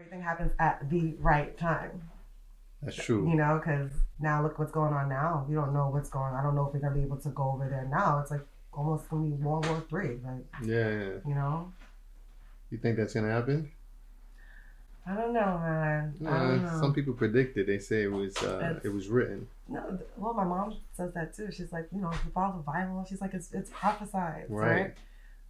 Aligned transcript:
Everything 0.00 0.22
happens 0.22 0.52
at 0.58 0.88
the 0.88 1.14
right 1.18 1.56
time. 1.58 2.02
That's 2.82 2.96
true. 2.96 3.28
You 3.28 3.36
know, 3.36 3.58
because 3.62 3.90
now 4.18 4.42
look 4.42 4.58
what's 4.58 4.72
going 4.72 4.94
on 4.94 5.08
now. 5.10 5.44
We 5.46 5.54
don't 5.54 5.74
know 5.74 5.88
what's 5.90 6.08
going. 6.08 6.32
on. 6.32 6.34
I 6.34 6.42
don't 6.42 6.54
know 6.54 6.66
if 6.66 6.72
we're 6.72 6.80
gonna 6.80 6.94
be 6.94 7.02
able 7.02 7.18
to 7.18 7.28
go 7.28 7.50
over 7.52 7.68
there 7.68 7.86
now. 7.90 8.20
It's 8.20 8.30
like 8.30 8.40
almost 8.72 9.08
gonna 9.10 9.24
be 9.24 9.32
World 9.32 9.66
War 9.66 9.84
Three. 9.90 10.18
Like 10.24 10.46
yeah, 10.64 10.88
yeah. 10.88 11.10
you 11.26 11.34
know, 11.34 11.70
You 12.70 12.78
think 12.78 12.96
that's 12.96 13.12
gonna 13.12 13.30
happen? 13.30 13.70
I 15.06 15.14
don't 15.14 15.32
know, 15.34 15.58
man. 15.58 16.14
Uh, 16.24 16.30
don't 16.30 16.62
know. 16.64 16.80
some 16.80 16.94
people 16.94 17.12
predicted. 17.12 17.66
They 17.66 17.78
say 17.78 18.04
it 18.04 18.12
was 18.12 18.34
uh, 18.38 18.80
it 18.82 18.88
was 18.88 19.08
written. 19.08 19.46
No, 19.68 19.98
well, 20.16 20.32
my 20.32 20.44
mom 20.44 20.76
says 20.96 21.12
that 21.14 21.34
too. 21.36 21.48
She's 21.52 21.72
like, 21.72 21.88
you 21.94 22.00
know, 22.00 22.10
if 22.10 22.24
you 22.24 22.30
follow 22.30 22.56
the 22.56 22.62
Bible, 22.62 23.04
she's 23.08 23.20
like, 23.20 23.34
it's 23.34 23.52
it's 23.52 23.68
prophesied, 23.70 24.46
Right. 24.48 24.70
right? 24.82 24.94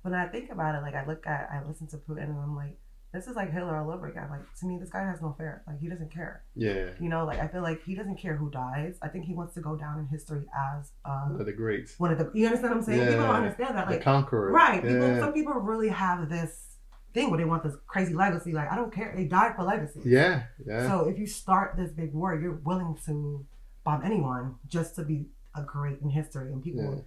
When 0.03 0.15
I 0.15 0.27
think 0.27 0.51
about 0.51 0.75
it, 0.75 0.83
like 0.83 0.95
I 0.95 1.07
look 1.07 1.27
at, 1.27 1.49
I 1.53 1.63
listen 1.69 1.87
to 1.89 1.99
Putin, 1.99 2.25
and 2.25 2.39
I'm 2.39 2.57
like, 2.57 2.77
this 3.13 3.27
is 3.27 3.35
like 3.35 3.53
Hitler 3.53 3.77
all 3.77 3.91
over 3.91 4.07
again. 4.07 4.29
Like 4.31 4.41
to 4.61 4.67
me, 4.67 4.79
this 4.79 4.91
guy 4.91 5.03
has 5.03 5.21
no 5.21 5.35
fear. 5.37 5.63
Like 5.67 5.81
he 5.81 5.89
doesn't 5.89 6.13
care. 6.13 6.45
Yeah, 6.55 6.91
You 7.01 7.09
know, 7.09 7.25
like 7.25 7.41
I 7.41 7.49
feel 7.49 7.63
like 7.63 7.83
he 7.85 7.95
doesn't 7.95 8.17
care 8.17 8.37
who 8.37 8.51
dies. 8.51 8.99
I 9.03 9.09
think 9.09 9.25
he 9.25 9.35
wants 9.35 9.55
to 9.55 9.61
go 9.61 9.77
down 9.77 9.99
in 9.99 10.07
history 10.07 10.47
as 10.55 10.93
one 11.05 11.33
um, 11.35 11.41
of 11.41 11.47
the 11.47 11.53
greats, 11.53 11.99
one 11.99 12.13
of 12.13 12.19
the. 12.19 12.31
You 12.35 12.47
understand 12.47 12.75
what 12.75 12.79
I'm 12.79 12.85
saying? 12.85 13.09
People 13.09 13.27
don't 13.27 13.35
understand 13.35 13.77
that. 13.77 13.89
the 13.89 13.95
Like 13.95 14.03
conqueror. 14.03 14.53
right, 14.53 14.83
people. 14.83 15.09
Yeah. 15.09 15.19
Some 15.19 15.33
people 15.33 15.55
really 15.55 15.89
have 15.89 16.29
this 16.29 16.77
thing 17.13 17.31
where 17.31 17.39
they 17.39 17.45
want 17.45 17.65
this 17.65 17.75
crazy 17.87 18.15
legacy. 18.15 18.53
Like 18.53 18.71
I 18.71 18.77
don't 18.77 18.93
care. 18.95 19.13
They 19.17 19.25
died 19.25 19.57
for 19.57 19.65
legacy. 19.65 20.03
yeah, 20.05 20.45
yeah. 20.65 20.87
So 20.89 21.09
if 21.09 21.19
you 21.19 21.27
start 21.27 21.77
this 21.77 21.91
big 21.91 22.13
war, 22.15 22.35
you're 22.41 22.61
willing 22.65 22.97
to 23.07 23.45
bomb 23.85 24.05
anyone 24.05 24.55
just 24.69 24.95
to 24.97 25.05
be 25.05 25.27
a 25.57 25.63
great 25.63 26.01
in 26.01 26.11
history, 26.11 26.53
and 26.53 26.63
people 26.63 26.83
Yeah. 26.83 27.01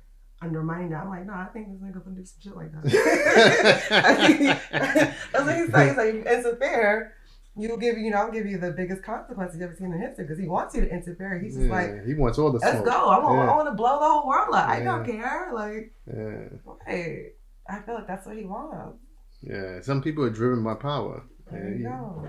Undermining 0.43 0.89
that. 0.91 1.03
I'm 1.03 1.09
like, 1.09 1.25
no, 1.25 1.33
I 1.33 1.45
think 1.53 1.67
this 1.69 1.79
nigga 1.81 2.03
gonna 2.03 2.15
do 2.17 2.25
some 2.25 2.39
shit 2.41 2.55
like 2.55 2.71
that. 2.71 2.83
I 3.91 4.27
think- 4.27 4.59
That's 5.31 5.45
what 5.45 5.55
he's 5.55 5.71
saying. 5.71 5.87
He's 5.89 5.97
like, 5.97 6.07
if 6.09 6.15
you 6.15 6.21
interfere, 6.49 7.13
you'll 7.55 7.77
give 7.77 7.97
you 7.97 8.11
know, 8.11 8.17
I'll 8.17 8.31
give 8.31 8.45
you 8.45 8.57
the 8.57 8.71
biggest 8.71 9.03
consequences 9.03 9.59
you've 9.59 9.69
ever 9.69 9.75
seen 9.75 9.93
in 9.93 9.99
history 10.01 10.25
because 10.25 10.39
he 10.39 10.47
wants 10.47 10.75
you 10.75 10.81
to 10.81 10.89
interfere. 10.89 11.39
He's 11.39 11.55
just 11.55 11.67
Yeah, 11.67 11.73
like, 11.73 12.05
he 12.05 12.13
wants 12.13 12.37
all 12.39 12.51
the 12.51 12.59
let's 12.59 12.73
smoke. 12.73 12.85
go. 12.85 13.09
I 13.09 13.19
want, 13.23 13.37
Yeah. 13.37 13.51
I 13.51 13.55
want 13.55 13.67
to 13.69 13.75
blow 13.75 13.99
the 13.99 14.05
whole 14.05 14.27
world 14.27 14.53
up. 14.53 14.67
I 14.67 14.81
don't 14.83 15.05
care. 15.05 15.51
Like, 15.53 15.93
Yeah, 16.07 16.49
right. 16.87 17.31
I 17.69 17.79
feel 17.85 17.95
like 17.95 18.07
that's 18.07 18.25
what 18.25 18.35
he 18.37 18.43
wants. 18.45 18.97
yeah. 19.41 19.81
Some 19.81 20.01
people 20.01 20.23
are 20.25 20.29
driven 20.29 20.63
by 20.63 20.73
power, 20.75 21.23
There 21.51 21.61
and, 21.61 21.79
you 21.79 21.85
go. 21.87 22.27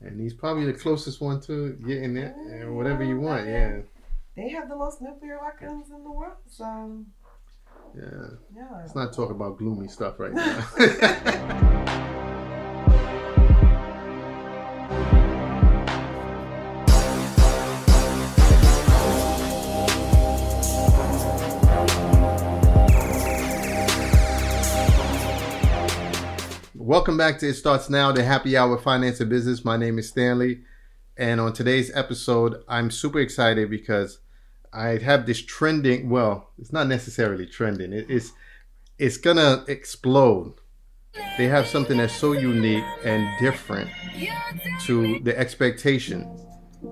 and 0.00 0.20
he's 0.20 0.34
probably 0.34 0.64
the 0.66 0.72
closest 0.72 1.20
one 1.20 1.40
to 1.42 1.72
getting 1.86 2.16
it, 2.16 2.34
and 2.36 2.74
whatever 2.76 3.04
you 3.04 3.20
want. 3.20 3.46
Yeah, 3.46 3.80
They 4.36 4.48
have 4.50 4.68
the 4.68 4.76
most 4.76 5.02
nuclear 5.02 5.38
weapons 5.42 5.90
in 5.90 6.02
the 6.02 6.10
world, 6.10 6.36
so 6.48 7.04
yeah. 7.96 8.02
yeah. 8.56 8.68
Let's 8.80 8.94
not 8.94 9.12
talk 9.12 9.30
about 9.30 9.58
gloomy 9.58 9.88
stuff 9.88 10.18
right 10.18 10.32
now. 10.32 10.66
Welcome 26.86 27.16
back 27.16 27.38
to 27.38 27.48
It 27.48 27.54
Starts 27.54 27.88
Now, 27.88 28.12
the 28.12 28.22
happy 28.22 28.56
hour 28.56 28.76
finance 28.76 29.18
and 29.18 29.30
business. 29.30 29.64
My 29.64 29.76
name 29.76 29.98
is 29.98 30.10
Stanley. 30.10 30.60
And 31.16 31.40
on 31.40 31.52
today's 31.52 31.90
episode, 31.96 32.62
I'm 32.68 32.90
super 32.90 33.20
excited 33.20 33.70
because 33.70 34.18
I 34.74 34.98
have 34.98 35.26
this 35.26 35.40
trending, 35.40 36.10
well, 36.10 36.50
it's 36.58 36.72
not 36.72 36.88
necessarily 36.88 37.46
trending. 37.46 37.92
It 37.92 38.10
is 38.10 38.32
it's 38.98 39.16
gonna 39.16 39.64
explode. 39.68 40.54
They 41.38 41.46
have 41.46 41.66
something 41.66 41.98
that's 41.98 42.14
so 42.14 42.32
unique 42.32 42.84
and 43.04 43.28
different 43.38 43.90
to 44.82 45.20
the 45.20 45.38
expectations. 45.38 46.40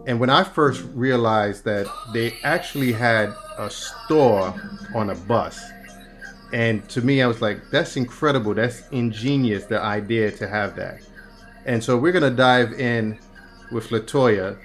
And 0.06 0.18
when 0.20 0.30
I 0.30 0.44
first 0.44 0.84
realized 0.94 1.64
that 1.64 1.86
they 2.12 2.34
actually 2.44 2.92
had 2.92 3.34
a 3.58 3.68
store 3.68 4.54
on 4.94 5.10
a 5.10 5.14
bus, 5.14 5.60
and 6.52 6.86
to 6.90 7.00
me, 7.00 7.22
I 7.22 7.26
was 7.26 7.40
like, 7.40 7.70
that's 7.70 7.96
incredible. 7.96 8.54
That's 8.54 8.88
ingenious, 8.90 9.64
the 9.64 9.80
idea 9.80 10.30
to 10.32 10.46
have 10.46 10.76
that. 10.76 11.00
And 11.64 11.82
so 11.82 11.96
we're 11.96 12.12
going 12.12 12.30
to 12.30 12.36
dive 12.36 12.74
in 12.74 13.18
with 13.70 13.88
Latoya, 13.88 14.58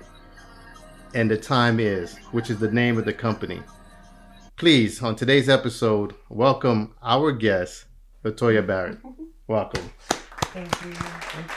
and 1.13 1.29
the 1.31 1.38
time 1.38 1.79
is, 1.79 2.18
which 2.31 2.50
is 2.50 2.59
the 2.59 2.72
name 2.72 2.97
of 2.97 3.06
the 3.06 3.13
company. 3.13 3.62
Please, 4.56 5.01
on 5.03 5.16
today's 5.16 5.50
episode, 5.50 6.13
welcome 6.29 6.95
our 7.03 7.31
guest, 7.31 7.85
Latoya 8.23 8.66
Barrett. 8.66 8.97
Welcome. 9.47 9.90
Thank 10.51 10.69
you. 10.84 10.91
Thank 10.91 11.51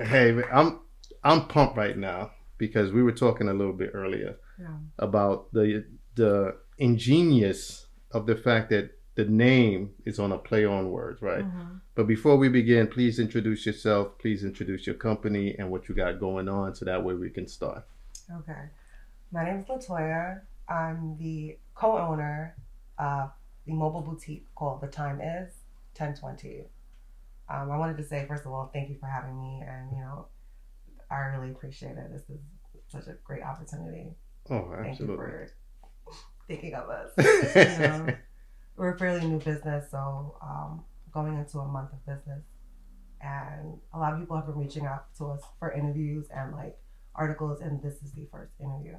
you. 0.00 0.04
Hey, 0.04 0.42
I'm 0.52 0.80
I'm 1.22 1.46
pumped 1.46 1.76
right 1.76 1.96
now 1.96 2.32
because 2.58 2.90
we 2.90 3.04
were 3.04 3.12
talking 3.12 3.48
a 3.48 3.54
little 3.54 3.72
bit 3.72 3.90
earlier 3.94 4.34
Yeah. 4.58 4.78
about 4.98 5.52
the 5.52 5.84
the 6.16 6.56
ingenious 6.78 7.86
of 8.10 8.26
the 8.26 8.34
fact 8.34 8.70
that 8.70 8.90
the 9.14 9.26
name 9.26 9.90
is 10.04 10.18
on 10.18 10.32
a 10.32 10.38
play 10.38 10.64
on 10.64 10.90
words, 10.90 11.22
right? 11.22 11.44
Mhm. 11.44 11.80
But 11.94 12.08
before 12.08 12.36
we 12.36 12.48
begin, 12.48 12.88
please 12.88 13.20
introduce 13.20 13.64
yourself. 13.64 14.18
Please 14.18 14.42
introduce 14.42 14.84
your 14.88 14.96
company 14.96 15.54
and 15.56 15.70
what 15.70 15.88
you 15.88 15.94
got 15.94 16.18
going 16.18 16.48
on, 16.48 16.74
so 16.74 16.84
that 16.84 17.04
way 17.04 17.14
we 17.14 17.30
can 17.30 17.46
start. 17.46 17.84
Okay. 18.40 18.70
My 19.32 19.44
name 19.44 19.58
is 19.58 19.66
Latoya. 19.66 20.40
I'm 20.68 21.16
the 21.18 21.58
co-owner 21.74 22.56
of 22.98 23.30
the 23.66 23.72
mobile 23.72 24.00
boutique 24.00 24.46
called 24.54 24.80
The 24.80 24.86
Time 24.86 25.20
Is 25.20 25.52
1020. 25.98 26.64
Um, 27.48 27.70
I 27.70 27.76
wanted 27.76 27.96
to 27.96 28.04
say 28.04 28.24
first 28.28 28.46
of 28.46 28.52
all, 28.52 28.70
thank 28.72 28.88
you 28.88 28.96
for 29.00 29.06
having 29.06 29.40
me, 29.40 29.62
and 29.66 29.90
you 29.92 29.98
know, 29.98 30.26
I 31.10 31.16
really 31.36 31.50
appreciate 31.50 31.96
it. 31.96 32.12
This 32.12 32.22
is 32.30 32.40
such 32.88 33.06
a 33.08 33.16
great 33.24 33.42
opportunity. 33.42 34.14
Oh, 34.48 34.72
absolutely. 34.72 34.84
Thank 34.84 35.00
you 35.00 35.16
for 35.16 35.48
thinking 36.46 36.74
of 36.74 36.88
us. 36.88 37.10
you 37.80 37.86
know, 37.86 38.14
we're 38.76 38.94
a 38.94 38.98
fairly 38.98 39.26
new 39.26 39.38
business, 39.38 39.90
so 39.90 40.36
um, 40.40 40.84
going 41.12 41.34
into 41.36 41.58
a 41.58 41.66
month 41.66 41.92
of 41.92 42.04
business, 42.06 42.44
and 43.20 43.78
a 43.92 43.98
lot 43.98 44.12
of 44.12 44.20
people 44.20 44.36
have 44.36 44.46
been 44.46 44.56
reaching 44.56 44.86
out 44.86 45.14
to 45.18 45.26
us 45.26 45.42
for 45.58 45.72
interviews 45.72 46.26
and 46.34 46.54
like 46.54 46.78
articles, 47.14 47.60
and 47.60 47.82
this 47.82 47.94
is 48.02 48.12
the 48.12 48.26
first 48.30 48.52
interview. 48.60 48.96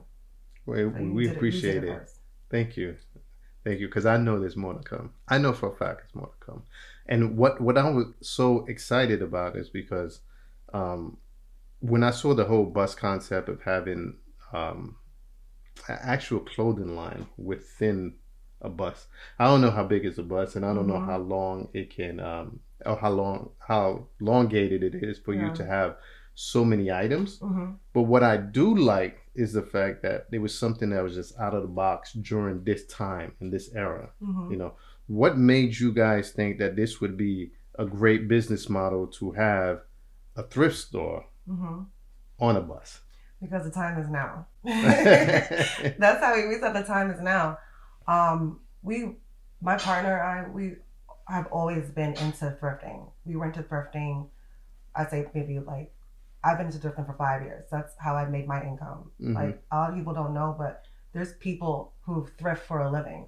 So 0.67 0.87
we 1.13 1.23
did 1.23 1.31
it- 1.31 1.35
appreciate 1.37 1.83
it. 1.83 2.09
Thank 2.49 2.77
you. 2.77 2.95
Thank 3.63 3.79
you. 3.79 3.87
Because 3.87 4.05
I 4.05 4.17
know 4.17 4.39
there's 4.39 4.55
more 4.55 4.73
to 4.73 4.79
come. 4.83 5.11
I 5.27 5.37
know 5.37 5.53
for 5.53 5.73
a 5.73 5.75
fact 5.75 6.01
there's 6.01 6.15
more 6.15 6.31
to 6.39 6.45
come. 6.45 6.63
And 7.07 7.37
what, 7.37 7.59
what 7.61 7.77
I 7.77 7.89
was 7.89 8.07
so 8.21 8.65
excited 8.67 9.21
about 9.21 9.55
is 9.55 9.69
because 9.69 10.21
um, 10.73 11.17
when 11.79 12.03
I 12.03 12.11
saw 12.11 12.33
the 12.33 12.45
whole 12.45 12.65
bus 12.65 12.95
concept 12.95 13.49
of 13.49 13.61
having 13.63 14.15
um, 14.53 14.95
an 15.87 15.97
actual 16.01 16.39
clothing 16.39 16.95
line 16.95 17.27
within 17.37 18.15
a 18.61 18.69
bus, 18.69 19.07
I 19.39 19.45
don't 19.45 19.61
know 19.61 19.71
how 19.71 19.83
big 19.83 20.05
is 20.05 20.17
a 20.17 20.23
bus 20.23 20.55
and 20.55 20.65
I 20.65 20.73
don't 20.73 20.87
know 20.87 20.95
Mhm. 20.95 21.05
how 21.05 21.17
long 21.19 21.69
it 21.73 21.89
can, 21.89 22.19
um, 22.19 22.59
or 22.85 22.95
how 22.97 23.11
long, 23.11 23.51
how 23.59 24.07
elongated 24.21 24.83
it 24.83 24.95
is 25.03 25.19
for 25.19 25.33
you 25.33 25.53
to 25.55 25.65
have 25.65 25.97
so 26.35 26.63
many 26.65 26.91
items. 26.91 27.39
Mm-hmm. 27.39 27.73
But 27.93 28.03
what 28.03 28.23
I 28.23 28.37
do 28.37 28.75
like 28.75 29.21
is 29.37 29.53
the 29.53 29.61
fact 29.61 30.01
that 30.03 30.29
there 30.31 30.41
was 30.41 30.57
something 30.57 30.89
that 30.89 31.03
was 31.03 31.15
just 31.15 31.37
out 31.39 31.53
of 31.53 31.61
the 31.61 31.67
box 31.67 32.13
during 32.13 32.63
this 32.63 32.85
time 32.87 33.33
in 33.39 33.49
this 33.51 33.69
era. 33.75 34.09
Mm-hmm. 34.21 34.51
You 34.51 34.57
know, 34.57 34.73
what 35.07 35.37
made 35.37 35.77
you 35.77 35.93
guys 35.93 36.31
think 36.31 36.57
that 36.59 36.75
this 36.75 36.99
would 36.99 37.15
be 37.17 37.51
a 37.79 37.85
great 37.85 38.27
business 38.27 38.67
model 38.67 39.07
to 39.07 39.31
have 39.31 39.81
a 40.35 40.43
thrift 40.43 40.77
store 40.77 41.25
Mm-hmm. 41.49 41.83
on 42.39 42.57
a 42.57 42.61
bus? 42.61 42.99
Because 43.41 43.63
the 43.63 43.71
time 43.71 43.97
is 44.01 44.09
now. 44.09 44.47
That's 44.63 46.21
how 46.21 46.35
we, 46.35 46.47
we 46.47 46.59
said 46.59 46.73
the 46.73 46.83
time 46.83 47.09
is 47.11 47.21
now. 47.21 47.57
Um, 48.07 48.59
we, 48.81 49.15
my 49.61 49.77
partner, 49.77 50.19
I, 50.21 50.49
we 50.49 50.73
have 51.27 51.47
always 51.47 51.89
been 51.89 52.13
into 52.15 52.57
thrifting. 52.61 53.09
We 53.25 53.35
were 53.35 53.45
into 53.45 53.63
thrifting. 53.63 54.27
I'd 54.95 55.09
say 55.09 55.27
maybe 55.33 55.59
like 55.59 55.93
I've 56.47 56.57
been 56.57 56.67
into 56.67 56.79
thrifting 56.79 57.05
for 57.05 57.17
five 57.25 57.41
years. 57.47 57.65
That's 57.69 57.93
how 58.05 58.13
I 58.15 58.25
made 58.35 58.47
my 58.47 58.59
income. 58.63 59.11
Mhm. 59.19 59.35
Like 59.39 59.55
a 59.71 59.75
lot 59.79 59.89
of 59.91 59.95
people 59.99 60.13
don't 60.13 60.33
know, 60.33 60.49
but 60.57 60.73
there's 61.13 61.33
people 61.47 61.73
who 62.05 62.13
thrift 62.39 62.63
for 62.69 62.79
a 62.81 62.89
living. 62.97 63.27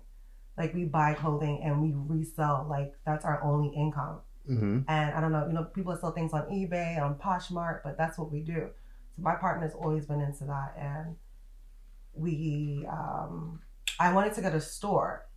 Like 0.58 0.74
we 0.74 0.86
buy 0.86 1.10
clothing 1.22 1.56
and 1.64 1.82
we 1.82 1.90
resell. 2.14 2.66
Like 2.76 2.94
that's 3.08 3.26
our 3.26 3.38
only 3.44 3.70
income. 3.84 4.18
hmm 4.48 4.80
And 4.88 5.08
I 5.16 5.20
don't 5.22 5.34
know, 5.36 5.46
you 5.50 5.54
know, 5.54 5.66
people 5.78 5.96
sell 5.98 6.12
things 6.12 6.34
on 6.34 6.44
eBay, 6.60 6.92
on 7.06 7.16
Poshmark, 7.26 7.78
but 7.86 7.98
that's 7.98 8.18
what 8.20 8.32
we 8.32 8.40
do. 8.56 8.62
So 9.16 9.22
my 9.30 9.36
partner's 9.36 9.74
always 9.74 10.06
been 10.12 10.22
into 10.22 10.46
that, 10.54 10.70
and 10.78 11.08
we, 12.14 12.86
um, 12.90 13.60
I 14.00 14.14
wanted 14.14 14.34
to 14.34 14.42
get 14.42 14.54
a 14.56 14.62
store, 14.62 15.28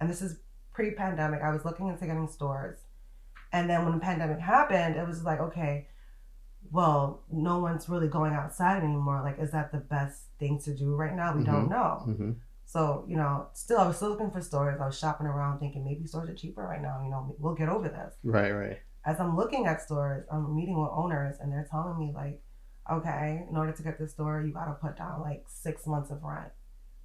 and 0.00 0.08
this 0.10 0.22
is 0.22 0.40
pre-pandemic. 0.72 1.40
I 1.42 1.50
was 1.56 1.64
looking 1.64 1.88
into 1.88 2.06
getting 2.06 2.28
stores, 2.28 2.78
and 3.52 3.68
then 3.70 3.84
when 3.84 3.94
the 3.94 4.00
pandemic 4.00 4.38
happened, 4.38 4.96
it 4.96 5.06
was 5.06 5.22
like, 5.24 5.40
okay, 5.40 5.88
well, 6.70 7.22
no 7.30 7.58
one's 7.60 7.88
really 7.88 8.08
going 8.08 8.32
outside 8.34 8.82
anymore. 8.82 9.22
Like, 9.22 9.38
is 9.38 9.50
that 9.52 9.72
the 9.72 9.78
best 9.78 10.22
thing 10.38 10.58
to 10.64 10.74
do 10.74 10.94
right 10.94 11.14
now? 11.14 11.36
We 11.36 11.44
don't 11.44 11.68
know. 11.68 12.02
hmm 12.04 12.32
So, 12.64 13.04
you 13.08 13.16
know, 13.16 13.48
still, 13.52 13.78
I 13.78 13.86
was 13.86 13.96
still 13.96 14.10
looking 14.10 14.30
for 14.30 14.40
stores. 14.40 14.80
I 14.80 14.86
was 14.86 14.98
shopping 14.98 15.26
around 15.26 15.60
thinking 15.60 15.84
maybe 15.84 16.06
stores 16.06 16.28
are 16.28 16.34
cheaper 16.34 16.62
right 16.62 16.82
now. 16.82 17.00
You 17.04 17.10
know, 17.10 17.36
we'll 17.38 17.54
get 17.54 17.68
over 17.68 17.88
this 17.88 18.14
Right, 18.24 18.50
right. 18.52 18.78
as 19.04 19.20
I'm 19.20 19.36
looking 19.36 19.66
at 19.66 19.80
stores, 19.82 20.26
I'm 20.32 20.54
meeting 20.54 20.80
with 20.80 20.90
owners 20.92 21.36
and 21.40 21.50
they're 21.52 21.68
telling 21.70 21.98
me 21.98 22.12
like, 22.14 22.42
okay, 22.90 23.46
in 23.50 23.56
order 23.56 23.72
to 23.72 23.82
get 23.82 23.98
this 23.98 24.12
store, 24.12 24.42
you 24.42 24.52
gotta 24.52 24.72
put 24.72 24.96
down 24.96 25.20
like 25.20 25.44
six 25.48 25.86
months 25.86 26.10
of 26.10 26.22
rent. 26.22 26.52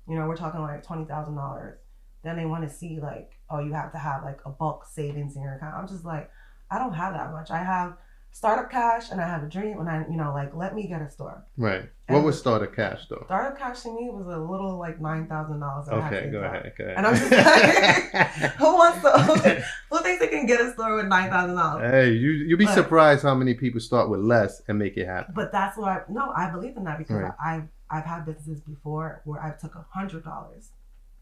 You 0.07 0.15
know, 0.15 0.27
we're 0.27 0.35
talking 0.35 0.61
like 0.61 0.83
twenty 0.83 1.05
thousand 1.05 1.35
dollars. 1.35 1.77
Then 2.23 2.37
they 2.37 2.45
want 2.45 2.63
to 2.67 2.69
see 2.69 2.99
like, 2.99 3.39
oh, 3.49 3.59
you 3.59 3.73
have 3.73 3.91
to 3.93 3.97
have 3.97 4.23
like 4.23 4.39
a 4.45 4.49
bulk 4.49 4.85
savings 4.85 5.35
in 5.35 5.41
your 5.41 5.55
account. 5.55 5.75
I'm 5.75 5.87
just 5.87 6.05
like, 6.05 6.29
I 6.69 6.77
don't 6.77 6.93
have 6.93 7.13
that 7.13 7.31
much. 7.31 7.49
I 7.51 7.63
have 7.63 7.97
startup 8.31 8.71
cash 8.71 9.11
and 9.11 9.19
I 9.21 9.27
have 9.27 9.43
a 9.43 9.47
dream 9.47 9.79
and 9.79 9.89
I, 9.89 10.05
you 10.09 10.17
know, 10.17 10.31
like 10.33 10.55
let 10.55 10.73
me 10.73 10.87
get 10.87 11.01
a 11.01 11.09
store. 11.09 11.45
Right. 11.57 11.89
What 12.07 12.23
was 12.23 12.37
startup 12.39 12.75
cash 12.75 13.07
though? 13.09 13.23
Startup 13.25 13.57
cash 13.57 13.81
to 13.81 13.89
me 13.93 14.09
was 14.09 14.27
a 14.27 14.37
little 14.39 14.77
like 14.77 14.99
nine 14.99 15.27
thousand 15.27 15.59
dollars. 15.59 15.87
Okay, 15.89 16.29
go 16.31 16.39
ahead. 16.39 16.73
Go 16.77 16.83
ahead. 16.85 16.97
And 16.97 17.07
I'm 17.07 17.15
just 17.15 17.31
like, 17.31 18.51
who 18.57 18.65
wants 18.73 19.01
to? 19.01 19.63
who 19.89 19.99
thinks 19.99 20.19
they 20.19 20.27
can 20.27 20.45
get 20.45 20.59
a 20.61 20.73
store 20.73 20.95
with 20.95 21.07
nine 21.07 21.29
thousand 21.29 21.55
dollars? 21.55 21.91
hey, 21.91 22.11
you 22.13 22.31
you'd 22.31 22.57
be 22.59 22.65
But- 22.65 22.73
surprised 22.75 23.23
how 23.23 23.35
many 23.35 23.53
people 23.53 23.79
start 23.79 24.09
with 24.09 24.19
less 24.21 24.61
and 24.67 24.77
make 24.79 24.97
it 24.97 25.05
happen. 25.05 25.33
But 25.35 25.51
that's 25.51 25.77
what 25.77 25.89
I 25.89 26.01
no, 26.09 26.31
I 26.35 26.49
believe 26.49 26.75
in 26.77 26.83
that 26.85 26.97
because 26.97 27.15
Right. 27.21 27.31
I've 27.43 27.67
I've 27.89 28.05
had 28.05 28.25
businesses 28.25 28.61
before 28.61 29.21
where 29.25 29.41
I 29.41 29.51
took 29.51 29.75
a 29.75 29.85
hundred 29.89 30.23
dollars 30.23 30.69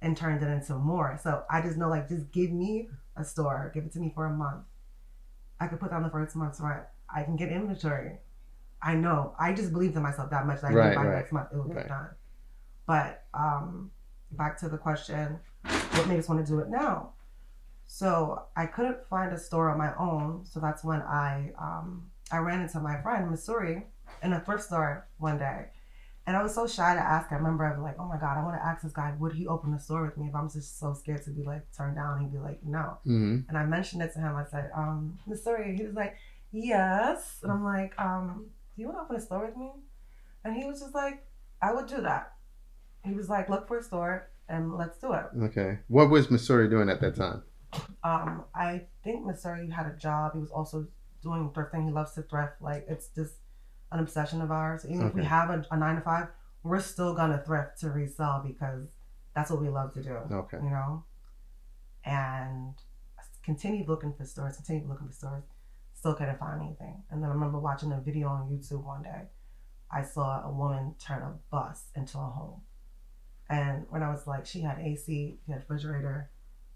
and 0.01 0.15
turned 0.15 0.41
it 0.41 0.47
into 0.47 0.75
more. 0.75 1.19
So 1.21 1.43
I 1.49 1.61
just 1.61 1.77
know 1.77 1.89
like 1.89 2.07
just 2.07 2.31
give 2.31 2.51
me 2.51 2.89
a 3.17 3.23
store, 3.25 3.71
give 3.73 3.83
it 3.85 3.91
to 3.93 3.99
me 3.99 4.11
for 4.15 4.25
a 4.25 4.33
month. 4.33 4.63
I 5.59 5.67
could 5.67 5.79
put 5.79 5.89
down 5.91 6.03
the 6.03 6.09
first 6.09 6.35
month's 6.35 6.61
rent. 6.61 6.83
I 7.13 7.23
can 7.23 7.35
get 7.35 7.49
inventory. 7.51 8.17
I 8.81 8.95
know. 8.95 9.35
I 9.39 9.53
just 9.53 9.71
believed 9.73 9.95
in 9.97 10.03
myself 10.03 10.29
that 10.31 10.45
much 10.47 10.61
that 10.61 10.71
I 10.71 10.73
Right, 10.73 10.89
knew 10.89 10.95
by 10.95 11.05
right, 11.05 11.15
next 11.17 11.31
month 11.31 11.49
it 11.51 11.57
would 11.57 11.67
right. 11.69 11.77
get 11.83 11.87
done. 11.89 12.09
But 12.85 13.23
um 13.33 13.91
back 14.31 14.57
to 14.59 14.69
the 14.69 14.77
question, 14.77 15.39
what 15.63 16.07
made 16.07 16.19
us 16.19 16.29
want 16.29 16.45
to 16.45 16.51
do 16.51 16.59
it 16.59 16.69
now? 16.69 17.13
So 17.87 18.43
I 18.55 18.67
couldn't 18.67 19.03
find 19.09 19.33
a 19.33 19.37
store 19.39 19.69
on 19.69 19.77
my 19.77 19.93
own. 19.97 20.45
So 20.45 20.59
that's 20.59 20.83
when 20.83 21.01
I 21.01 21.51
um 21.59 22.09
I 22.31 22.37
ran 22.37 22.61
into 22.61 22.79
my 22.79 23.01
friend 23.01 23.23
in 23.25 23.31
Missouri 23.31 23.87
in 24.23 24.33
a 24.33 24.39
thrift 24.39 24.63
store 24.63 25.07
one 25.17 25.37
day. 25.39 25.65
And 26.27 26.37
I 26.37 26.43
was 26.43 26.53
so 26.53 26.67
shy 26.67 26.93
to 26.93 26.99
ask. 26.99 27.31
I 27.31 27.35
remember 27.37 27.65
I 27.65 27.71
was 27.71 27.79
like, 27.81 27.95
oh 27.97 28.05
my 28.07 28.17
God, 28.17 28.37
I 28.37 28.43
want 28.43 28.55
to 28.55 28.63
ask 28.63 28.83
this 28.83 28.91
guy, 28.91 29.15
would 29.17 29.33
he 29.33 29.47
open 29.47 29.73
a 29.73 29.79
store 29.79 30.05
with 30.05 30.15
me? 30.15 30.27
If 30.27 30.35
I'm 30.35 30.47
just 30.47 30.79
so 30.79 30.93
scared 30.93 31.23
to 31.23 31.31
be 31.31 31.41
like 31.41 31.63
turned 31.75 31.95
down, 31.95 32.19
he'd 32.21 32.31
be 32.31 32.37
like, 32.37 32.59
no. 32.63 32.99
hmm 33.03 33.39
And 33.49 33.57
I 33.57 33.65
mentioned 33.65 34.03
it 34.03 34.13
to 34.13 34.19
him. 34.19 34.35
I 34.35 34.43
said, 34.45 34.69
um, 34.75 35.17
Missouri. 35.25 35.75
He 35.75 35.83
was 35.83 35.95
like, 35.95 36.17
yes. 36.51 37.39
And 37.43 37.51
I'm 37.51 37.63
like, 37.63 37.93
um, 37.99 38.47
do 38.75 38.81
you 38.81 38.87
want 38.87 38.99
to 38.99 39.03
open 39.03 39.15
a 39.15 39.21
store 39.21 39.45
with 39.45 39.57
me? 39.57 39.71
And 40.43 40.55
he 40.55 40.65
was 40.65 40.79
just 40.79 40.95
like, 40.95 41.25
I 41.61 41.73
would 41.73 41.87
do 41.87 42.01
that. 42.01 42.33
He 43.03 43.13
was 43.13 43.29
like, 43.29 43.49
look 43.49 43.67
for 43.67 43.77
a 43.77 43.83
store 43.83 44.29
and 44.47 44.75
let's 44.75 44.97
do 44.99 45.13
it. 45.13 45.25
Okay. 45.43 45.79
What 45.87 46.09
was 46.09 46.29
Missouri 46.31 46.69
doing 46.69 46.89
at 46.89 47.01
that 47.01 47.15
time? 47.15 47.43
Um, 48.03 48.45
I 48.55 48.81
think 49.03 49.25
Missouri 49.25 49.69
had 49.69 49.85
a 49.85 49.95
job. 49.95 50.33
He 50.33 50.39
was 50.39 50.51
also 50.51 50.87
doing 51.21 51.49
thrifting. 51.51 51.85
He 51.85 51.91
loves 51.91 52.13
to 52.13 52.23
thrift. 52.23 52.61
Like 52.61 52.85
it's 52.89 53.09
just 53.09 53.35
an 53.91 53.99
obsession 53.99 54.41
of 54.41 54.51
ours. 54.51 54.85
Even 54.89 55.07
if 55.07 55.13
we 55.13 55.23
have 55.23 55.49
a, 55.49 55.65
a 55.71 55.77
nine 55.77 55.95
to 55.95 56.01
five, 56.01 56.27
we're 56.63 56.79
still 56.79 57.13
gonna 57.13 57.41
thrift 57.45 57.79
to 57.81 57.89
resell 57.89 58.43
because 58.45 58.87
that's 59.35 59.51
what 59.51 59.61
we 59.61 59.69
love 59.69 59.93
to 59.93 60.03
do. 60.03 60.17
Okay. 60.31 60.57
You 60.57 60.69
know, 60.69 61.03
and 62.05 62.73
continued 63.43 63.87
looking 63.87 64.13
for 64.13 64.25
stores. 64.25 64.55
Continued 64.57 64.89
looking 64.89 65.07
for 65.07 65.13
stores. 65.13 65.43
Still 65.99 66.13
couldn't 66.13 66.39
find 66.39 66.61
anything. 66.61 67.03
And 67.11 67.21
then 67.21 67.29
I 67.29 67.33
remember 67.33 67.59
watching 67.59 67.91
a 67.91 67.99
video 67.99 68.29
on 68.29 68.47
YouTube 68.47 68.85
one 68.85 69.03
day. 69.03 69.23
I 69.91 70.01
saw 70.01 70.45
a 70.45 70.49
woman 70.49 70.95
turn 70.97 71.21
a 71.21 71.33
bus 71.51 71.87
into 71.93 72.17
a 72.17 72.21
home. 72.21 72.61
And 73.49 73.85
when 73.89 74.01
I 74.01 74.09
was 74.09 74.25
like, 74.25 74.45
she 74.45 74.61
had 74.61 74.79
AC, 74.79 75.39
she 75.45 75.51
had 75.51 75.59
refrigerator, 75.59 76.29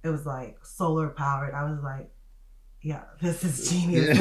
it 0.03 0.09
was 0.09 0.25
like 0.25 0.57
solar 0.65 1.07
powered. 1.07 1.53
I 1.53 1.63
was 1.71 1.81
like, 1.81 2.11
yeah, 2.81 3.03
this 3.21 3.45
is 3.45 3.71
genius. 3.71 4.19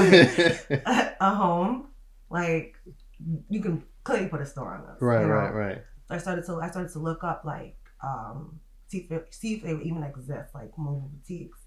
Like, 0.70 0.84
a 1.20 1.34
home, 1.34 1.88
like 2.30 2.76
you 3.50 3.60
can 3.60 3.82
clearly 4.04 4.28
put 4.28 4.40
a 4.40 4.46
store 4.46 4.72
on 4.72 4.82
this. 4.86 5.02
right, 5.02 5.22
you 5.22 5.26
know? 5.26 5.34
right, 5.34 5.52
right. 5.52 5.82
So 6.06 6.14
I 6.14 6.18
started 6.18 6.44
to 6.46 6.60
I 6.60 6.70
started 6.70 6.92
to 6.92 7.00
look 7.00 7.24
up 7.24 7.44
like 7.44 7.76
um 8.04 8.60
see 8.86 9.08
if 9.10 9.34
see 9.34 9.54
if 9.54 9.64
they 9.64 9.74
would 9.74 9.84
even 9.84 10.04
exist 10.04 10.54
like 10.54 10.70
mobile 10.78 11.10
boutiques, 11.12 11.58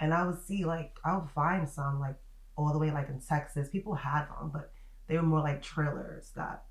and 0.00 0.14
I 0.14 0.26
would 0.26 0.42
see 0.42 0.64
like 0.64 0.96
I 1.04 1.18
would 1.18 1.28
find 1.30 1.68
some 1.68 2.00
like 2.00 2.16
all 2.56 2.72
the 2.72 2.78
way 2.78 2.90
like 2.90 3.08
in 3.08 3.20
Texas. 3.20 3.68
People 3.68 3.94
had 3.94 4.26
them, 4.26 4.50
but 4.52 4.72
they 5.08 5.16
were 5.16 5.22
more 5.22 5.40
like 5.40 5.62
trailers 5.62 6.30
that 6.36 6.64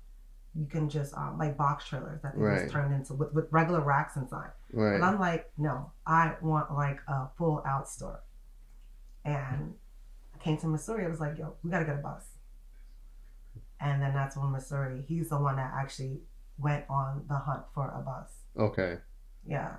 you 0.54 0.66
can 0.66 0.88
just 0.88 1.14
um 1.14 1.38
like 1.38 1.56
box 1.56 1.86
trailers 1.88 2.20
that 2.22 2.34
they 2.36 2.42
Right. 2.42 2.60
just 2.62 2.72
turned 2.72 2.92
into 2.94 3.14
with, 3.14 3.32
with 3.32 3.46
regular 3.50 3.80
racks 3.80 4.16
inside. 4.16 4.50
Right. 4.72 4.94
And 4.94 5.04
I'm 5.04 5.18
like, 5.18 5.50
no, 5.56 5.92
I 6.06 6.34
want 6.42 6.72
like 6.72 7.00
a 7.08 7.28
full 7.38 7.62
out 7.66 7.88
store. 7.88 8.22
And 9.24 9.74
I 10.34 10.38
came 10.38 10.56
to 10.58 10.66
Missouri. 10.66 11.04
I 11.04 11.08
was 11.08 11.20
like, 11.20 11.38
yo, 11.38 11.54
we 11.62 11.70
gotta 11.70 11.84
get 11.84 11.94
a 11.94 11.98
bus. 12.02 12.26
And 13.80 14.00
then 14.00 14.12
that's 14.14 14.36
when 14.36 14.50
Missouri, 14.52 15.04
he's 15.08 15.28
the 15.30 15.38
one 15.38 15.56
that 15.56 15.72
actually 15.74 16.20
went 16.58 16.84
on 16.88 17.24
the 17.28 17.34
hunt 17.36 17.62
for 17.74 17.88
a 17.88 18.00
bus. 18.00 18.30
Okay. 18.56 18.98
Yeah. 19.46 19.70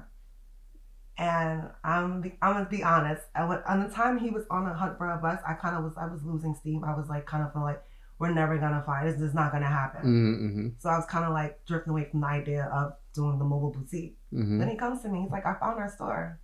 And 1.18 1.70
I'm 1.84 2.24
I'm 2.42 2.54
gonna 2.54 2.68
be 2.70 2.84
honest. 2.84 3.24
I 3.36 3.46
went, 3.46 3.62
on 3.66 3.84
the 3.84 3.90
time 3.94 4.18
he 4.18 4.32
was 4.32 4.46
on 4.50 4.66
the 4.66 4.74
hunt 4.74 4.98
for 4.98 5.10
a 5.12 5.18
bus, 5.18 5.40
I 5.48 5.54
kind 5.54 5.76
of 5.76 5.84
was 5.84 5.94
I 5.98 6.08
was 6.08 6.24
losing 6.24 6.56
steam. 6.56 6.84
I 6.84 6.96
was 6.96 7.08
like 7.08 7.26
kind 7.26 7.44
of 7.44 7.62
like 7.62 7.84
we're 8.20 8.32
never 8.34 8.58
gonna 8.58 8.84
find 8.86 9.08
this. 9.08 9.22
Is 9.22 9.34
not 9.34 9.52
gonna 9.52 9.68
happen. 9.68 10.02
Mm-hmm. 10.02 10.68
So 10.80 10.90
I 10.90 10.98
was 10.98 11.06
kind 11.06 11.26
of 11.26 11.34
like 11.34 11.64
drifting 11.66 11.92
away 11.92 12.08
from 12.10 12.22
the 12.22 12.28
idea 12.28 12.66
of 12.74 12.94
doing 13.14 13.38
the 13.38 13.46
mobile 13.46 13.72
boutique. 13.72 14.18
hmm 14.32 14.58
Then 14.60 14.70
he 14.70 14.76
comes 14.76 15.02
to 15.04 15.10
me. 15.10 15.22
He's 15.22 15.32
like, 15.32 15.46
I 15.46 15.54
found 15.60 15.80
our 15.80 15.90
store. 15.90 16.40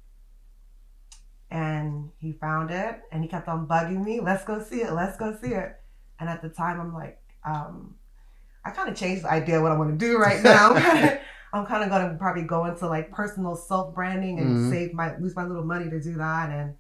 And 1.51 2.11
he 2.19 2.33
found 2.33 2.69
it 2.69 3.01
and 3.11 3.23
he 3.23 3.27
kept 3.29 3.47
on 3.47 3.67
bugging 3.67 4.03
me. 4.03 4.19
Let's 4.19 4.43
go 4.45 4.61
see 4.61 4.81
it. 4.81 4.93
Let's 4.93 5.17
go 5.17 5.35
see 5.41 5.53
it. 5.53 5.75
And 6.19 6.29
at 6.29 6.43
the 6.43 6.49
time, 6.49 6.79
I'm 6.79 6.93
like, 6.93 7.19
um, 7.43 7.95
I 8.63 8.69
kind 8.69 8.87
of 8.89 8.95
changed 8.95 9.23
the 9.23 9.31
idea 9.31 9.57
of 9.57 9.63
what 9.63 9.71
I 9.71 9.77
want 9.77 9.97
to 9.99 10.05
do 10.05 10.17
right 10.17 10.43
now. 10.43 10.73
I'm 11.53 11.65
kind 11.65 11.83
of 11.83 11.89
going 11.89 12.09
to 12.11 12.15
probably 12.17 12.43
go 12.43 12.65
into 12.65 12.87
like 12.87 13.11
personal 13.11 13.55
self 13.55 13.95
branding 13.95 14.39
and 14.39 14.55
Mhm. 14.57 14.69
save 14.69 14.93
my 14.93 15.17
lose 15.17 15.35
my 15.35 15.45
little 15.45 15.65
money 15.65 15.89
to 15.89 15.99
do 16.01 16.15
that. 16.17 16.49
And 16.51 16.75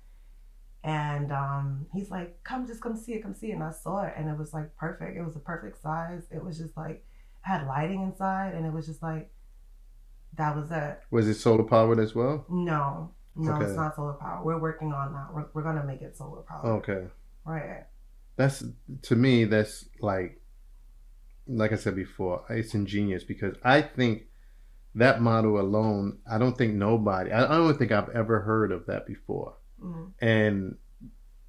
and 0.83 1.31
um, 1.33 1.87
he's 1.93 2.09
like, 2.09 2.41
come, 2.43 2.65
just 2.67 2.81
come 2.81 2.95
see 2.95 3.13
it, 3.13 3.21
come 3.21 3.33
see 3.33 3.47
it. 3.51 3.53
And 3.55 3.63
I 3.63 3.71
saw 3.71 4.03
it 4.03 4.13
and 4.15 4.29
it 4.29 4.37
was 4.37 4.53
like 4.53 4.75
perfect. 4.77 5.17
It 5.17 5.23
was 5.23 5.35
a 5.35 5.39
perfect 5.39 5.81
size. 5.81 6.23
It 6.31 6.43
was 6.43 6.57
just 6.57 6.77
like 6.77 7.05
had 7.41 7.65
lighting 7.67 8.01
inside 8.03 8.53
and 8.53 8.65
it 8.65 8.71
was 8.71 8.85
just 8.85 9.01
like 9.01 9.31
that 10.35 10.55
was 10.55 10.69
it. 10.71 10.99
Was 11.11 11.27
it 11.27 11.33
solar 11.35 11.63
powered 11.63 11.99
as 11.99 12.13
well? 12.15 12.45
No, 12.49 13.11
no, 13.35 13.53
Okay. 13.55 13.65
it's 13.65 13.75
not 13.75 13.95
solar 13.95 14.13
power. 14.13 14.43
We're 14.43 14.59
working 14.59 14.93
on 14.93 15.11
that. 15.13 15.33
We're, 15.33 15.47
we're 15.53 15.63
gonna 15.63 15.83
make 15.83 16.01
it 16.01 16.15
solar 16.15 16.43
power. 16.43 16.65
Okay. 16.77 17.07
Right. 17.43 17.85
That's 18.35 18.63
to 19.01 19.15
me. 19.15 19.43
That's 19.45 19.89
like, 19.99 20.41
like 21.47 21.73
I 21.73 21.75
said 21.75 21.95
before, 21.95 22.45
it's 22.49 22.73
ingenious 22.73 23.23
because 23.25 23.55
I 23.63 23.81
think 23.81 24.27
that 24.95 25.21
model 25.21 25.59
alone. 25.59 26.19
I 26.29 26.37
don't 26.37 26.57
think 26.57 26.73
nobody. 26.73 27.31
I 27.31 27.47
don't 27.47 27.77
think 27.77 27.91
I've 27.91 28.09
ever 28.09 28.41
heard 28.41 28.71
of 28.71 28.85
that 28.87 29.05
before. 29.05 29.55
Mhm. 29.81 30.11
And 30.19 30.77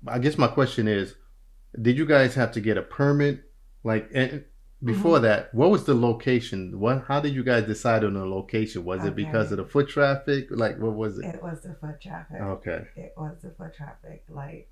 I 0.07 0.19
guess 0.19 0.39
my 0.39 0.47
question 0.49 0.87
is, 0.89 1.15
did 1.81 1.97
you 1.97 2.07
guys 2.07 2.35
have 2.35 2.53
to 2.53 2.61
get 2.61 2.77
a 2.77 2.83
permit? 2.83 3.45
Like 3.83 4.09
and 4.15 4.45
before 4.83 5.17
Mm-hmm. 5.17 5.25
that, 5.25 5.55
what 5.55 5.71
was 5.71 5.85
the 5.85 5.95
location? 5.95 6.79
What? 6.81 7.05
How 7.07 7.21
did 7.21 7.35
you 7.35 7.43
guys 7.45 7.65
decide 7.65 8.03
on 8.05 8.15
the 8.15 8.25
location? 8.27 8.85
Was 8.85 9.05
it 9.05 9.15
because 9.17 9.51
of 9.53 9.59
the 9.59 9.65
foot 9.65 9.89
traffic? 9.89 10.49
Like 10.51 10.79
what 10.79 10.95
was 10.95 11.19
it? 11.19 11.25
It 11.27 11.43
was 11.43 11.61
the 11.63 11.75
foot 11.81 12.01
traffic. 12.01 12.41
Okay. 12.41 12.87
It 12.97 13.13
was 13.17 13.37
the 13.43 13.51
foot 13.51 13.75
traffic. 13.75 14.25
Like, 14.29 14.71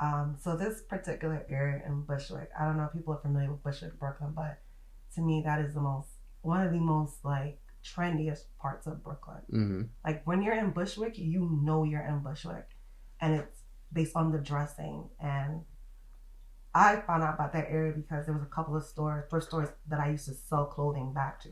um, 0.00 0.36
so 0.40 0.56
this 0.56 0.82
particular 0.82 1.44
area 1.50 1.82
in 1.86 2.02
Bushwick, 2.02 2.50
I 2.58 2.64
don't 2.64 2.76
know 2.78 2.84
if 2.84 2.92
people 2.92 3.14
are 3.14 3.20
familiar 3.20 3.50
with 3.50 3.62
Bushwick, 3.62 3.98
Brooklyn, 3.98 4.32
but 4.34 4.58
to 5.14 5.20
me, 5.22 5.42
that 5.44 5.60
is 5.60 5.74
the 5.74 5.80
most 5.80 6.08
one 6.42 6.66
of 6.66 6.72
the 6.72 6.78
most 6.80 7.22
like 7.24 7.60
trendiest 7.84 8.44
parts 8.60 8.86
of 8.86 9.02
Brooklyn. 9.02 9.42
hmm 9.50 9.82
Like 10.04 10.26
when 10.26 10.42
you're 10.42 10.54
in 10.58 10.70
Bushwick, 10.70 11.18
you 11.18 11.60
know 11.62 11.84
you're 11.84 12.06
in 12.06 12.20
Bushwick, 12.20 12.68
and 13.20 13.34
it's 13.34 13.62
based 13.92 14.14
on 14.16 14.32
the 14.32 14.38
dressing. 14.38 15.08
And 15.20 15.62
I 16.74 16.96
found 17.06 17.22
out 17.22 17.34
about 17.34 17.52
that 17.52 17.66
area 17.68 17.92
because 17.92 18.26
there 18.26 18.34
was 18.34 18.42
a 18.44 18.54
couple 18.54 18.76
of 18.76 18.84
stores, 18.84 19.24
thrift 19.28 19.46
stores 19.48 19.70
that 19.88 19.98
I 20.00 20.10
used 20.10 20.26
to 20.26 20.34
sell 20.34 20.66
clothing 20.66 21.12
back 21.12 21.40
to. 21.42 21.48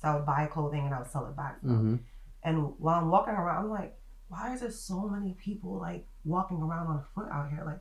So 0.00 0.08
I 0.08 0.14
would 0.16 0.26
buy 0.26 0.46
clothing 0.46 0.84
and 0.86 0.94
I 0.94 0.98
would 0.98 1.10
sell 1.10 1.26
it 1.26 1.36
back. 1.36 1.60
to 1.60 1.66
them. 1.66 1.76
hmm 1.78 1.96
And 2.42 2.72
while 2.78 2.98
I'm 3.00 3.10
walking 3.10 3.34
around, 3.34 3.64
I'm 3.64 3.70
like, 3.70 3.96
why 4.28 4.52
is 4.54 4.60
there 4.60 4.70
so 4.70 5.08
many 5.08 5.34
people 5.34 5.78
like 5.78 6.06
walking 6.24 6.60
around 6.60 6.86
on 6.88 7.04
foot 7.14 7.28
out 7.30 7.50
here? 7.50 7.62
Like, 7.64 7.80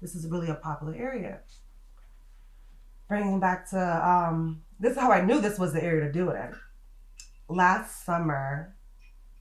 this 0.00 0.14
is 0.14 0.26
really 0.26 0.48
a 0.48 0.54
popular 0.54 0.94
area. 0.94 1.40
Bringing 3.08 3.40
back 3.40 3.68
to 3.70 4.08
um, 4.08 4.62
this 4.78 4.92
is 4.92 4.98
how 4.98 5.10
I 5.12 5.20
knew 5.20 5.40
this 5.40 5.58
was 5.58 5.72
the 5.72 5.82
area 5.82 6.06
to 6.06 6.12
do 6.12 6.30
it 6.30 6.36
in. 6.36 6.54
Last 7.50 8.04
summer, 8.04 8.76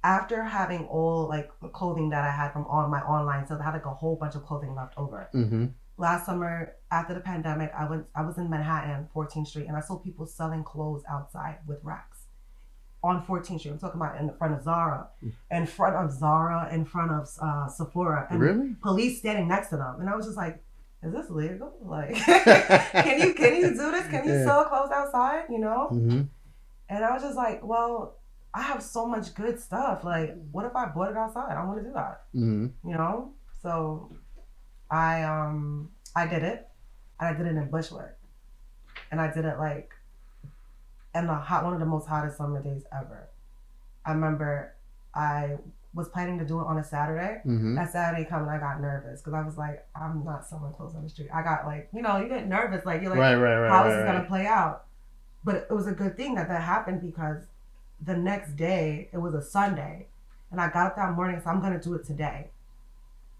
after 0.03 0.43
having 0.43 0.85
all 0.87 1.27
like 1.27 1.51
the 1.61 1.69
clothing 1.69 2.09
that 2.09 2.23
I 2.23 2.31
had 2.31 2.51
from 2.53 2.65
all 2.65 2.87
my 2.87 3.01
online 3.01 3.45
sales, 3.47 3.59
I 3.61 3.65
had 3.65 3.73
like 3.73 3.85
a 3.85 3.93
whole 3.93 4.15
bunch 4.15 4.35
of 4.35 4.43
clothing 4.45 4.73
left 4.75 4.93
over. 4.97 5.29
hmm 5.31 5.65
Last 5.97 6.25
summer, 6.25 6.75
after 6.91 7.13
the 7.13 7.19
pandemic, 7.19 7.73
I 7.77 7.89
went. 7.89 8.05
I 8.15 8.21
was 8.25 8.37
in 8.37 8.49
Manhattan, 8.49 9.09
14th 9.13 9.47
Street, 9.47 9.67
and 9.67 9.75
I 9.75 9.81
saw 9.81 9.97
people 9.97 10.25
selling 10.25 10.63
clothes 10.63 11.03
outside 11.09 11.57
with 11.67 11.79
racks 11.83 12.19
on 13.03 13.25
14th 13.25 13.59
Street. 13.59 13.71
I'm 13.71 13.79
talking 13.79 13.99
about 13.99 14.17
in 14.19 14.33
front 14.37 14.53
of 14.53 14.63
Zara, 14.63 15.09
in 15.51 15.65
front 15.65 15.95
of 15.97 16.11
Zara, 16.11 16.73
in 16.73 16.85
front 16.85 17.11
of 17.11 17.27
uh, 17.41 17.67
Sephora, 17.67 18.27
and 18.29 18.39
Really? 18.39 18.75
police 18.81 19.19
standing 19.19 19.49
next 19.49 19.69
to 19.71 19.75
them. 19.77 19.97
And 19.99 20.09
I 20.09 20.15
was 20.15 20.25
just 20.25 20.37
like, 20.37 20.63
is 21.03 21.11
this 21.11 21.29
legal? 21.29 21.73
Like, 21.83 22.15
can 23.05 23.19
you 23.19 23.33
can 23.33 23.55
you 23.57 23.69
do 23.71 23.91
this? 23.91 24.07
Can 24.07 24.25
you 24.25 24.33
Yeah. 24.35 24.45
sell 24.45 24.65
clothes 24.65 24.91
outside? 24.91 25.43
You 25.49 25.59
know? 25.59 25.87
hmm 25.89 26.21
And 26.89 27.05
I 27.05 27.13
was 27.13 27.21
just 27.21 27.35
like, 27.35 27.63
well, 27.63 28.17
I 28.53 28.63
have 28.63 28.81
so 28.81 29.05
much 29.05 29.35
good 29.35 29.59
stuff. 29.59 30.03
Like, 30.03 30.35
what 30.51 30.65
if 30.65 30.75
I 30.75 30.87
bought 30.87 31.11
it 31.11 31.17
outside? 31.17 31.55
I 31.55 31.63
want 31.65 31.79
to 31.79 31.85
do 31.85 31.93
that. 31.93 32.21
hmm 32.33 32.67
You 32.83 32.93
know? 32.93 33.33
So, 33.61 34.11
I 34.89 35.23
um 35.23 35.89
I 36.15 36.25
did 36.25 36.43
it, 36.43 36.67
and 37.19 37.29
I 37.29 37.37
did 37.37 37.45
it 37.45 37.55
in 37.55 37.69
Bushwick, 37.69 38.17
and 39.11 39.21
I 39.21 39.31
did 39.31 39.45
it 39.45 39.57
like 39.59 39.91
in 41.15 41.27
the 41.27 41.33
hot 41.33 41.63
one 41.63 41.73
of 41.73 41.79
the 41.79 41.85
most 41.85 42.07
hottest 42.07 42.37
summer 42.37 42.61
days 42.61 42.83
ever. 42.91 43.29
I 44.05 44.13
remember 44.13 44.75
I 45.13 45.57
was 45.93 46.07
planning 46.09 46.37
to 46.39 46.45
do 46.45 46.59
it 46.59 46.65
on 46.65 46.77
a 46.77 46.83
Saturday. 46.83 47.41
hmm 47.43 47.75
That 47.75 47.91
Saturday 47.91 48.27
coming, 48.27 48.49
I 48.49 48.57
got 48.57 48.81
nervous 48.81 49.21
because 49.21 49.33
I 49.33 49.41
was 49.43 49.57
like, 49.57 49.85
I'm 49.95 50.23
not 50.23 50.45
selling 50.47 50.73
clothes 50.73 50.95
on 50.95 51.03
the 51.03 51.09
street. 51.09 51.29
I 51.33 51.41
got 51.43 51.65
like, 51.65 51.89
you 51.93 52.01
know, 52.01 52.17
you 52.17 52.27
get 52.29 52.47
nervous, 52.47 52.85
like 52.85 53.01
you're 53.01 53.11
like, 53.11 53.19
right, 53.19 53.35
right, 53.35 53.59
right. 53.59 53.71
how 53.71 53.85
is 53.85 53.93
right, 53.93 53.97
this 53.99 54.05
right. 54.05 54.15
gonna 54.15 54.27
play 54.27 54.47
out? 54.47 54.85
But 55.43 55.55
it 55.55 55.71
was 55.71 55.87
a 55.87 55.91
good 55.93 56.17
thing 56.17 56.35
that 56.35 56.47
that 56.49 56.61
happened 56.63 57.01
because 57.01 57.43
the 58.05 58.15
next 58.17 58.55
day 58.55 59.09
it 59.13 59.17
was 59.17 59.33
a 59.33 59.41
Sunday, 59.41 60.07
and 60.51 60.59
I 60.59 60.69
got 60.69 60.87
up 60.87 60.95
that 60.97 61.13
morning, 61.15 61.39
so 61.43 61.49
I'm 61.49 61.61
gonna 61.61 61.79
do 61.79 61.93
it 61.95 62.05
today. 62.05 62.49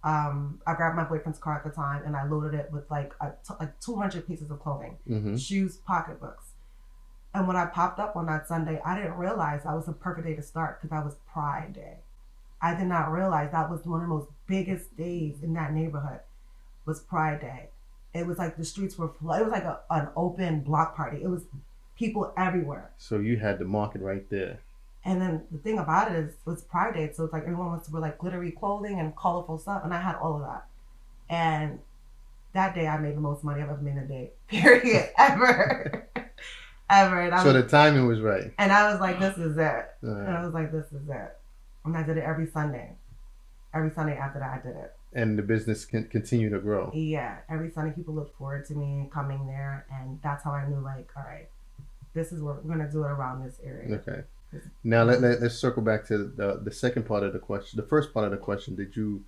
Um, 0.04 0.62
I 0.66 0.76
grabbed 0.76 0.96
my 0.96 1.04
boyfriend's 1.04 1.40
car 1.40 1.58
at 1.58 1.64
the 1.66 1.72
time 1.72 2.04
and 2.06 2.16
I 2.16 2.24
loaded 2.26 2.54
it 2.58 2.72
with 2.72 2.90
like 2.90 3.14
a 3.20 3.32
t- 3.46 3.54
like 3.60 3.78
200 3.82 4.26
pieces 4.26 4.50
of 4.50 4.62
clothing, 4.62 4.98
Mhm. 5.10 5.38
shoes, 5.38 5.76
pocketbooks. 5.76 6.54
And 7.34 7.48
when 7.48 7.58
I 7.58 7.66
popped 7.66 8.00
up 8.00 8.16
on 8.16 8.26
that 8.28 8.48
Sunday, 8.48 8.82
I 8.86 8.96
didn't 8.96 9.18
realize 9.18 9.64
that 9.64 9.76
was 9.76 9.86
the 9.88 9.92
perfect 9.94 10.26
day 10.26 10.36
to 10.36 10.42
start 10.42 10.78
because 10.80 10.90
that 10.92 11.04
was 11.04 11.16
Pride 11.32 11.74
Day. 11.74 11.98
I 12.62 12.76
did 12.76 12.88
not 12.88 13.12
realize 13.12 13.52
that 13.52 13.70
was 13.70 13.86
one 13.86 14.02
of 14.02 14.08
the 14.08 14.14
most 14.16 14.30
biggest 14.48 14.96
days 14.96 15.44
in 15.44 15.54
that 15.54 15.74
neighborhood 15.74 16.22
was 16.86 17.02
Pride 17.02 17.42
Day. 17.42 17.70
It 18.14 18.26
was 18.26 18.38
like 18.38 18.56
the 18.56 18.66
streets 18.66 18.98
were 18.98 19.10
full. 19.10 19.34
It 19.34 19.44
was 19.44 19.52
like 19.52 19.64
a, 19.66 19.82
an 19.90 20.10
open 20.16 20.62
block 20.62 20.96
party. 20.96 21.22
It 21.22 21.28
was 21.30 21.44
people 22.00 22.34
everywhere. 22.38 22.90
So 22.98 23.20
you 23.20 23.38
had 23.38 23.60
the 23.60 23.66
market 23.66 24.02
right 24.02 24.28
there. 24.30 24.60
And 25.06 25.22
then 25.22 25.44
the 25.52 25.58
thing 25.60 25.78
about 25.80 26.12
it 26.12 26.18
is, 26.18 26.34
it's 26.48 26.62
Pride 26.64 26.94
Day, 26.94 27.12
so 27.14 27.26
it's 27.26 27.34
like 27.34 27.44
everyone 27.44 27.68
wants 27.68 27.88
to 27.88 27.94
wear 27.94 28.02
like 28.02 28.18
glittery 28.18 28.52
clothing 28.52 29.00
and 29.00 29.16
colorful 29.16 29.58
stuff, 29.60 29.82
and 29.84 29.94
I 29.94 30.02
had 30.02 30.16
all 30.16 30.36
of 30.36 30.42
that. 30.42 30.66
And 31.30 31.80
that 32.54 32.74
day, 32.76 32.88
I 32.88 32.98
made 32.98 33.16
the 33.16 33.22
most 33.22 33.44
money 33.44 33.62
I've 33.62 33.70
ever 33.70 33.82
made 33.82 33.92
in 33.92 33.98
a 34.00 34.08
day, 34.08 34.32
period, 34.48 35.10
ever, 35.18 36.08
ever. 36.90 37.22
And 37.22 37.34
I, 37.36 37.44
So 37.44 37.54
was, 37.54 37.64
the 37.64 37.70
timing 37.70 38.08
was 38.08 38.20
right. 38.20 38.52
and 38.58 38.72
I 38.72 38.92
was 38.92 39.00
like, 39.00 39.20
this 39.20 39.38
is 39.38 39.58
it. 39.58 39.86
All 40.04 40.10
And. 40.10 40.30
I 40.30 40.44
was 40.44 40.54
like, 40.54 40.72
this 40.72 40.88
is 40.88 41.08
it. 41.10 41.38
And 41.86 41.96
I 41.96 42.04
did 42.04 42.18
it 42.18 42.24
every 42.24 42.48
Sunday. 42.48 42.92
Every 43.74 43.92
Sunday 43.92 44.18
after 44.18 44.40
that, 44.40 44.60
I 44.60 44.68
did 44.68 44.76
it. 44.76 44.94
And 45.14 45.38
the 45.40 45.44
business 45.44 45.86
can 45.86 46.06
continue 46.06 46.50
to 46.50 46.60
grow. 46.60 46.92
Yeah, 46.94 47.38
every 47.50 47.72
Sunday 47.72 47.94
people 47.96 48.14
looked 48.16 48.38
forward 48.38 48.66
to 48.68 48.76
me 48.76 49.10
coming 49.14 49.48
there, 49.48 49.86
and 49.92 50.20
that's 50.22 50.44
how 50.44 50.52
I 50.52 50.68
knew, 50.68 50.80
like, 50.82 51.10
all 51.16 51.24
right, 51.24 51.48
this 52.14 52.32
is 52.32 52.42
what 52.42 52.64
we're 52.64 52.76
gonna 52.76 52.92
do 52.92 53.04
it 53.04 53.08
around 53.08 53.44
this 53.44 53.60
area. 53.64 53.96
Okay. 53.96 54.24
Now 54.84 55.04
let, 55.04 55.22
let, 55.22 55.44
us 55.44 55.60
circle 55.60 55.84
back 55.84 56.06
to 56.08 56.18
the 56.18 56.60
the 56.64 56.72
second 56.72 57.06
part 57.06 57.24
of 57.24 57.34
the 57.34 57.40
question. 57.40 57.78
The 57.78 57.88
first 57.88 58.14
part 58.14 58.26
of 58.26 58.32
the 58.32 58.38
question: 58.38 58.76
Did 58.76 58.96
you 58.96 59.24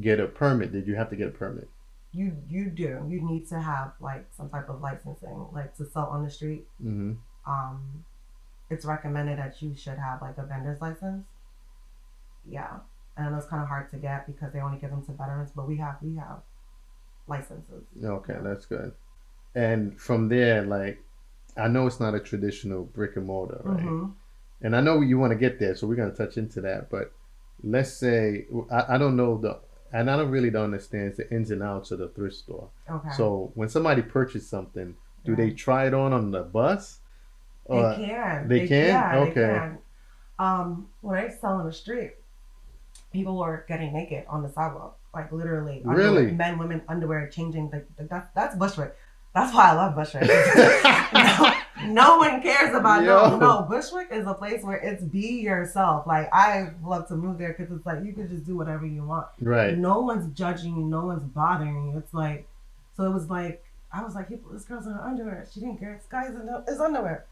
get 0.00 0.18
a 0.20 0.26
permit? 0.26 0.72
Did 0.72 0.86
you 0.86 0.96
have 0.96 1.10
to 1.10 1.16
get 1.16 1.28
a 1.28 1.32
permit? 1.32 1.68
You 2.12 2.36
you 2.48 2.66
do. 2.66 3.06
You 3.08 3.20
need 3.22 3.48
to 3.48 3.60
have 3.60 3.92
like 4.00 4.26
some 4.36 4.50
type 4.50 4.68
of 4.68 4.80
licensing, 4.80 5.46
like 5.52 5.76
to 5.76 5.86
sell 5.86 6.06
on 6.06 6.24
the 6.24 6.30
street. 6.30 6.66
Mm-hmm. 6.82 7.12
Um, 7.50 8.04
it's 8.68 8.84
recommended 8.84 9.38
that 9.38 9.62
you 9.62 9.74
should 9.76 9.98
have 9.98 10.20
like 10.20 10.36
a 10.38 10.44
vendor's 10.44 10.80
license. 10.80 11.26
Yeah, 12.48 12.78
and 13.16 13.36
it's 13.36 13.46
kind 13.46 13.62
of 13.62 13.68
hard 13.68 13.90
to 13.90 13.96
get 13.96 14.26
because 14.26 14.52
they 14.52 14.60
only 14.60 14.78
give 14.78 14.90
them 14.90 15.04
to 15.06 15.12
veterans, 15.12 15.50
but 15.54 15.68
we 15.68 15.76
have 15.76 15.96
we 16.02 16.16
have 16.16 16.40
licenses. 17.28 17.84
Okay, 18.02 18.36
that's 18.42 18.66
good. 18.66 18.92
And 19.54 19.98
from 20.00 20.28
there, 20.28 20.62
like, 20.62 21.02
I 21.56 21.68
know 21.68 21.86
it's 21.86 22.00
not 22.00 22.14
a 22.14 22.20
traditional 22.20 22.84
brick 22.84 23.16
and 23.16 23.26
mortar, 23.26 23.60
right? 23.64 23.80
Mhm. 23.84 24.12
And 24.62 24.76
I 24.76 24.80
know 24.80 25.00
you 25.00 25.18
want 25.18 25.32
to 25.32 25.38
get 25.38 25.58
there, 25.58 25.74
so 25.74 25.86
we're 25.86 25.96
gonna 25.96 26.12
touch 26.14 26.36
into 26.36 26.60
that. 26.62 26.90
But 26.90 27.12
let's 27.62 27.92
say 27.92 28.46
I, 28.70 28.94
I 28.94 28.98
don't 28.98 29.16
know 29.16 29.38
the, 29.38 29.58
and 29.92 30.10
I 30.10 30.16
don't 30.16 30.30
really 30.30 30.50
don't 30.50 30.64
understand 30.64 31.14
the 31.16 31.30
ins 31.32 31.50
and 31.50 31.62
outs 31.62 31.90
of 31.90 31.98
the 31.98 32.08
thrift 32.08 32.36
store. 32.36 32.68
Okay. 32.90 33.10
So 33.16 33.52
when 33.54 33.68
somebody 33.68 34.02
purchases 34.02 34.48
something, 34.48 34.96
do 35.24 35.34
they 35.36 35.50
try 35.50 35.86
it 35.86 35.94
on 35.94 36.12
on 36.12 36.30
the 36.30 36.42
bus? 36.42 37.00
They 37.68 37.76
Or- 37.76 37.94
can. 37.94 38.48
they 38.48 38.66
can? 38.66 38.86
Yeah, 38.86 39.18
Okay. 39.20 39.34
They 39.34 39.46
can. 39.54 39.78
Um, 40.38 40.88
when 41.02 41.18
I 41.18 41.28
sell 41.28 41.52
on 41.54 41.66
the 41.66 41.72
street, 41.72 42.14
people 43.12 43.38
were 43.38 43.64
getting 43.68 43.92
naked 43.92 44.24
on 44.28 44.42
the 44.42 44.48
sidewalk, 44.48 44.98
like 45.14 45.30
literally. 45.32 45.82
underwear- 45.86 45.96
Really? 45.96 46.32
men, 46.32 46.58
women, 46.58 46.82
underwear, 46.88 47.28
changing. 47.28 47.70
Like 47.70 47.86
that, 48.08 48.30
that's 48.34 48.56
Bushwick. 48.56 48.96
That's 49.34 49.54
why 49.54 49.70
I 49.70 49.74
love 49.74 49.94
Bushwick. 49.94 50.22
no, 51.86 51.92
no 51.92 52.16
one 52.18 52.42
cares 52.42 52.74
about 52.74 53.04
Yo. 53.04 53.30
no. 53.30 53.38
No, 53.38 53.62
Bushwick 53.62 54.08
is 54.10 54.26
a 54.26 54.34
place 54.34 54.62
where 54.64 54.76
it's 54.76 55.02
be 55.04 55.40
yourself. 55.40 56.06
Like 56.06 56.28
I 56.32 56.70
love 56.84 57.06
to 57.08 57.14
move 57.14 57.38
there 57.38 57.54
because 57.56 57.72
it's 57.74 57.86
like 57.86 58.04
you 58.04 58.12
can 58.12 58.28
just 58.28 58.44
do 58.44 58.56
whatever 58.56 58.86
you 58.86 59.04
want. 59.04 59.26
right. 59.40 59.76
No 59.78 60.00
one's 60.00 60.32
judging 60.36 60.76
you. 60.76 60.84
No 60.84 61.06
one's 61.06 61.22
bothering 61.24 61.90
you. 61.92 61.98
It's 61.98 62.12
like, 62.12 62.48
so 62.96 63.04
it 63.04 63.12
was 63.12 63.30
like, 63.30 63.64
I 63.92 64.02
was 64.04 64.14
like, 64.14 64.28
"People, 64.28 64.52
this 64.52 64.64
girl's 64.64 64.86
in 64.86 64.92
her 64.92 65.00
underwear. 65.02 65.46
She 65.52 65.60
didn't 65.60 65.78
care. 65.78 65.94
This 65.96 66.06
guy's 66.06 66.30
in 66.34 66.48
his 66.68 66.80
underwear. 66.80 67.26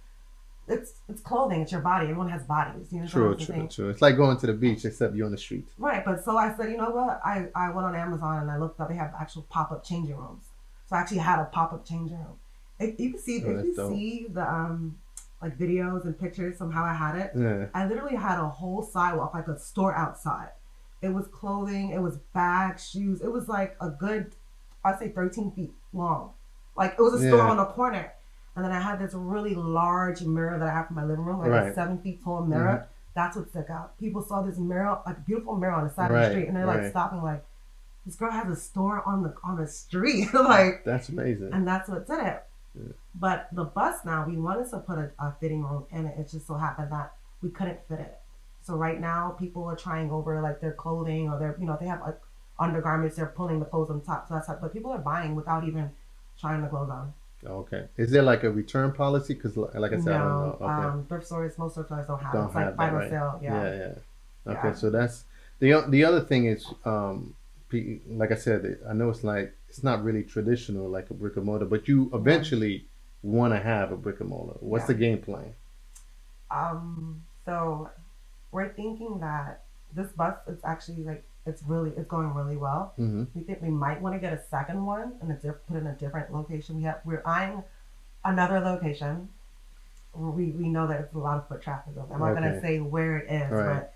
It's 0.69 0.95
it's 1.09 1.21
clothing. 1.23 1.63
It's 1.63 1.73
your 1.73 1.81
body. 1.81 2.05
Everyone 2.05 2.29
has 2.29 2.43
bodies. 2.45 2.93
You 2.93 3.01
know 3.01 3.07
True, 3.09 3.35
true, 3.37 3.45
saying? 3.45 3.69
true. 3.71 3.89
It's 3.91 4.03
like 4.03 4.17
going 4.17 4.37
to 4.39 4.47
the 4.47 4.53
beach, 4.53 4.85
except 4.85 5.15
you're 5.17 5.25
on 5.27 5.33
the 5.33 5.39
street. 5.39 5.67
Right. 5.79 6.05
But 6.05 6.25
so 6.25 6.37
I 6.37 6.55
said, 6.57 6.71
you 6.71 6.77
know 6.77 6.91
what? 6.91 7.21
I 7.25 7.47
I 7.55 7.71
went 7.71 7.87
on 7.87 7.95
Amazon 7.95 8.43
and 8.43 8.51
I 8.51 8.59
looked 8.59 8.79
up. 8.81 8.89
They 8.89 8.97
have 8.97 9.15
actual 9.19 9.47
pop 9.49 9.73
up 9.73 9.83
changing 9.85 10.15
rooms. 10.17 10.45
So 10.89 10.97
I 10.97 11.01
actually 11.01 11.19
had 11.19 11.39
a 11.41 11.45
pop 11.47 11.73
up 11.73 11.85
changing 11.87 12.17
room. 12.17 12.39
If 12.79 12.99
you 12.99 13.11
can 13.13 13.21
see, 13.21 13.43
Oh, 13.45 13.51
if 13.59 13.65
you 13.67 13.75
dope. 13.75 13.93
see 13.93 14.27
the 14.31 14.43
um 14.51 14.97
like 15.43 15.57
videos 15.59 16.05
and 16.05 16.19
pictures 16.19 16.57
from 16.59 16.73
how 16.73 16.85
I 16.85 16.95
had 16.95 17.15
it, 17.17 17.31
Yeah. 17.37 17.67
I 17.75 17.87
literally 17.87 18.17
had 18.17 18.39
a 18.41 18.49
whole 18.49 18.83
sidewalk, 18.83 19.35
like 19.35 19.47
a 19.49 19.59
store 19.59 19.95
outside. 19.95 20.51
It 21.01 21.11
was 21.11 21.29
clothing, 21.29 21.91
it 21.91 22.01
was 22.03 22.17
bags, 22.35 22.89
shoes. 22.91 23.21
It 23.21 23.31
was 23.31 23.49
like 23.49 23.77
a 23.81 23.89
good, 23.91 24.35
I'd 24.85 24.99
say 24.99 25.11
13 25.11 25.53
feet 25.53 25.73
long. 25.93 26.33
Like 26.77 26.95
it 26.99 27.03
was 27.03 27.15
a 27.15 27.19
store 27.19 27.39
Yeah. 27.39 27.51
on 27.51 27.57
the 27.59 27.67
corner. 27.67 28.13
And 28.57 28.65
then 28.65 28.73
I 28.73 28.81
had 28.81 28.99
this 28.99 29.15
really 29.15 29.55
large 29.55 30.23
mirror 30.23 30.59
that 30.59 30.67
I 30.69 30.73
have 30.73 30.89
for 30.89 30.95
my 30.95 31.05
living 31.05 31.25
room, 31.25 31.39
like 31.39 31.51
Right. 31.51 31.63
Mm-hmm. 31.63 31.71
a 31.71 31.75
seven 31.75 31.99
feet 31.99 32.25
tall 32.25 32.45
mirror. 32.45 32.89
That's 33.15 33.37
what 33.37 33.49
stuck 33.51 33.71
out. 33.71 33.97
People 33.99 34.23
saw 34.23 34.43
this 34.43 34.59
mirror, 34.59 35.01
like 35.07 35.19
a 35.19 35.21
beautiful 35.21 35.55
mirror 35.57 35.73
on 35.75 35.85
the 35.87 35.91
side 35.93 36.11
of 36.11 36.17
the 36.17 36.31
street, 36.31 36.49
and 36.49 36.57
they're 36.57 36.67
like 36.67 36.79
right. 36.81 36.91
stopping, 36.91 37.23
like, 37.23 37.45
this 38.09 38.17
girl 38.17 38.31
has 38.33 38.51
a 38.51 38.57
store 38.59 39.03
on 39.07 39.23
the 39.23 39.35
on 39.45 39.57
the 39.57 39.67
street. 39.67 40.29
like 40.35 40.83
That's 40.85 41.11
amazing. 41.11 41.51
and 41.53 41.69
that's 41.69 41.91
what 41.91 42.07
did 42.07 42.21
it. 42.21 42.43
Yeah. 42.75 42.93
But 43.15 43.49
the 43.53 43.65
bus 43.65 44.03
now, 44.07 44.25
we 44.27 44.37
wanted 44.39 44.71
to 44.71 44.79
put 44.79 44.97
a, 44.99 45.11
a 45.19 45.35
fitting 45.41 45.63
room 45.63 45.85
in 45.91 46.07
it. 46.07 46.15
It 46.19 46.31
just 46.31 46.47
so 46.47 46.55
happened 46.55 46.91
that 46.91 47.13
we 47.43 47.51
couldn't 47.51 47.81
fit 47.87 48.01
it. 48.01 48.19
So 48.63 48.77
right 48.77 48.99
now, 48.99 49.37
people 49.39 49.65
are 49.65 49.77
trying 49.77 50.11
over 50.11 50.41
like 50.41 50.61
their 50.63 50.73
clothing 50.73 51.29
or 51.29 51.39
their, 51.39 51.55
you 51.61 51.67
know, 51.67 51.77
they 51.79 51.87
have 51.87 52.01
like 52.01 52.19
undergarments. 52.59 53.17
They're 53.17 53.27
pulling 53.27 53.59
the 53.59 53.67
clothes 53.67 53.91
on 53.91 54.01
top. 54.01 54.27
So 54.29 54.35
that's 54.35 54.47
how, 54.47 54.59
but 54.61 54.73
people 54.73 54.91
are 54.91 54.99
buying 54.99 55.35
without 55.35 55.67
even 55.67 55.91
trying 56.41 56.63
the 56.63 56.69
clothes 56.69 56.91
on. 56.91 57.13
Okay. 57.45 57.85
Is 57.99 58.11
there 58.11 58.23
like 58.23 58.43
a 58.45 58.51
return 58.51 58.93
policy? 58.93 59.35
Because, 59.35 59.57
like 59.57 59.93
I 59.93 60.01
said, 60.01 60.15
I 60.15 60.19
don't 60.19 60.29
know. 60.29 60.57
no, 60.61 60.67
Okay. 60.67 60.87
um, 60.89 61.07
thrift 61.09 61.27
stores, 61.27 61.59
most 61.59 61.75
thrift 61.75 61.89
stores 61.89 62.07
don't 62.07 62.23
have. 62.23 62.33
Don't 62.33 62.45
it. 62.45 62.47
It's 62.47 62.55
like 62.55 62.65
have 62.65 62.77
that, 62.77 62.83
final 62.83 62.99
right. 63.01 63.11
sale. 63.11 63.41
Yeah. 63.43 63.63
yeah, 63.63 63.79
yeah. 64.47 64.53
Okay, 64.53 64.69
Yeah. 64.69 64.75
so 64.75 64.91
that's 64.91 65.25
the 65.59 65.85
the 65.89 66.05
other 66.05 66.21
thing 66.21 66.47
is, 66.47 66.67
um, 66.85 67.35
like 67.73 68.33
I 68.33 68.37
said, 68.37 68.79
I 68.89 68.93
know 68.95 69.11
it's 69.11 69.25
like 69.25 69.55
it's 69.69 69.83
not 69.83 70.03
really 70.03 70.23
traditional 70.23 70.89
like 70.89 71.11
a 71.11 71.15
brick 71.15 71.37
and 71.37 71.45
mortar, 71.45 71.67
but 71.67 71.87
you 71.89 72.11
eventually 72.15 72.87
want 73.23 73.53
to 73.53 73.59
have 73.61 73.93
a 73.93 73.97
brick 73.97 74.21
and 74.21 74.29
mortar. 74.31 74.57
What's 74.61 74.83
Yeah. 74.85 74.87
the 74.89 74.95
game 74.95 75.19
plan? 75.21 75.53
Um, 76.51 77.23
so 77.45 77.91
we're 78.53 78.69
thinking 78.71 79.21
that 79.21 79.65
this 79.95 80.09
bus 80.13 80.37
is 80.47 80.59
actually 80.65 81.03
like 81.05 81.25
it's 81.47 81.63
really 81.63 81.91
it's 81.97 82.09
going 82.09 82.33
really 82.35 82.57
well. 82.57 82.93
Mm-hmm. 82.99 83.25
We 83.35 83.43
think 83.43 83.63
we 83.63 83.71
might 83.71 84.01
want 84.01 84.15
to 84.15 84.19
get 84.19 84.33
a 84.33 84.43
second 84.51 84.85
one 84.85 85.13
and 85.21 85.41
diff- 85.43 85.67
put 85.67 85.77
in 85.79 85.87
a 85.87 85.95
different 85.95 86.33
location. 86.33 86.77
We 86.77 86.83
have 86.85 87.01
we're 87.05 87.23
eyeing 87.27 87.63
another 88.25 88.61
location. 88.61 89.29
We 90.15 90.47
we 90.53 90.69
know 90.69 90.87
that 90.87 91.01
it's 91.01 91.15
a 91.15 91.19
lot 91.19 91.37
of 91.39 91.49
foot 91.49 91.61
traffic. 91.63 91.95
I'm 92.11 92.19
not 92.19 92.31
Okay. 92.33 92.41
gonna 92.41 92.61
say 92.61 92.81
where 92.81 93.19
it 93.19 93.31
is, 93.31 93.51
Right. 93.51 93.75
but 93.81 93.95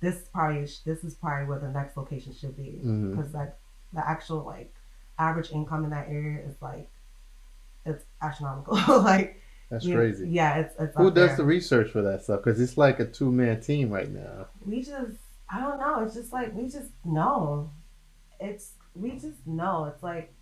this 0.00 0.28
probably 0.32 0.62
this 0.84 1.02
is 1.04 1.14
probably 1.14 1.46
where 1.46 1.58
the 1.58 1.68
next 1.70 1.96
location 1.96 2.32
should 2.32 2.56
be 2.56 2.80
Mhm. 2.84 3.16
because 3.16 3.34
like 3.34 3.54
the 3.92 4.06
actual 4.08 4.44
like 4.44 4.72
average 5.18 5.50
income 5.50 5.84
in 5.84 5.90
that 5.90 6.08
area 6.08 6.44
is 6.46 6.54
like 6.62 6.88
it's 7.84 8.04
astronomical. 8.22 8.74
like 9.02 9.40
That's 9.70 9.86
crazy. 9.86 10.28
Yeah, 10.28 10.56
it's 10.58 10.74
it's 10.78 10.96
Who 10.96 11.10
does 11.10 11.28
there. 11.30 11.36
the 11.38 11.44
research 11.44 11.90
for 11.90 12.02
that 12.02 12.22
stuff? 12.22 12.42
Because 12.44 12.60
it's 12.60 12.76
like 12.78 13.00
a 13.00 13.06
two 13.06 13.32
man 13.32 13.60
team 13.60 13.90
right 13.90 14.10
now. 14.10 14.46
we 14.64 14.82
just 14.82 15.16
I 15.50 15.60
don't 15.60 15.78
know. 15.80 16.00
It's 16.04 16.14
just 16.14 16.32
like 16.32 16.54
we 16.54 16.64
just 16.68 16.90
know. 17.04 17.70
It's 18.40 18.72
we 18.94 19.12
just 19.12 19.46
know. 19.46 19.86
It's 19.86 20.02
like 20.02 20.32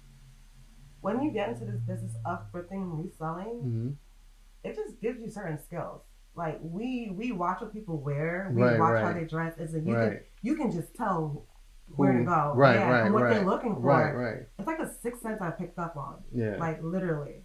when 1.01 1.23
you 1.23 1.31
get 1.31 1.49
into 1.51 1.65
this 1.65 1.81
business 1.81 2.13
of 2.25 2.51
thrifting 2.53 2.83
and 2.83 3.05
reselling, 3.05 3.47
Mm-hmm. 3.65 3.91
it 4.65 4.75
just 4.75 5.01
gives 5.01 5.21
you 5.21 5.31
certain 5.31 5.59
skills. 5.63 6.03
Like 6.37 6.59
we 6.62 7.11
we 7.14 7.33
watch 7.33 7.61
what 7.62 7.73
people 7.73 7.97
wear, 7.99 8.50
we 8.55 8.62
Right, 8.62 8.78
watch 8.78 9.00
how 9.02 9.12
they 9.12 9.25
dress. 9.25 9.55
It's 9.59 9.73
like 9.73 9.87
you 9.87 9.95
Right. 9.97 10.11
can 10.12 10.21
you 10.43 10.55
can 10.57 10.71
just 10.71 10.95
tell 10.95 11.47
where 11.88 12.12
to 12.12 12.25
go. 12.25 12.52
right, 12.57 12.76
yeah, 12.76 12.90
right, 12.90 13.05
and 13.07 13.14
what 13.14 13.23
right, 13.23 13.35
they're 13.37 13.45
looking 13.45 13.75
for. 13.75 13.81
Right, 13.81 14.12
right. 14.12 14.43
It's 14.59 14.66
like 14.66 14.81
a 14.81 14.93
sixth 15.02 15.23
sense 15.23 15.40
I 15.40 15.50
picked 15.50 15.78
up 15.78 15.97
on. 15.97 16.23
Yeah. 16.33 16.57
Like 16.59 16.83
literally. 16.83 17.45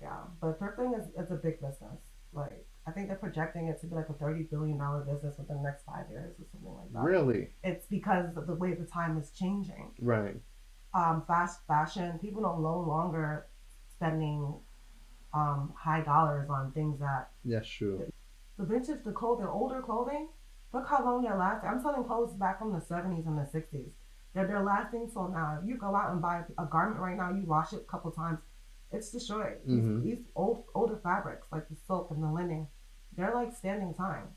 Yeah. 0.00 0.18
But 0.40 0.60
thrifting 0.60 0.96
is 0.98 1.06
it's 1.16 1.30
a 1.32 1.36
big 1.36 1.60
business. 1.60 1.98
Like 2.32 2.66
I 2.86 2.92
think 2.92 3.08
they're 3.08 3.16
projecting 3.16 3.66
it 3.68 3.80
to 3.80 3.86
be 3.88 3.96
like 3.96 4.08
a 4.08 4.12
thirty 4.14 4.44
billion 4.44 4.78
dollar 4.78 5.00
business 5.00 5.36
within 5.38 5.56
the 5.56 5.62
next 5.64 5.84
five 5.84 6.08
years 6.08 6.38
or 6.38 6.44
something 6.52 6.72
like 6.74 6.92
that. 6.92 7.00
really? 7.02 7.48
It's 7.64 7.86
because 7.86 8.36
of 8.36 8.46
the 8.46 8.54
way 8.54 8.74
the 8.74 8.86
time 8.86 9.18
is 9.18 9.30
changing. 9.30 9.90
Right. 10.00 10.36
Um, 10.94 11.24
fast 11.26 11.66
fashion, 11.66 12.18
people 12.20 12.46
are 12.46 12.58
no 12.58 12.78
longer 12.80 13.48
spending 13.90 14.54
um, 15.34 15.72
high 15.76 16.00
dollars 16.02 16.48
on 16.50 16.72
things 16.72 16.98
that 17.00 17.30
That's 17.44 17.68
true. 17.68 18.10
the 18.58 18.64
vintage, 18.64 19.04
the 19.04 19.12
clothing, 19.12 19.46
older 19.46 19.82
clothing. 19.82 20.28
Look 20.72 20.86
how 20.88 21.04
long 21.04 21.22
they're 21.22 21.36
lasting. 21.38 21.68
I'm 21.70 21.80
selling 21.80 22.04
clothes 22.04 22.34
back 22.34 22.58
from 22.58 22.72
the 22.72 22.80
70s 22.80 23.26
and 23.26 23.38
the 23.38 23.42
60s. 23.58 23.90
They're, 24.34 24.46
they're 24.46 24.62
lasting 24.62 25.08
so 25.12 25.26
now. 25.28 25.58
If 25.62 25.68
you 25.68 25.76
go 25.78 25.94
out 25.96 26.12
and 26.12 26.20
buy 26.20 26.42
a 26.58 26.66
garment 26.66 27.00
right 27.00 27.16
now, 27.16 27.30
you 27.32 27.44
wash 27.46 27.72
it 27.72 27.76
a 27.86 27.90
couple 27.90 28.10
times, 28.10 28.40
it's 28.92 29.10
destroyed. 29.10 29.58
These- 29.66 29.84
Mhm. 29.84 30.02
These, 30.02 30.18
old 30.36 30.64
older 30.74 30.96
fabrics, 31.02 31.46
like 31.52 31.68
the 31.68 31.76
silk 31.76 32.10
and 32.10 32.22
the 32.22 32.30
linen, 32.30 32.66
they're 33.16 33.34
like 33.34 33.52
standing 33.52 33.94
time. 33.94 34.28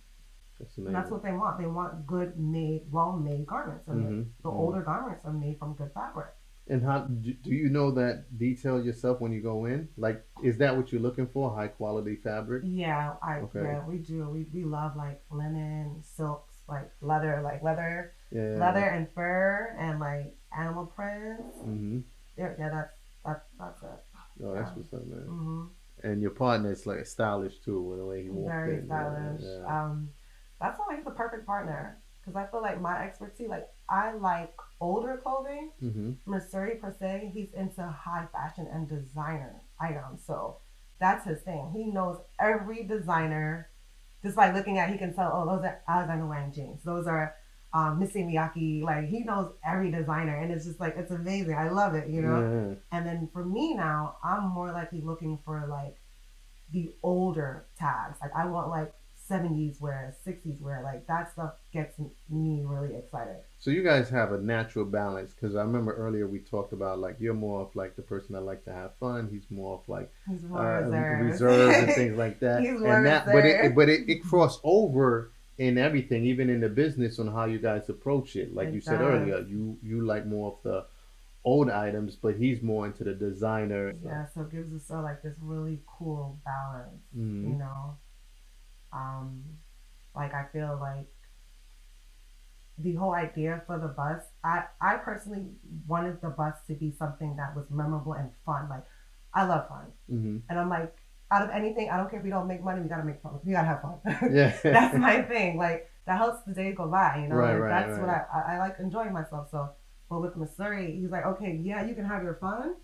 That's 0.60 0.76
that's 0.78 1.10
what 1.12 1.24
they 1.24 1.32
want. 1.34 1.58
They 1.58 1.66
want 1.68 2.06
good 2.06 2.38
made, 2.40 2.84
well 2.92 3.14
made 3.14 3.46
garments. 3.48 3.88
And 3.88 4.06
Mhm, 4.06 4.30
the 4.44 4.50
mhm. 4.50 4.54
older 4.60 4.82
garments 4.84 5.26
are 5.26 5.34
made 5.34 5.58
from 5.60 5.74
good 5.74 5.92
fabric. 5.94 6.34
And 6.72 6.82
how 6.82 7.00
do 7.00 7.36
you 7.54 7.68
know 7.68 7.92
that 7.92 8.38
detail 8.38 8.82
yourself 8.82 9.20
when 9.20 9.34
you 9.34 9.42
go 9.42 9.66
in? 9.66 9.90
Like, 9.98 10.24
is 10.42 10.58
that 10.60 10.75
what 10.78 10.94
you're 10.94 11.01
looking 11.01 11.28
for? 11.28 11.54
High 11.54 11.68
quality 11.68 12.16
fabric? 12.16 12.63
Yeah, 12.66 13.16
I 13.22 13.40
Okay. 13.40 13.60
yeah, 13.62 13.86
we 13.86 13.98
do. 13.98 14.30
We, 14.30 14.46
we 14.54 14.63
love 14.63 14.96
like 14.96 15.22
linen, 15.30 16.01
silks, 16.01 16.56
like 16.70 16.90
leather, 17.01 17.42
like 17.44 17.62
leather, 17.62 18.13
Yeah. 18.32 18.56
leather 18.58 18.86
and 18.88 19.06
fur, 19.13 19.75
and 19.78 20.00
like 20.00 20.34
animal 20.58 20.86
prints. 20.86 21.58
Mm-hmm. 21.58 22.00
Yeah, 22.38 22.54
yeah, 22.58 22.70
that's 22.70 22.94
that's 23.25 23.46
that's 23.60 23.84
it. 23.84 24.00
Oh, 24.42 24.54
that's 24.56 24.72
Yeah. 24.72 24.75
what's 24.78 24.94
up, 24.94 25.06
man. 25.08 25.25
hmm 25.28 25.66
And 26.08 26.22
your 26.22 26.32
partner 26.32 26.72
is 26.72 26.86
like 26.88 27.06
stylish 27.06 27.60
too, 27.60 27.82
with 27.84 28.00
the 28.00 28.06
way 28.06 28.24
he 28.24 28.30
walked 28.30 28.48
Very 28.48 28.78
in. 28.78 28.86
stylish. 28.86 29.42
Yeah. 29.44 29.66
Um, 29.84 30.10
that's 30.62 30.80
why 30.80 30.96
he's 30.96 31.04
the 31.04 31.12
perfect 31.12 31.46
partner 31.46 31.98
because 32.22 32.38
I 32.38 32.46
feel 32.50 32.62
like 32.62 32.80
my 32.80 33.04
expertise, 33.04 33.50
like 33.50 33.68
I 33.92 34.14
like 34.14 34.54
older 34.80 35.20
clothing. 35.22 35.72
Mm-hmm. 35.84 36.12
Missouri 36.26 36.76
per 36.76 36.96
se, 36.98 37.32
he's 37.34 37.54
into 37.54 37.86
high 37.86 38.28
fashion 38.32 38.68
and 38.72 38.88
designer 38.88 39.62
items. 39.80 40.24
So 40.26 40.58
that's 41.00 41.26
his 41.26 41.42
thing. 41.42 41.72
He 41.76 41.86
knows 41.86 42.18
every 42.40 42.84
designer. 42.84 43.68
Just 44.24 44.36
by 44.36 44.52
looking 44.52 44.78
at, 44.78 44.90
he 44.90 44.98
can 44.98 45.14
tell. 45.14 45.32
Oh, 45.34 45.46
those 45.46 45.66
are 45.66 45.82
Alexander 45.88 46.26
Wang 46.28 46.52
jeans. 46.54 46.84
Those 46.84 47.08
are 47.08 47.36
um, 47.74 48.02
Issey 48.02 48.24
Miyake. 48.24 48.84
Like 48.84 49.10
he 49.10 49.24
knows 49.24 49.52
every 49.66 49.92
designer, 49.92 50.38
and 50.38 50.52
it's 50.52 50.66
just 50.66 50.80
like 50.80 50.96
it's 50.96 51.12
amazing. 51.12 51.56
I 51.56 51.70
love 51.70 51.96
it. 51.96 52.08
You 52.08 52.22
know. 52.22 52.78
And 52.92 53.06
then 53.06 53.30
for 53.34 53.44
me 53.44 53.74
now, 53.74 54.18
I'm 54.24 54.44
more 54.50 54.72
likely 54.72 55.02
looking 55.02 55.40
for 55.44 55.66
like 55.68 55.98
the 56.72 56.94
older 57.04 57.66
tags. 57.78 58.20
Like 58.22 58.32
I 58.36 58.46
want 58.46 58.70
like 58.70 58.94
70s 59.32 59.80
wear, 59.80 60.16
60s 60.26 60.60
wear. 60.62 60.82
Like 60.84 61.08
that 61.08 61.32
stuff 61.32 61.54
gets 61.72 61.98
me 62.30 62.62
really 62.66 62.96
excited. 62.96 63.38
So 63.60 63.72
you 63.72 63.84
guys 63.84 64.10
have 64.10 64.32
a 64.34 64.40
natural 64.40 64.86
balance 64.86 65.34
because 65.34 65.56
I 65.56 65.62
remember 65.62 65.94
earlier 65.96 66.28
we 66.28 66.40
talked 66.40 66.74
about 66.74 67.00
like 67.00 67.18
you're 67.20 67.34
more 67.34 67.62
of 67.62 67.76
like 67.76 67.96
the 67.96 68.02
person 68.02 68.34
that 68.34 68.42
like 68.42 68.64
to 68.66 68.74
have 68.74 68.96
fun. 69.00 69.30
He's 69.32 69.50
more 69.50 69.76
of 69.80 69.88
like 69.88 70.12
He's 70.30 70.44
more 70.44 70.78
uh, 70.78 70.82
reserved. 70.82 71.22
reserved 71.22 71.78
and 71.78 71.94
things 71.96 72.18
like 72.18 72.40
that. 72.42 72.62
He's 72.62 72.72
more 72.80 72.96
and 72.98 73.06
that, 73.06 73.26
but 73.26 73.46
it, 73.46 73.76
but 73.76 73.90
it, 73.90 74.10
it 74.10 74.24
crossed 74.24 74.60
over 74.64 75.32
in 75.58 75.78
everything, 75.78 76.26
even 76.26 76.50
in 76.50 76.60
the 76.62 76.70
business 76.70 77.20
on 77.20 77.28
how 77.28 77.46
you 77.46 77.60
guys 77.60 77.88
approach 77.90 78.36
it. 78.36 78.54
Like 78.54 78.70
It 78.70 78.74
you 78.76 78.82
said 78.82 79.02
earlier, 79.02 79.40
you 79.40 79.78
you 79.84 80.02
like 80.06 80.26
more 80.26 80.54
of 80.54 80.64
the 80.64 80.86
old 81.44 81.70
items, 81.70 82.16
but 82.16 82.36
he's 82.36 82.62
more 82.62 82.86
into 82.86 83.04
the 83.04 83.14
designer. 83.14 83.94
Yeah, 84.04 84.26
so 84.34 84.42
it 84.42 84.52
gives 84.52 84.74
us 84.74 84.90
uh, 84.92 85.02
like 85.02 85.22
this 85.24 85.36
really 85.42 85.80
cool 85.86 86.40
balance, 86.46 87.02
Mhm. 87.18 87.50
you 87.50 87.56
know. 87.58 87.98
Um, 88.94 89.44
like 90.16 90.34
I 90.34 90.46
feel 90.51 90.77
like 90.82 91.08
the 92.77 92.96
whole 92.96 93.14
idea 93.14 93.62
for 93.68 93.77
the 93.77 93.88
bus, 93.88 94.24
I 94.44 94.64
I 94.82 94.96
personally 94.96 95.46
wanted 95.88 96.20
the 96.22 96.30
bus 96.30 96.56
to 96.68 96.74
be 96.74 96.92
something 96.92 97.36
that 97.38 97.56
was 97.56 97.66
memorable 97.70 98.14
and 98.14 98.32
fun. 98.46 98.70
Like 98.70 98.84
I 99.34 99.46
love 99.46 99.68
fun, 99.68 99.92
Mhm. 100.10 100.42
and 100.50 100.60
I'm 100.60 100.70
like, 100.70 100.96
out 101.30 101.44
of 101.44 101.50
anything, 101.51 101.90
I 101.90 101.98
don't 101.98 102.10
care 102.10 102.20
if 102.20 102.24
we 102.25 102.32
don't 102.32 102.48
make 102.48 102.64
money, 102.64 102.82
we 102.82 102.90
gotta 102.90 103.04
make 103.06 103.22
fun. 103.22 103.40
We 103.44 103.54
gotta 103.54 103.68
have 103.68 103.82
fun. 103.82 104.00
Yeah. 104.34 104.56
that's 104.64 104.98
my 104.98 105.22
thing. 105.22 105.58
Like 105.58 105.90
that 106.06 106.18
helps 106.18 106.42
the 106.44 106.54
day 106.54 106.72
go 106.74 106.88
by. 106.88 107.18
You 107.22 107.27
know, 107.30 107.36
Right, 107.36 107.54
Like, 107.54 107.62
right, 107.62 107.70
that's 107.88 108.00
what 108.00 108.10
I, 108.10 108.25
I 108.34 108.56
I 108.56 108.60
like 108.60 108.80
enjoying 108.80 109.14
myself. 109.14 109.50
So, 109.51 109.70
but 110.10 110.22
with 110.22 110.36
Missouri, 110.36 110.98
he's 111.00 111.12
like, 111.12 111.25
okay, 111.25 111.56
yeah, 111.64 111.86
you 111.86 111.94
can 111.94 112.06
have 112.06 112.24
your 112.24 112.36
fun, 112.36 112.75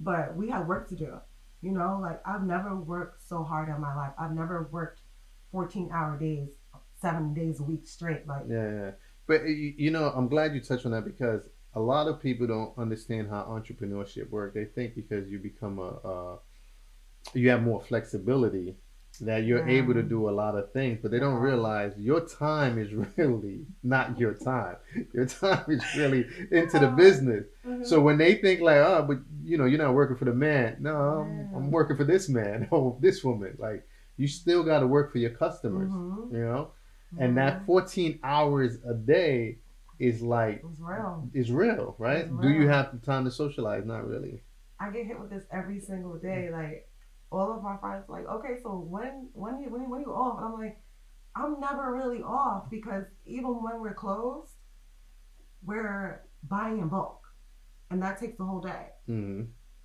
but 0.00 0.34
we 0.34 0.48
have 0.48 0.66
work 0.66 0.88
to 0.88 0.96
do. 0.96 1.20
You 1.60 1.72
know, 1.72 1.98
like 2.00 2.20
I've 2.26 2.42
never 2.44 2.74
worked 2.74 3.20
so 3.28 3.44
hard 3.44 3.68
in 3.68 3.78
my 3.80 3.94
life. 3.94 4.14
I've 4.18 4.32
never 4.32 4.66
worked 4.72 5.01
14 5.52 5.90
hour 5.92 6.18
days, 6.18 6.48
seven 7.00 7.34
days 7.34 7.60
a 7.60 7.62
week 7.62 7.86
straight. 7.86 8.26
Like, 8.26 8.44
Yeah, 8.48 8.70
yeah. 8.70 8.90
But 9.26 9.44
you, 9.46 9.74
you 9.76 9.90
know, 9.90 10.12
I'm 10.14 10.28
glad 10.28 10.54
you 10.54 10.60
touched 10.60 10.84
on 10.86 10.92
that 10.92 11.04
because 11.04 11.48
a 11.74 11.80
lot 11.80 12.08
of 12.08 12.20
people 12.20 12.46
don't 12.46 12.76
understand 12.76 13.28
how 13.30 13.42
entrepreneurship 13.44 14.28
works. 14.30 14.54
They 14.54 14.64
think 14.64 14.94
because 14.94 15.28
you 15.30 15.38
become 15.38 15.78
a, 15.78 15.88
uh, 16.12 16.36
you 17.34 17.48
have 17.50 17.62
more 17.62 17.80
flexibility 17.80 18.74
that 19.20 19.44
you're 19.44 19.66
Yeah. 19.68 19.74
able 19.78 19.94
to 19.94 20.02
do 20.02 20.28
a 20.28 20.32
lot 20.32 20.54
of 20.56 20.72
things, 20.72 20.98
but 21.02 21.10
they 21.10 21.18
don't 21.20 21.40
realize 21.40 21.92
your 21.98 22.20
time 22.26 22.78
is 22.78 22.92
really 23.16 23.66
not 23.82 24.18
your 24.18 24.34
time. 24.34 24.76
Your 25.12 25.26
time 25.26 25.64
is 25.68 25.84
really 25.96 26.26
into 26.50 26.78
the 26.78 26.88
business. 26.88 27.44
So 27.84 28.00
when 28.00 28.18
they 28.18 28.34
think 28.36 28.60
like, 28.60 28.78
oh, 28.78 29.04
but 29.06 29.18
you 29.44 29.56
know, 29.58 29.64
you're 29.66 29.78
not 29.78 29.94
working 29.94 30.16
for 30.16 30.24
the 30.24 30.34
man. 30.34 30.76
No, 30.80 30.94
I'm, 30.96 31.38
Yeah. 31.38 31.56
I'm 31.56 31.70
working 31.70 31.96
for 31.96 32.04
this 32.04 32.28
man 32.28 32.68
or 32.70 32.96
this 33.00 33.22
woman. 33.22 33.54
Like, 33.58 33.86
you 34.22 34.28
still 34.28 34.62
got 34.70 34.80
to 34.80 34.86
work 34.86 35.10
for 35.12 35.18
your 35.18 35.34
customers. 35.44 35.90
Mhm. 35.90 36.32
You 36.32 36.44
know 36.50 36.62
and 37.18 37.36
that 37.36 37.66
14 37.66 38.18
hours 38.24 38.72
a 38.92 38.94
day 38.94 39.58
is 39.98 40.22
like 40.22 40.64
it's 40.64 40.80
real. 40.80 41.28
is 41.40 41.48
real 41.52 41.94
right 41.98 42.24
It's 42.24 42.40
do 42.44 42.48
you 42.48 42.66
have 42.68 42.86
the 42.92 43.04
time 43.12 43.24
to 43.26 43.30
socialize 43.30 43.84
not 43.84 44.02
really 44.12 44.42
I 44.80 44.90
get 44.90 45.06
hit 45.06 45.20
with 45.20 45.30
this 45.30 45.44
every 45.52 45.78
single 45.78 46.16
day. 46.30 46.42
Like 46.60 46.88
all 47.30 47.48
of 47.56 47.62
my 47.62 47.76
friends, 47.82 48.04
like, 48.08 48.26
okay, 48.36 48.54
so 48.62 48.70
when 48.94 49.28
when 49.42 49.54
you 49.60 49.68
when, 49.72 49.88
when 49.90 50.00
you 50.00 50.12
off? 50.12 50.38
And 50.38 50.46
I'm 50.48 50.56
like, 50.64 50.76
I'm 51.40 51.60
never 51.60 51.94
really 52.00 52.22
off 52.22 52.68
because 52.76 53.04
even 53.36 53.52
when 53.64 53.76
we're 53.80 53.94
closed, 53.94 54.54
we're 55.64 56.22
buying 56.54 56.78
in 56.80 56.88
bulk, 56.88 57.20
and 57.90 58.02
that 58.02 58.18
takes 58.18 58.36
the 58.38 58.44
whole 58.44 58.60
day. 58.60 58.86
hmm 59.06 59.42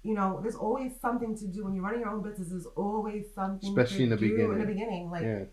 You 0.08 0.14
know, 0.14 0.40
there's 0.42 0.56
always 0.56 0.94
something 1.02 1.36
to 1.38 1.48
do 1.48 1.66
when 1.66 1.74
you're 1.76 1.84
running 1.84 2.00
your 2.02 2.10
own 2.10 2.22
business. 2.22 2.50
There's 2.50 2.66
always 2.78 3.26
something, 3.36 3.70
Especially 3.70 4.04
in 4.06 4.10
the 4.10 4.18
do 4.18 4.52
in 4.52 4.60
the 4.60 4.66
beginning. 4.66 5.10
Like 5.12 5.24
yeah 5.24 5.44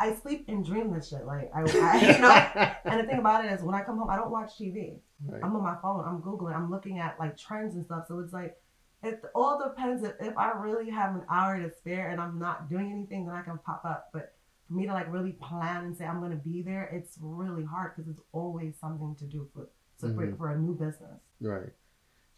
I 0.00 0.14
sleep 0.14 0.46
and 0.48 0.64
dream 0.64 0.92
this 0.92 1.08
shit. 1.10 1.24
Like 1.24 1.50
I, 1.54 1.60
I 1.62 2.12
you 2.12 2.18
know. 2.18 2.90
And 2.90 3.00
the 3.00 3.04
thing 3.04 3.18
about 3.18 3.44
it 3.44 3.52
is, 3.52 3.62
when 3.62 3.74
I 3.74 3.82
come 3.82 3.98
home, 3.98 4.10
I 4.10 4.16
don't 4.16 4.30
watch 4.30 4.52
TV. 4.58 4.98
right. 5.26 5.40
I'm 5.42 5.54
on 5.54 5.62
my 5.62 5.76
phone. 5.80 6.04
I'm 6.06 6.20
googling. 6.20 6.54
I'm 6.56 6.70
looking 6.70 6.98
at 6.98 7.18
like 7.18 7.36
trends 7.36 7.74
and 7.74 7.84
stuff. 7.84 8.06
So 8.08 8.18
it's 8.18 8.32
like 8.32 8.56
it 9.02 9.22
all 9.34 9.62
depends. 9.62 10.02
If, 10.02 10.14
if 10.20 10.36
I 10.36 10.52
really 10.52 10.90
have 10.90 11.14
an 11.14 11.22
hour 11.30 11.60
to 11.60 11.70
spare 11.70 12.10
and 12.10 12.20
I'm 12.20 12.38
not 12.38 12.68
doing 12.68 12.90
anything, 12.90 13.26
then 13.26 13.34
I 13.34 13.42
can 13.42 13.58
pop 13.58 13.84
up. 13.84 14.08
But 14.12 14.34
for 14.66 14.74
me 14.74 14.86
to 14.86 14.92
like 14.92 15.12
really 15.12 15.32
plan 15.32 15.84
and 15.84 15.96
say 15.96 16.06
I'm 16.06 16.20
gonna 16.20 16.36
be 16.36 16.62
there, 16.62 16.84
it's 16.92 17.18
really 17.20 17.64
hard 17.64 17.94
because 17.94 18.10
it's 18.10 18.22
always 18.32 18.76
something 18.80 19.14
to 19.16 19.24
do 19.26 19.48
for 19.54 19.68
to, 20.00 20.14
for, 20.14 20.26
Mhm. 20.26 20.36
for 20.38 20.50
a 20.50 20.58
new 20.58 20.74
business. 20.74 21.20
right 21.40 21.70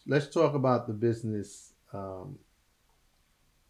let's 0.06 0.28
talk 0.28 0.54
about 0.54 0.86
the 0.86 0.92
business 0.92 1.72
um, 1.92 2.38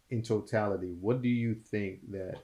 in 0.09 0.21
totality 0.21 0.93
what 1.01 1.21
do 1.21 1.29
you 1.29 1.55
think 1.55 1.99
that 2.11 2.35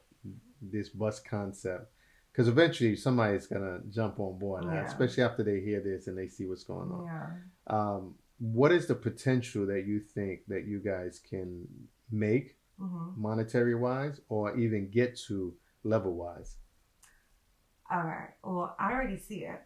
this 0.62 0.90
bus 0.90 1.20
concept 1.20 1.92
because 2.32 2.48
eventually 2.48 2.96
somebody's 2.96 3.48
gonna 3.48 3.80
jump 3.90 4.20
on 4.20 4.38
board 4.40 4.64
Yeah. 4.66 4.86
especially 4.86 5.24
after 5.24 5.44
they 5.44 5.60
hear 5.62 5.82
this 5.82 6.08
and 6.08 6.18
they 6.18 6.28
see 6.28 6.46
what's 6.46 6.64
going 6.64 6.90
on 6.92 7.06
Yeah. 7.06 7.76
um, 7.78 8.16
what 8.40 8.72
is 8.72 8.88
the 8.88 8.96
potential 8.96 9.66
that 9.68 9.86
you 9.86 10.00
think 10.00 10.42
that 10.48 10.66
you 10.66 10.80
guys 10.80 11.20
can 11.20 11.68
make 12.12 12.58
hmm 12.80 13.10
monetary 13.16 13.76
wise 13.76 14.20
or 14.28 14.58
even 14.58 14.90
get 14.90 15.16
to 15.28 15.54
level 15.84 16.14
wise 16.16 16.58
All 17.92 18.04
right. 18.04 18.30
Well, 18.44 18.76
I 18.80 18.92
already 18.92 19.18
see 19.18 19.46
it. 19.46 19.62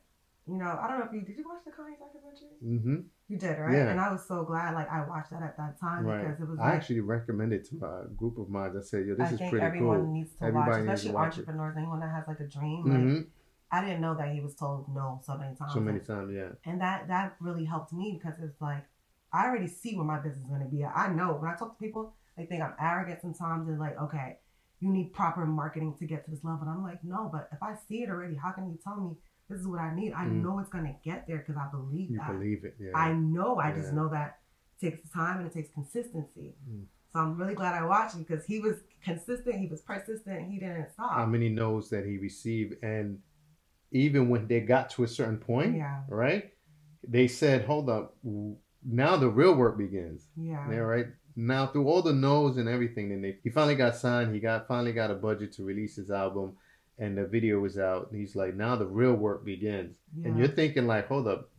You 0.47 0.57
know, 0.57 0.79
I 0.81 0.87
don't 0.87 0.99
know 0.99 1.05
if 1.05 1.13
you 1.13 1.21
did. 1.21 1.37
You 1.37 1.45
watch 1.47 1.63
the 1.65 1.71
Kanye 1.71 1.99
documentary? 1.99 2.55
mm-hmm. 2.63 2.95
You 3.27 3.37
did, 3.37 3.59
right? 3.59 3.73
Yeah. 3.75 3.89
And 3.89 3.99
I 3.99 4.11
was 4.11 4.25
so 4.25 4.43
glad, 4.45 4.73
like 4.73 4.89
I 4.89 5.05
watched 5.05 5.31
that 5.31 5.43
at 5.43 5.57
that 5.57 5.79
time 5.79 6.05
right 6.05 6.23
because 6.25 6.39
it 6.41 6.47
was. 6.47 6.57
i 6.59 6.65
like, 6.65 6.73
actually 6.75 7.01
recommended 7.01 7.65
to 7.69 7.85
a 7.85 8.07
group 8.15 8.37
of 8.37 8.49
mine 8.49 8.71
i 8.77 8.81
said 8.81 9.05
yo 9.05 9.15
this 9.15 9.27
I 9.29 9.33
is 9.33 9.39
think 9.39 9.51
pretty 9.51 9.65
everyone 9.65 10.03
cool 10.03 10.13
needs 10.13 10.31
to 10.35 10.45
Everybody 10.45 10.69
watch, 10.69 10.93
especially 10.95 11.11
watch 11.11 11.33
it. 11.37 11.39
entrepreneurs, 11.41 11.75
anyone 11.77 11.99
that 11.99 12.11
has 12.11 12.23
like 12.27 12.39
a 12.39 12.47
dream. 12.47 12.83
Like, 12.85 12.97
hmm 12.99 13.21
I 13.69 13.81
didn't 13.83 13.99
know 13.99 14.15
that 14.15 14.29
he 14.33 14.39
was 14.39 14.55
told 14.55 14.87
no 14.95 15.19
so 15.25 15.37
many 15.37 15.53
times. 15.53 15.73
so 15.73 15.81
many 15.81 15.99
times 15.99 16.31
yeah 16.33 16.51
And 16.63 16.79
that 16.79 17.09
that 17.09 17.35
really 17.41 17.65
helped 17.65 17.91
me 17.91 18.17
because 18.17 18.39
it's 18.41 18.61
like 18.61 18.85
I 19.33 19.45
already 19.47 19.67
see 19.67 19.93
where 19.97 20.05
my 20.05 20.19
business 20.19 20.45
is 20.45 20.49
gonna 20.49 20.69
be. 20.69 20.85
I 20.85 21.09
know 21.11 21.33
when 21.33 21.51
I 21.51 21.55
talk 21.57 21.77
to 21.77 21.83
people, 21.85 22.13
they 22.37 22.45
think 22.45 22.63
I'm 22.63 22.75
arrogant 22.79 23.19
sometimes 23.21 23.67
and 23.67 23.77
like, 23.77 23.99
okay, 23.99 24.37
you 24.79 24.89
need 24.89 25.11
proper 25.11 25.45
marketing 25.45 25.95
to 25.99 26.05
get 26.05 26.23
to 26.25 26.31
this 26.31 26.45
level. 26.45 26.61
And 26.61 26.69
I'm 26.69 26.81
like, 26.83 27.03
no, 27.03 27.29
but 27.29 27.49
if 27.51 27.61
I 27.61 27.75
see 27.89 28.03
it 28.03 28.09
already, 28.09 28.35
how 28.35 28.51
can 28.51 28.69
you 28.69 28.79
tell 28.81 28.95
me 28.95 29.17
this 29.49 29.59
is 29.59 29.67
what 29.67 29.79
I 29.79 29.93
need. 29.95 30.13
I 30.13 30.25
Mm. 30.25 30.43
know 30.43 30.59
it's 30.59 30.69
gonna 30.69 30.95
get 31.03 31.25
there 31.27 31.37
because 31.37 31.55
I 31.57 31.67
believe 31.71 32.11
You 32.11 32.17
that. 32.17 32.31
believe 32.31 32.65
it. 32.65 32.75
Yeah. 32.79 32.91
I 32.95 33.13
know. 33.13 33.57
I 33.57 33.71
just 33.71 33.93
know 33.93 34.09
that 34.09 34.39
it 34.81 34.91
takes 34.91 35.09
time 35.09 35.37
and 35.39 35.47
it 35.47 35.53
takes 35.53 35.69
consistency. 35.69 36.55
Mm. 36.69 36.85
So 37.13 37.19
I'm 37.19 37.37
really 37.37 37.55
glad 37.55 37.73
I 37.73 37.85
watched 37.85 38.15
him 38.15 38.23
because 38.23 38.45
he 38.45 38.59
was 38.59 38.75
consistent. 39.01 39.55
He 39.59 39.67
was 39.67 39.81
persistent. 39.81 40.51
He 40.51 40.59
didn't 40.59 40.89
stop. 40.91 41.13
How 41.13 41.25
many 41.25 41.49
knows 41.49 41.89
that 41.91 42.05
he 42.05 42.17
received, 42.17 42.83
and 42.83 43.19
even 43.91 44.27
when 44.29 44.47
they 44.47 44.59
got 44.59 44.89
to 44.91 45.03
a 45.03 45.07
certain 45.07 45.37
point, 45.37 45.77
yeah. 45.77 46.01
right? 46.09 46.53
They 47.07 47.27
said, 47.27 47.63
"Hold 47.65 47.89
up, 47.89 48.17
now 48.85 49.15
the 49.15 49.29
real 49.29 49.55
work 49.55 49.77
begins." 49.77 50.27
Yeah. 50.35 50.69
Yeah, 50.69 50.77
right. 50.79 51.07
Now 51.37 51.67
through 51.67 51.87
all 51.87 52.01
the 52.01 52.11
no's 52.13 52.57
and 52.57 52.67
everything, 52.67 53.09
then 53.09 53.21
they, 53.21 53.37
he 53.43 53.49
finally 53.49 53.75
got 53.75 53.95
signed. 53.95 54.33
He 54.33 54.41
got 54.41 54.67
finally 54.67 54.91
got 54.91 55.09
a 55.11 55.15
budget 55.15 55.53
to 55.53 55.63
release 55.63 55.95
his 55.95 56.11
album, 56.11 56.57
and 56.99 57.17
the 57.17 57.25
video 57.25 57.59
was 57.59 57.77
out. 57.77 58.09
And 58.11 58.19
he's 58.19 58.35
like, 58.35 58.55
"Now 58.55 58.75
the 58.75 58.85
real 58.87 59.13
work 59.15 59.45
begins." 59.45 59.95
Yeah. 60.15 60.27
And 60.29 60.37
you're 60.39 60.47
thinking 60.47 60.87
like, 60.87 61.07
"Hold 61.07 61.27
up, 61.27 61.49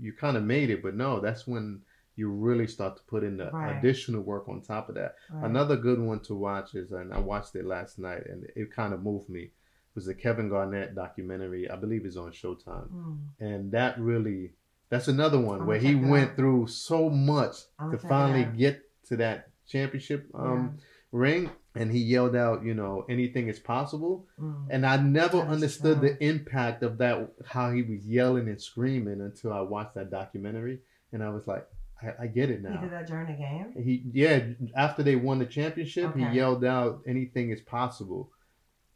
you 0.00 0.12
kind 0.12 0.36
of 0.36 0.44
made 0.44 0.70
it," 0.70 0.82
but 0.82 0.94
no, 0.94 1.20
that's 1.20 1.46
when 1.46 1.82
you 2.16 2.30
really 2.30 2.66
start 2.66 2.96
to 2.96 3.02
put 3.04 3.22
in 3.22 3.36
the 3.36 3.50
Right. 3.50 3.76
additional 3.78 4.22
work 4.22 4.48
on 4.48 4.62
top 4.62 4.88
of 4.88 4.94
that. 4.94 5.16
Right. 5.30 5.44
Another 5.50 5.76
good 5.76 6.00
one 6.00 6.20
to 6.20 6.34
watch 6.34 6.74
is, 6.74 6.90
and 6.92 7.12
I 7.12 7.18
watched 7.20 7.54
it 7.56 7.66
last 7.66 7.98
night, 7.98 8.24
and 8.26 8.44
it 8.56 8.70
kind 8.72 8.94
of 8.94 9.02
moved 9.02 9.28
me. 9.28 9.42
It 9.42 9.52
Was 9.94 10.06
the 10.06 10.14
Kevin 10.14 10.48
Garnett 10.48 10.94
documentary? 10.94 11.70
I 11.70 11.76
believe 11.76 12.06
it's 12.06 12.16
on 12.16 12.32
Showtime, 12.32 12.88
Mm. 12.90 13.18
and 13.40 13.72
that 13.72 13.98
really, 14.00 14.54
that's 14.88 15.08
another 15.08 15.38
one 15.40 15.56
I'ma 15.60 15.66
where 15.66 15.78
he 15.78 15.94
went 15.94 16.30
out. 16.30 16.36
through 16.36 16.66
so 16.68 17.10
much 17.10 17.56
I'ma 17.78 17.90
to 17.92 17.98
finally 17.98 18.44
get 18.56 18.82
to 19.08 19.16
that 19.18 19.50
championship 19.66 20.30
um, 20.34 20.78
ring, 21.12 21.50
and 21.76 21.92
he 21.92 21.98
yelled 21.98 22.34
out, 22.34 22.64
you 22.64 22.74
know, 22.74 23.04
anything 23.08 23.48
is 23.48 23.58
possible. 23.58 24.26
Mm. 24.40 24.66
And 24.70 24.86
I 24.86 24.96
never 24.96 25.38
That's 25.38 25.50
understood 25.50 26.00
the 26.00 26.22
impact 26.24 26.82
of 26.82 26.98
that, 26.98 27.28
how 27.44 27.70
he 27.70 27.82
was 27.82 28.06
yelling 28.06 28.48
and 28.48 28.60
screaming 28.60 29.20
until 29.20 29.52
I 29.52 29.60
watched 29.60 29.94
that 29.94 30.10
documentary, 30.10 30.80
and 31.12 31.22
I 31.22 31.28
was 31.30 31.46
like, 31.46 31.66
I, 32.02 32.24
I 32.24 32.26
get 32.26 32.50
it 32.50 32.62
now. 32.62 32.72
He 32.72 32.78
did 32.78 32.92
that 32.92 33.06
during 33.06 33.26
the 33.26 33.32
game. 33.32 33.72
He 33.82 34.02
yeah, 34.12 34.40
after 34.74 35.02
they 35.02 35.16
won 35.16 35.38
the 35.38 35.46
championship, 35.46 36.10
Okay. 36.10 36.28
he 36.28 36.36
yelled 36.36 36.64
out 36.64 37.02
anything 37.06 37.50
is 37.50 37.60
possible. 37.60 38.30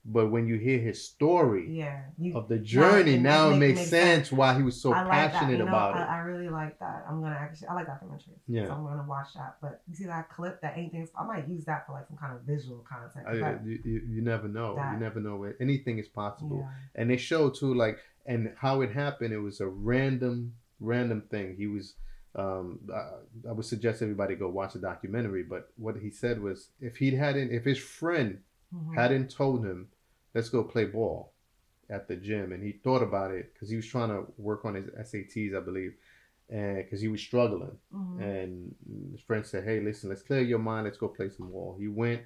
But 0.04 0.30
when 0.30 0.46
you 0.46 0.56
hear 0.56 0.78
his 0.78 1.04
story 1.04 1.66
Yeah. 1.76 2.00
You, 2.18 2.34
of 2.34 2.48
the 2.48 2.58
journey, 2.58 3.14
it 3.16 3.20
now 3.20 3.50
it 3.50 3.56
makes 3.58 3.78
makes 3.80 3.90
sense, 3.90 4.28
sense. 4.28 4.32
why 4.32 4.54
he 4.56 4.62
was 4.62 4.80
so 4.80 4.90
like 4.90 5.10
passionate 5.10 5.52
You 5.52 5.58
know, 5.58 5.68
about 5.68 5.94
I, 5.94 6.00
it. 6.02 6.06
I 6.08 6.18
really 6.20 6.48
like 6.48 6.78
that. 6.78 7.04
I'm 7.08 7.20
gonna 7.20 7.34
actually. 7.38 7.68
I 7.68 7.74
like 7.74 7.86
documentaries. 7.86 8.38
Yeah. 8.48 8.66
So 8.66 8.72
I'm 8.72 8.84
gonna 8.84 9.04
watch 9.06 9.34
that. 9.34 9.56
But 9.60 9.82
you 9.88 9.94
see 9.94 10.06
that 10.06 10.30
clip? 10.30 10.60
That 10.62 10.72
anything. 10.76 11.06
I 11.18 11.24
might 11.24 11.46
use 11.48 11.66
that 11.66 11.86
for 11.86 11.92
like 11.92 12.06
some 12.08 12.16
kind 12.16 12.34
of 12.34 12.42
visual 12.42 12.78
content. 12.88 13.26
I- 13.28 13.36
That- 13.36 13.64
you, 13.66 13.78
you 13.84 14.22
never 14.22 14.48
know. 14.48 14.74
That- 14.76 14.94
you 14.94 14.98
never 15.00 15.20
know 15.20 15.36
where 15.36 15.54
anything 15.60 15.98
is 15.98 16.08
possible. 16.08 16.60
yeah. 16.66 16.72
And 16.94 17.10
they 17.10 17.18
show 17.18 17.50
too, 17.50 17.74
like, 17.74 17.98
and 18.24 18.54
how 18.56 18.80
it 18.80 18.92
happened. 18.92 19.34
It 19.34 19.38
was 19.40 19.60
a 19.60 19.68
random, 19.68 20.54
random 20.80 21.22
thing. 21.30 21.56
He 21.56 21.66
was. 21.66 21.94
Um, 22.34 22.78
I, 22.94 23.48
I 23.48 23.52
would 23.52 23.64
suggest 23.66 24.02
everybody 24.02 24.36
go 24.36 24.48
watch 24.48 24.72
the 24.74 24.78
documentary. 24.78 25.42
But 25.42 25.72
what 25.76 25.96
he 25.96 26.10
said 26.10 26.40
was, 26.40 26.68
if 26.80 26.96
he 26.98 27.16
hadn't, 27.16 27.50
if 27.50 27.64
his 27.64 27.78
friend 27.78 28.38
Mhm. 28.74 28.94
hadn't 28.94 29.30
told 29.30 29.64
him, 29.64 29.88
let's 30.34 30.48
go 30.48 30.62
play 30.64 30.84
ball 30.84 31.32
at 31.88 32.06
the 32.08 32.16
gym. 32.16 32.52
And 32.52 32.62
he 32.62 32.72
thought 32.72 33.02
about 33.02 33.32
it 33.32 33.52
because 33.52 33.68
he 33.70 33.76
was 33.76 33.86
trying 33.86 34.10
to 34.10 34.32
work 34.38 34.64
on 34.64 34.74
his 34.74 34.88
SATs, 34.90 35.54
I 35.56 35.60
believe, 35.60 35.94
and 36.48 36.76
because 36.78 37.00
he 37.00 37.08
was 37.08 37.20
struggling. 37.20 37.76
Mhm. 37.92 38.20
And 38.20 38.74
his 39.12 39.20
friend 39.22 39.44
said, 39.44 39.64
hey, 39.64 39.80
listen, 39.80 40.08
let's 40.08 40.22
clear 40.22 40.40
your 40.42 40.58
mind. 40.58 40.84
Let's 40.84 40.98
go 40.98 41.08
play 41.08 41.30
some 41.30 41.50
ball. 41.50 41.76
He 41.78 41.88
went 41.88 42.22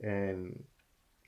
and 0.00 0.62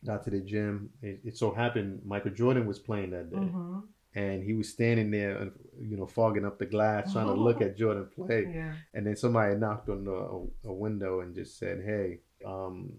got 0.04 0.22
to 0.24 0.30
the 0.30 0.40
gym. 0.40 0.90
It, 1.02 1.20
it 1.24 1.36
so 1.36 1.50
happened 1.52 2.02
Michael 2.04 2.30
Jordan 2.32 2.66
was 2.66 2.78
playing 2.78 3.10
that 3.10 3.30
day. 3.30 3.36
Mhm. 3.36 3.84
And 4.14 4.42
he 4.42 4.54
was 4.54 4.68
standing 4.70 5.10
there, 5.10 5.36
and 5.36 5.52
you 5.80 5.96
know, 5.96 6.06
fogging 6.06 6.44
up 6.44 6.58
the 6.58 6.66
glass, 6.66 7.12
trying 7.12 7.26
to 7.26 7.34
look 7.34 7.60
at 7.66 7.76
Jordan 7.76 8.08
play. 8.14 8.50
Yeah. 8.52 8.72
And 8.94 9.06
then 9.06 9.16
somebody 9.16 9.54
knocked 9.54 9.88
on 9.88 10.04
the, 10.04 10.12
a, 10.12 10.46
a 10.64 10.72
window 10.72 11.20
and 11.20 11.34
just 11.34 11.58
said, 11.58 11.82
"Hey, 11.84 12.20
um, 12.44 12.92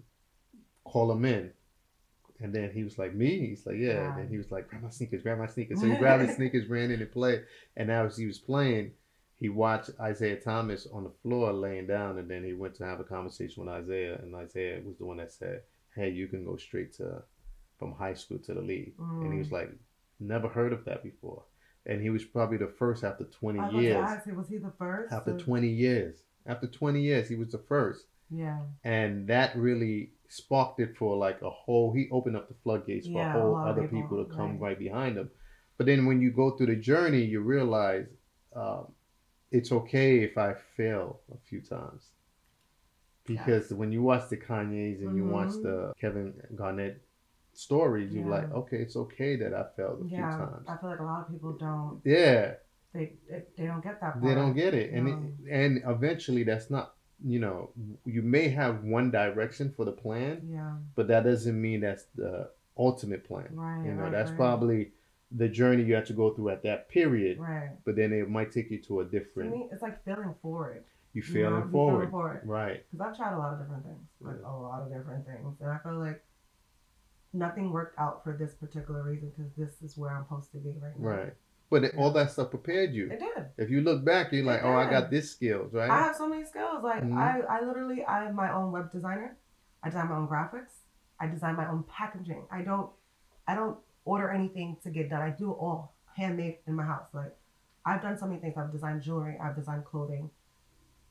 call 0.91 1.11
him 1.11 1.25
in." 1.25 1.51
And 2.41 2.53
then 2.55 2.71
he 2.71 2.83
was 2.83 2.97
like, 2.97 3.13
"Me?" 3.13 3.47
He's 3.49 3.65
like, 3.65 3.77
"Yeah." 3.77 3.99
Wow. 3.99 4.09
And 4.11 4.17
then 4.19 4.27
he 4.29 4.37
was 4.37 4.49
like, 4.51 4.69
"Grab 4.69 4.83
my 4.83 4.89
sneakers, 4.89 5.21
grab 5.23 5.37
my 5.39 5.47
sneakers." 5.47 5.81
So 5.81 5.87
he 5.87 5.97
grabbed 5.97 6.23
his 6.25 6.35
sneakers, 6.39 6.67
ran 6.67 6.91
in 6.91 7.01
and 7.01 7.11
played. 7.11 7.43
And 7.75 7.87
now 7.89 8.05
as 8.05 8.17
he 8.17 8.25
was 8.25 8.39
playing, 8.39 8.91
he 9.37 9.49
watched 9.49 9.91
Isiah 10.09 10.39
Thomas 10.39 10.87
on 10.91 11.03
the 11.03 11.13
floor 11.21 11.51
laying 11.53 11.87
down, 11.87 12.17
and 12.17 12.29
then 12.29 12.43
he 12.43 12.53
went 12.53 12.75
to 12.75 12.85
have 12.85 12.99
a 12.99 13.03
conversation 13.03 13.65
with 13.65 13.73
Isiah, 13.83 14.19
and 14.21 14.33
Isiah 14.41 14.81
was 14.85 14.97
the 14.97 15.05
one 15.05 15.17
that 15.17 15.31
said, 15.33 15.63
"Hey, 15.95 16.09
you 16.09 16.27
can 16.27 16.45
go 16.45 16.55
straight 16.57 16.93
to 16.93 17.23
from 17.77 17.91
high 17.93 18.13
school 18.13 18.39
to 18.39 18.53
the 18.53 18.61
league." 18.61 18.93
And 19.21 19.31
he 19.33 19.39
was 19.39 19.49
Mm. 19.49 19.53
like, 19.59 19.69
"Never 20.19 20.47
heard 20.47 20.73
of 20.73 20.85
that 20.85 21.03
before." 21.03 21.43
And 21.85 22.01
he 22.01 22.09
was 22.09 22.23
probably 22.25 22.57
the 22.57 22.67
first 22.67 23.03
after 23.03 23.25
twenty 23.25 23.59
I 23.59 23.69
years 23.81 23.95
to 24.05 24.11
ask 24.11 24.25
was 24.27 24.47
he 24.49 24.57
the 24.57 24.71
first? 24.77 25.11
after 25.13 25.33
or- 25.35 25.39
20 25.39 25.67
years. 25.67 26.23
After 26.45 26.67
20 26.67 27.01
years, 27.01 27.27
he 27.29 27.35
was 27.35 27.51
the 27.51 27.57
first. 27.59 28.05
Yeah. 28.29 28.59
And 28.83 29.27
that 29.27 29.55
really 29.55 30.11
sparked 30.27 30.79
it 30.79 30.95
for 30.97 31.17
like 31.17 31.41
a 31.41 31.49
whole, 31.49 31.91
he 31.93 32.07
opened 32.11 32.35
up 32.37 32.47
the 32.47 32.53
floodgates 32.63 33.07
for 33.07 33.13
Yeah, 33.13 33.35
a 33.35 33.39
whole 33.41 33.55
other 33.57 33.83
people, 33.83 34.01
people, 34.01 34.25
to 34.25 34.31
come 34.35 34.51
right. 34.59 34.69
right. 34.69 34.79
behind 34.79 35.17
him. 35.17 35.29
But 35.77 35.85
then 35.87 36.05
when 36.05 36.21
you 36.21 36.31
go 36.31 36.51
through 36.51 36.67
the 36.67 36.75
journey, 36.75 37.23
you 37.23 37.41
realize 37.41 38.05
um, 38.55 38.91
it's 39.51 39.71
okay 39.71 40.19
if 40.19 40.37
I 40.37 40.53
fail 40.75 41.21
a 41.33 41.37
few 41.49 41.61
times. 41.61 42.03
Because 43.25 43.71
when 43.71 43.91
you 43.91 44.01
watch 44.01 44.29
the 44.29 44.37
Kanye's 44.37 45.01
and 45.01 45.15
you 45.15 45.25
watch 45.25 45.49
Mhm. 45.49 45.63
the 45.63 45.93
Kevin 46.01 46.33
Garnett 46.55 47.01
stories, 47.53 48.13
you're 48.13 48.25
like, 48.27 48.51
okay, 48.51 48.77
it's 48.77 48.95
okay 48.95 49.35
that 49.37 49.53
I 49.53 49.63
failed 49.75 50.01
a 50.03 50.07
Yeah. 50.07 50.29
few 50.35 50.45
times. 50.45 50.67
I 50.67 50.77
feel 50.77 50.89
like 50.89 50.99
a 50.99 51.03
lot 51.03 51.21
of 51.27 51.31
people 51.31 51.53
don't. 51.53 52.01
Yeah. 52.03 52.55
They 52.93 53.13
they, 53.29 53.65
don't 53.67 53.83
get 53.83 54.01
that. 54.01 54.13
Part. 54.13 54.23
they 54.23 54.33
don't 54.33 54.53
get 54.55 54.73
it 54.73 54.91
and 54.93 55.05
No. 55.05 55.11
it, 55.45 55.51
and 55.51 55.81
eventually 55.85 56.41
that's 56.43 56.71
not 56.71 56.95
you 57.25 57.39
know 57.39 57.69
you 58.05 58.21
may 58.21 58.47
have 58.47 58.83
one 58.83 59.11
direction 59.11 59.71
for 59.75 59.83
the 59.85 59.91
plan 59.91 60.41
Yeah. 60.49 60.75
but 60.95 61.07
that 61.09 61.23
doesn't 61.25 61.59
mean 61.61 61.81
that's 61.81 62.05
the 62.15 62.49
ultimate 62.77 63.25
plan 63.27 63.47
Right. 63.51 63.85
you 63.85 63.93
know 63.93 64.03
right, 64.03 64.11
that's 64.11 64.29
right. 64.31 64.37
probably 64.37 64.91
the 65.31 65.49
journey 65.49 65.83
you 65.83 65.93
have 65.95 66.05
to 66.07 66.13
go 66.13 66.33
through 66.33 66.49
at 66.49 66.63
that 66.63 66.87
period 66.89 67.37
Right. 67.39 67.71
but 67.85 67.95
then 67.97 68.13
it 68.13 68.29
might 68.29 68.51
take 68.51 68.71
you 68.71 68.79
to 68.83 69.01
a 69.01 69.05
different 69.05 69.51
me, 69.51 69.67
it's 69.71 69.81
like 69.81 70.03
feeling 70.05 70.33
forward. 70.41 70.85
you 71.13 71.21
you 71.21 71.33
know, 71.43 71.49
failing 71.49 71.65
you 71.65 71.71
forward 71.71 71.97
Failing 71.97 72.11
forward. 72.11 72.41
right 72.45 72.85
Because 72.91 73.07
I've 73.07 73.17
tried 73.17 73.33
a 73.33 73.37
lot 73.37 73.53
of 73.53 73.59
different 73.59 73.83
things, 73.83 74.07
like 74.21 74.35
Yeah. 74.41 74.49
a 74.49 74.55
lot 74.55 74.81
of 74.81 74.89
different 74.89 75.25
things, 75.25 75.57
and 75.59 75.69
I 75.69 75.77
feel 75.79 75.99
like 75.99 76.23
nothing 77.33 77.71
worked 77.71 77.99
out 77.99 78.23
for 78.23 78.35
this 78.35 78.55
particular 78.55 79.03
reason 79.03 79.31
because 79.35 79.51
this 79.55 79.81
is 79.81 79.97
where 79.97 80.09
I'm 80.11 80.23
supposed 80.23 80.51
to 80.53 80.57
be 80.57 80.69
right 80.81 80.97
now. 80.99 81.07
right 81.07 81.33
but 81.69 81.83
it, 81.83 81.93
all 81.97 82.11
that 82.11 82.31
stuff 82.31 82.49
prepared 82.49 82.93
you 82.93 83.09
It 83.11 83.19
did. 83.19 83.45
if 83.57 83.69
you 83.69 83.81
look 83.81 84.03
back 84.03 84.31
you're 84.31 84.43
like 84.45 84.61
It 84.61 84.65
oh 84.65 84.73
i 84.73 84.89
got 84.89 85.09
this 85.11 85.31
skills 85.31 85.73
right 85.73 85.89
I 85.89 85.99
have 85.99 86.15
so 86.15 86.27
many 86.27 86.43
skills. 86.45 86.83
Like 86.83 87.03
Mhm. 87.03 87.17
I, 87.17 87.41
I 87.57 87.61
literally, 87.61 88.03
I 88.03 88.25
am 88.27 88.35
my 88.35 88.51
own 88.51 88.71
web 88.71 88.91
designer. 88.91 89.37
I 89.83 89.89
design 89.89 90.09
my 90.09 90.17
own 90.17 90.27
graphics. 90.27 90.73
I 91.19 91.27
design 91.27 91.55
my 91.55 91.67
own 91.69 91.83
packaging. 91.83 92.43
I 92.51 92.61
don't, 92.61 92.89
I 93.47 93.55
don't 93.55 93.77
order 94.05 94.29
anything 94.31 94.77
to 94.83 94.89
get 94.89 95.09
done. 95.09 95.21
I 95.21 95.29
do 95.29 95.51
it 95.51 95.55
all 95.55 95.93
handmade 96.17 96.57
in 96.67 96.73
my 96.75 96.83
house. 96.83 97.07
Like 97.13 97.35
I've 97.85 98.01
done 98.01 98.17
so 98.17 98.25
many 98.25 98.39
things. 98.41 98.55
I've 98.57 98.71
designed 98.71 99.01
jewelry. 99.01 99.37
I've 99.41 99.55
designed 99.55 99.85
clothing. 99.85 100.29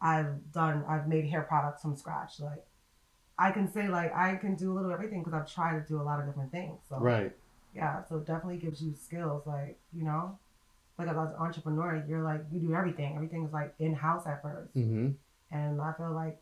I've 0.00 0.52
done. 0.52 0.84
I've 0.88 1.08
made 1.08 1.24
hair 1.26 1.42
products 1.42 1.82
from 1.82 1.96
scratch. 1.96 2.40
Like 2.40 2.64
I 3.38 3.50
can 3.50 3.70
say 3.72 3.88
like 3.88 4.14
I 4.14 4.36
can 4.36 4.54
do 4.54 4.72
a 4.72 4.74
little 4.74 4.92
everything 4.92 5.20
because 5.22 5.34
I've 5.34 5.52
tried 5.52 5.80
to 5.80 5.86
do 5.86 6.00
a 6.00 6.04
lot 6.04 6.20
of 6.20 6.26
different 6.26 6.52
things. 6.52 6.78
So 6.88 6.98
right 6.98 7.32
yeah, 7.74 8.02
so 8.08 8.16
it 8.16 8.26
definitely 8.26 8.58
gives 8.58 8.82
you 8.82 8.94
skills. 8.94 9.42
Like 9.46 9.78
you 9.92 10.04
know, 10.04 10.38
like 10.98 11.08
as 11.08 11.16
an 11.16 11.34
entrepreneur, 11.38 12.04
you're 12.08 12.22
like 12.22 12.42
you 12.52 12.60
do 12.60 12.74
everything. 12.74 13.14
Everything 13.14 13.44
is 13.44 13.52
like 13.52 13.74
in 13.78 13.94
house 13.94 14.26
at 14.26 14.42
1st 14.42 14.68
mm-hmm. 14.76 15.08
and 15.56 15.80
I 15.80 15.92
feel 15.96 16.12
like 16.12 16.38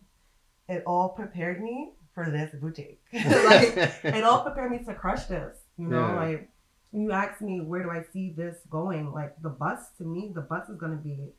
it 0.69 0.83
all 0.87 1.11
prepared 1.11 1.63
me 1.63 1.93
for 2.15 2.31
this 2.31 2.55
boutique. 2.61 3.01
like 3.13 3.77
it 4.05 4.25
all 4.25 4.43
prepared 4.43 4.71
me 4.73 4.79
to 4.79 4.95
crush 4.95 5.25
this. 5.27 5.57
You 5.79 5.89
know, 5.89 6.01
Yeah. 6.01 6.17
like 6.17 6.51
when 6.91 7.03
you 7.03 7.13
ask 7.13 7.41
me 7.43 7.61
where 7.61 7.83
do 7.83 7.91
I 7.91 8.03
see 8.13 8.33
this 8.33 8.57
going, 8.71 9.13
like 9.13 9.41
the 9.43 9.51
bus 9.51 9.91
to 9.99 10.05
me, 10.05 10.33
the 10.35 10.41
bus 10.41 10.69
is 10.69 10.79
gonna 10.79 10.97
be. 10.97 11.33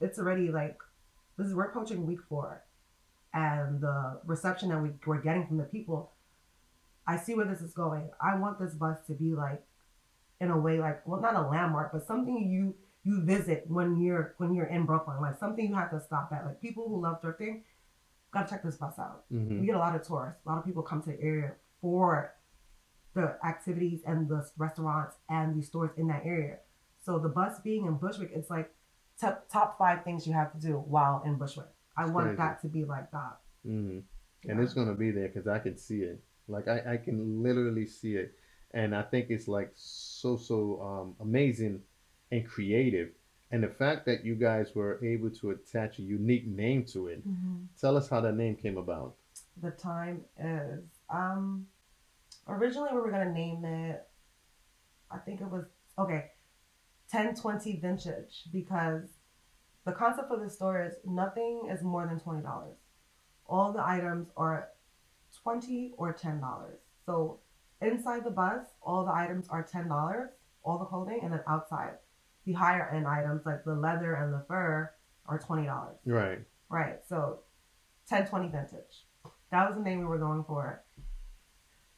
It's 0.00 0.18
already 0.18 0.50
like 0.50 0.78
this 1.38 1.46
is 1.46 1.54
we're 1.54 1.64
approaching 1.64 2.06
week 2.06 2.20
four, 2.28 2.62
and 3.32 3.80
the 3.80 4.20
reception 4.26 4.68
that 4.68 4.82
we, 4.82 4.90
we're 5.06 5.20
getting 5.22 5.46
from 5.46 5.56
the 5.56 5.64
people. 5.64 6.12
I 7.06 7.16
see 7.16 7.34
where 7.34 7.46
this 7.46 7.62
is 7.62 7.72
going. 7.72 8.10
I 8.20 8.36
want 8.36 8.58
this 8.58 8.74
bus 8.74 8.98
to 9.06 9.14
be 9.14 9.32
like, 9.32 9.62
in 10.40 10.50
a 10.50 10.58
way, 10.58 10.78
like 10.78 11.06
well, 11.06 11.20
not 11.20 11.34
a 11.34 11.42
landmark, 11.42 11.92
but 11.92 12.06
something 12.06 12.48
you 12.50 12.74
you 13.04 13.22
visit 13.22 13.64
when 13.68 14.00
you're 14.00 14.34
when 14.38 14.54
you're 14.54 14.66
in 14.66 14.84
Brooklyn, 14.86 15.20
like 15.20 15.38
something 15.38 15.66
you 15.68 15.74
have 15.74 15.90
to 15.90 16.00
stop 16.00 16.30
at. 16.32 16.44
Like 16.44 16.60
people 16.60 16.88
who 16.88 17.00
love 17.00 17.22
thrifting, 17.22 17.62
gotta 18.32 18.48
check 18.48 18.62
this 18.62 18.76
bus 18.76 18.98
out. 18.98 19.24
Mm-hmm. 19.32 19.60
We 19.60 19.66
get 19.66 19.76
a 19.76 19.78
lot 19.78 19.94
of 19.94 20.06
tourists. 20.06 20.40
A 20.46 20.48
lot 20.48 20.58
of 20.58 20.64
people 20.64 20.82
come 20.82 21.02
to 21.02 21.10
the 21.10 21.20
area 21.20 21.52
for 21.80 22.34
the 23.14 23.36
activities 23.44 24.00
and 24.06 24.28
the 24.28 24.48
restaurants 24.56 25.16
and 25.28 25.58
the 25.58 25.64
stores 25.64 25.90
in 25.96 26.06
that 26.08 26.22
area. 26.24 26.58
So 27.00 27.18
the 27.18 27.28
bus 27.28 27.58
being 27.64 27.86
in 27.86 27.94
Bushwick, 27.94 28.30
it's 28.34 28.50
like 28.50 28.70
top 29.20 29.48
top 29.50 29.78
five 29.78 30.04
things 30.04 30.26
you 30.26 30.32
have 30.34 30.52
to 30.52 30.58
do 30.58 30.74
while 30.74 31.22
in 31.24 31.36
Bushwick. 31.36 31.66
I 31.96 32.06
want 32.06 32.26
crazy. 32.26 32.36
that 32.36 32.62
to 32.62 32.68
be 32.68 32.84
like 32.84 33.10
that. 33.10 33.38
Mm-hmm. 33.66 33.98
Yeah. 34.44 34.52
and 34.52 34.60
it's 34.60 34.74
gonna 34.74 34.94
be 34.94 35.10
there 35.10 35.28
because 35.28 35.48
I 35.48 35.58
can 35.58 35.76
see 35.76 36.00
it. 36.00 36.20
Like 36.46 36.68
I, 36.68 36.94
I 36.94 36.96
can 36.98 37.42
literally 37.42 37.86
see 37.86 38.14
it. 38.16 38.34
and 38.72 38.94
I 38.94 39.02
think 39.02 39.26
it's 39.30 39.48
like 39.48 39.72
so 39.74 40.07
so 40.20 40.36
so 40.36 40.80
um, 40.82 41.14
amazing 41.20 41.80
and 42.30 42.46
creative. 42.46 43.10
And 43.50 43.62
the 43.62 43.68
fact 43.68 44.04
that 44.06 44.24
you 44.24 44.34
guys 44.34 44.74
were 44.74 45.02
able 45.02 45.30
to 45.30 45.50
attach 45.52 45.98
a 45.98 46.02
unique 46.02 46.46
name 46.46 46.84
to 46.92 47.08
it. 47.08 47.22
Tell 47.80 47.96
us 47.96 48.08
how 48.08 48.20
that 48.20 48.34
name 48.36 48.56
came 48.56 48.76
about. 48.76 49.14
The 49.62 49.70
time 49.70 50.24
is 50.38 50.84
um 51.08 51.66
originally 52.46 52.90
we 52.92 53.00
were 53.00 53.10
gonna 53.10 53.32
name 53.32 53.64
it 53.64 54.06
I 55.10 55.18
think 55.18 55.40
it 55.40 55.50
was 55.50 55.64
okay 55.98 56.32
1020 57.10 57.76
vintage 57.80 58.44
because 58.52 59.04
the 59.86 59.92
concept 59.92 60.30
of 60.30 60.40
the 60.40 60.50
store 60.50 60.82
is 60.84 60.94
nothing 61.06 61.68
is 61.70 61.82
more 61.82 62.06
than 62.06 62.20
twenty 62.20 62.42
dollars. 62.42 62.76
All 63.46 63.72
the 63.72 63.82
items 63.82 64.28
are 64.36 64.68
twenty 65.42 65.94
or 65.96 66.12
ten 66.12 66.40
dollars. 66.40 66.80
So 67.06 67.38
inside 67.80 68.24
the 68.24 68.30
bus, 68.30 68.66
all 68.82 69.04
the 69.04 69.12
items 69.12 69.48
are 69.48 69.62
ten 69.62 69.88
dollars, 69.88 70.30
all 70.64 70.78
the 70.78 70.84
clothing, 70.84 71.20
and 71.22 71.32
then 71.32 71.40
outside, 71.48 71.94
the 72.44 72.52
higher 72.52 72.90
end 72.94 73.06
items 73.06 73.46
like 73.46 73.64
the 73.64 73.74
leather 73.74 74.14
and 74.14 74.32
the 74.32 74.44
fur 74.48 74.90
are 75.26 75.38
twenty 75.38 75.66
dollars. 75.66 75.98
Right. 76.04 76.40
Right. 76.70 76.98
So 77.08 77.40
1020 78.08 78.48
vintage. 78.48 79.06
That 79.50 79.68
was 79.68 79.76
the 79.76 79.84
name 79.84 80.00
we 80.00 80.06
were 80.06 80.18
going 80.18 80.44
for. 80.44 80.82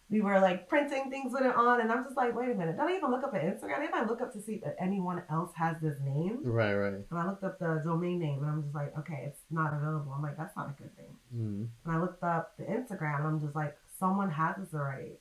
We 0.09 0.21
were 0.21 0.41
like 0.41 0.69
printing 0.69 1.09
things 1.09 1.33
with 1.33 1.43
it 1.43 1.55
on, 1.55 1.81
and 1.81 1.93
I'm 1.93 2.03
just 2.03 2.17
like, 2.17 2.35
wait 2.35 2.51
a 2.51 2.55
minute. 2.55 2.77
Don't 2.77 2.89
I 2.89 2.97
even 2.97 3.13
look 3.13 3.23
up 3.23 3.33
at 3.33 3.43
Instagram. 3.43 3.85
If 3.85 3.95
I 3.95 4.05
look 4.05 4.21
up 4.21 4.33
to 4.33 4.43
see 4.43 4.61
if 4.65 4.75
anyone 4.81 5.23
else 5.31 5.53
has 5.55 5.77
this 5.81 5.99
name. 6.05 6.41
Right. 6.43 6.75
Right. 6.75 6.95
And 6.95 7.07
I 7.13 7.27
looked 7.27 7.45
up 7.45 7.61
the 7.61 7.81
domain 7.85 8.19
name, 8.19 8.43
and 8.43 8.51
I'm 8.51 8.63
just 8.63 8.75
like, 8.75 8.97
okay, 8.99 9.23
it's 9.27 9.43
not 9.53 9.73
available. 9.73 10.13
I'm 10.13 10.23
like, 10.23 10.37
that's 10.37 10.57
not 10.57 10.69
a 10.69 10.83
good 10.83 10.97
thing. 10.97 11.15
Mm. 11.35 11.69
And 11.85 11.97
I 11.97 12.01
looked 12.01 12.25
up 12.25 12.57
the 12.59 12.65
Instagram, 12.65 13.19
and 13.19 13.27
I'm 13.29 13.41
just 13.41 13.55
like, 13.55 13.77
someone 14.01 14.31
has 14.33 14.57
this 14.59 14.75
already. 14.75 15.13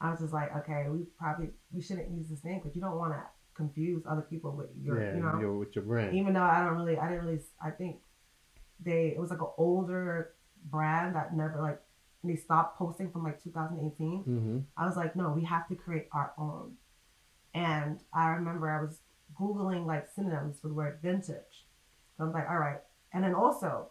I 0.00 0.10
was 0.10 0.20
just 0.20 0.32
like, 0.32 0.54
okay, 0.56 0.86
we 0.88 1.04
probably 1.18 1.50
we 1.72 1.82
shouldn't 1.82 2.10
use 2.10 2.28
this 2.28 2.42
name 2.44 2.60
because 2.60 2.74
you 2.74 2.80
don't 2.80 2.96
want 2.96 3.12
to 3.12 3.22
confuse 3.54 4.02
other 4.08 4.22
people 4.22 4.52
with 4.52 4.68
your, 4.82 5.02
yeah. 5.02 5.14
you 5.14 5.22
know 5.22 5.38
you're 5.38 5.56
with 5.56 5.74
your 5.76 5.84
brand. 5.84 6.16
even 6.16 6.32
though 6.32 6.42
I 6.42 6.64
don't 6.64 6.76
really, 6.76 6.96
I 6.96 7.08
didn't 7.08 7.26
really, 7.26 7.40
I 7.62 7.70
think 7.70 7.98
they, 8.82 9.08
it 9.08 9.18
was 9.18 9.30
like 9.30 9.40
an 9.40 9.50
older 9.58 10.32
brand 10.70 11.14
that 11.14 11.36
never 11.36 11.60
like, 11.60 11.80
they 12.24 12.36
stopped 12.36 12.78
posting 12.78 13.10
from 13.10 13.24
like 13.24 13.42
2018. 13.42 14.24
mm-hmm. 14.24 14.58
I 14.76 14.86
was 14.86 14.96
like, 14.96 15.16
no, 15.16 15.30
we 15.30 15.44
have 15.44 15.68
to 15.68 15.74
create 15.74 16.08
our 16.12 16.32
own. 16.38 16.74
And 17.54 18.00
I 18.14 18.28
remember 18.28 18.70
I 18.70 18.82
was 18.82 19.00
Googling 19.38 19.86
like 19.86 20.08
synonyms 20.14 20.60
for 20.60 20.68
the 20.68 20.74
word 20.74 20.98
vintage. 21.02 21.66
So 22.16 22.24
I'm 22.24 22.32
like, 22.32 22.48
all 22.48 22.58
right. 22.58 22.80
And 23.12 23.24
then 23.24 23.34
also, 23.34 23.88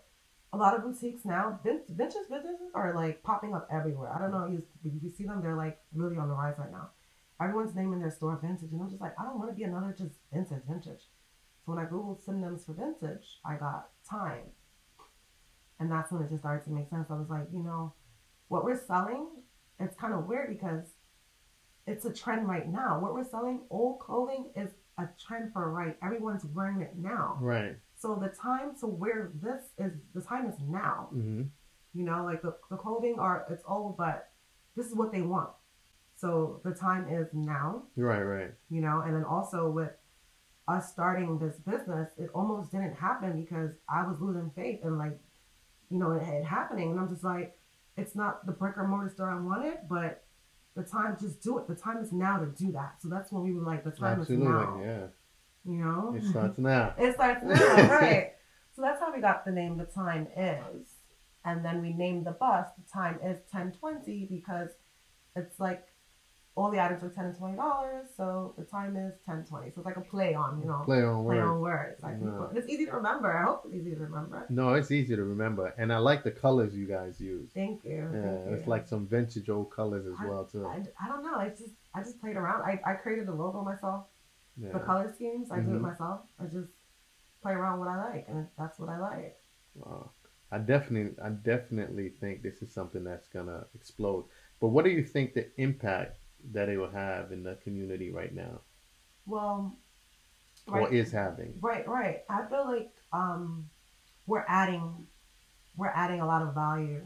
a 0.52 0.58
lot 0.58 0.76
of 0.76 0.84
boutiques 0.84 1.26
now, 1.26 1.60
vin- 1.64 1.84
vintage 1.90 2.28
businesses 2.30 2.72
are 2.74 2.94
like 2.96 3.22
popping 3.24 3.54
up 3.54 3.68
everywhere. 3.72 4.12
I 4.14 4.20
don't 4.20 4.32
know 4.32 4.48
you, 4.48 4.64
you 4.84 5.12
see 5.12 5.26
them, 5.26 5.42
they're 5.42 5.56
like 5.56 5.80
really 5.94 6.18
on 6.18 6.28
the 6.28 6.34
rise 6.34 6.56
right 6.58 6.72
now. 6.72 6.90
Everyone's 7.42 7.76
naming 7.76 8.00
their 8.00 8.12
store 8.12 8.38
vintage. 8.42 8.72
And 8.72 8.82
I'm 8.82 8.90
just 8.90 9.02
like, 9.02 9.14
I 9.20 9.24
don't 9.24 9.38
want 9.38 9.50
to 9.52 9.56
be 9.56 9.64
another 9.64 9.96
just 9.98 10.16
vintage, 10.34 10.64
vintage. 10.68 11.04
So 11.66 11.74
when 11.74 11.80
I 11.80 11.86
Googled 11.86 12.24
synonyms 12.26 12.66
for 12.66 12.74
vintage, 12.74 13.40
I 13.46 13.56
got 13.56 13.90
time. 14.10 14.52
And 15.80 15.90
that's 15.90 16.12
when 16.12 16.22
it 16.24 16.30
just 16.30 16.42
started 16.42 16.66
to 16.66 16.72
make 16.72 16.90
sense. 16.90 17.08
I 17.10 17.14
was 17.14 17.30
like, 17.30 17.48
you 17.54 17.64
know, 17.64 17.94
what 18.50 18.66
we're 18.66 18.84
selling, 18.86 19.28
it's 19.80 19.96
kind 19.96 20.14
of 20.14 20.26
weird 20.26 20.50
because 20.50 20.86
it's 21.88 22.06
a 22.06 22.14
trend 22.14 22.48
right 22.48 22.68
now. 22.68 23.00
What 23.00 23.14
we're 23.14 23.30
selling, 23.30 23.62
old 23.70 24.00
clothing, 24.00 24.52
is 24.56 24.72
a 25.00 25.10
trend 25.26 25.54
for 25.54 25.72
right. 25.72 25.96
Everyone's 26.04 26.46
wearing 26.46 26.82
it 26.82 26.94
now. 26.98 27.38
Right. 27.42 27.76
So 27.98 28.16
the 28.22 28.30
time 28.30 28.76
to 28.80 28.88
wear 28.88 29.32
this 29.42 29.72
is 29.78 29.94
the 30.14 30.22
time 30.22 30.48
is 30.48 30.56
now. 30.68 31.10
Mm-hmm. 31.14 31.44
You 31.94 32.06
know, 32.06 32.24
like 32.24 32.42
the, 32.42 32.56
the 32.70 32.78
clothing 32.78 33.18
are 33.20 33.46
it's 33.50 33.64
old, 33.68 33.98
but 33.98 34.30
this 34.76 34.86
is 34.86 34.96
what 34.96 35.12
they 35.12 35.22
want. 35.22 35.50
So 36.16 36.62
the 36.64 36.72
time 36.72 37.08
is 37.10 37.28
now, 37.34 37.84
Right. 37.96 38.22
Right. 38.22 38.52
you 38.70 38.82
know, 38.82 39.02
and 39.06 39.16
then 39.16 39.24
also 39.24 39.70
with 39.70 39.92
us 40.68 40.92
starting 40.92 41.40
this 41.40 41.58
business, 41.58 42.12
it 42.18 42.30
almost 42.36 42.72
didn't 42.72 42.94
happen 42.94 43.40
because 43.42 43.72
I 43.90 44.06
was 44.06 44.20
losing 44.20 44.52
faith 44.56 44.82
and 44.84 44.98
like, 44.98 45.18
you 45.90 45.98
know, 45.98 46.12
it, 46.12 46.22
it 46.24 46.46
happening. 46.46 46.92
And 46.92 47.00
I'm 47.00 47.10
just 47.10 47.24
like, 47.24 47.58
it's 47.98 48.16
not 48.16 48.46
the 48.46 48.52
brick 48.52 48.78
or 48.78 48.88
mortar 48.88 49.10
store 49.10 49.32
I 49.32 49.40
wanted, 49.40 49.78
but 49.90 50.24
the 50.80 50.90
time 50.90 51.18
just 51.20 51.42
do 51.42 51.58
it. 51.58 51.68
The 51.68 51.76
time 51.76 51.98
is 51.98 52.12
now 52.12 52.38
to 52.38 52.46
do 52.48 52.72
that. 52.72 52.96
So 53.02 53.10
that's 53.10 53.32
when 53.32 53.44
we 53.44 53.54
were 53.54 53.64
like, 53.64 53.84
the 53.84 53.92
time 53.92 54.22
Absolutely. 54.22 54.48
is 54.48 54.52
now. 54.52 54.82
Yeah. 54.84 55.08
You 55.66 55.84
know? 55.84 56.16
It 56.18 56.24
starts 56.24 56.58
now. 56.58 56.94
It 56.98 57.14
starts 57.16 57.44
now, 57.44 57.56
right. 57.90 58.34
So 58.76 58.82
that's 58.82 59.00
how 59.00 59.14
we 59.14 59.22
got 59.22 59.46
the 59.46 59.52
name 59.52 59.78
The 59.78 59.86
Time 59.86 60.28
Is. 60.36 60.88
And 61.46 61.64
then 61.64 61.82
we 61.82 61.94
named 61.94 62.26
the 62.26 62.32
bus 62.32 62.68
The 62.78 62.92
Time 62.92 63.16
Is 63.16 63.40
1020 63.52 64.28
because 64.30 64.70
it's 65.36 65.60
like 65.60 65.86
all 66.60 66.70
the 66.72 66.80
items 66.86 67.02
are 67.04 67.10
10 67.10 67.26
and 67.26 67.38
20 67.38 67.56
dollars, 67.56 68.08
so 68.18 68.54
the 68.58 68.66
time 68.66 68.96
is 68.98 69.14
1020. 69.26 69.72
So 69.72 69.80
it's 69.80 69.86
like 69.86 69.98
a 69.98 70.02
play 70.02 70.34
on, 70.44 70.60
you 70.62 70.68
know, 70.68 70.82
Play 70.84 71.02
on 71.04 71.24
play 71.26 71.38
words. 71.38 71.48
on 71.52 71.60
words. 71.62 72.04
Like 72.04 72.14
Yeah. 72.20 72.26
people, 72.32 72.52
it's 72.58 72.68
easy 72.74 72.86
to 72.88 72.92
remember. 73.02 73.30
I 73.40 73.44
hope 73.50 73.60
it's 73.66 73.76
easy 73.80 73.92
to 73.96 74.02
remember. 74.10 74.46
No, 74.50 74.74
it's 74.74 74.92
easy 74.92 75.16
to 75.16 75.24
remember, 75.24 75.66
and 75.78 75.88
I 75.94 76.00
like 76.10 76.22
the 76.30 76.32
colors 76.46 76.76
you 76.76 76.86
guys 76.98 77.14
use. 77.22 77.50
Thank 77.54 77.84
you. 77.86 78.02
Yeah, 78.14 78.22
thank 78.26 78.54
it's 78.54 78.66
you. 78.66 78.70
like 78.76 78.86
some 78.94 79.08
vintage 79.08 79.50
old 79.50 79.72
colors 79.80 80.06
as 80.12 80.18
well 80.28 80.44
too. 80.46 80.66
I, 80.66 80.78
I 81.04 81.08
don't 81.08 81.24
know. 81.24 81.36
I 81.46 81.50
just 81.50 81.74
I 81.96 82.00
just 82.08 82.20
played 82.22 82.36
around. 82.36 82.62
I, 82.72 82.74
I 82.86 82.94
created 83.04 83.26
the 83.28 83.34
logo 83.44 83.64
myself. 83.64 84.02
Yeah. 84.62 84.74
The 84.74 84.80
color 84.80 85.08
schemes, 85.16 85.52
I 85.52 85.60
do 85.62 85.72
it 85.72 85.78
Mhm. 85.80 85.90
myself. 85.90 86.20
I 86.42 86.46
just 86.58 86.72
play 87.42 87.54
around 87.54 87.80
what 87.80 87.88
I 87.88 87.98
like, 88.10 88.26
and 88.28 88.48
that's 88.58 88.78
what 88.80 88.90
I 88.90 89.00
like. 89.00 89.38
Wow. 89.76 90.12
I 90.52 90.58
definitely, 90.58 91.14
I 91.24 91.30
definitely 91.30 92.10
think 92.22 92.42
this 92.42 92.62
is 92.64 92.70
something 92.74 93.04
that's 93.04 93.28
gonna 93.30 93.66
explode. 93.76 94.26
But 94.60 94.70
what 94.74 94.84
do 94.84 94.92
you 94.92 95.04
think 95.04 95.34
the 95.34 95.48
impact 95.62 96.18
that 96.52 96.70
it 96.70 96.78
will 96.78 96.90
have 96.90 97.32
in 97.32 97.44
the 97.44 97.56
community 97.56 98.12
right 98.12 98.34
now, 98.34 98.62
Well, 99.26 99.76
or 100.68 100.92
is 100.94 101.12
having? 101.12 101.54
Right, 101.62 101.88
right. 101.88 102.24
I 102.30 102.46
feel 102.46 102.66
like 102.66 102.92
um, 103.14 103.70
we're 104.28 104.46
adding, 104.48 105.08
we're 105.76 105.88
adding 105.94 106.22
a 106.22 106.26
lot 106.26 106.42
of 106.42 106.54
value, 106.54 107.02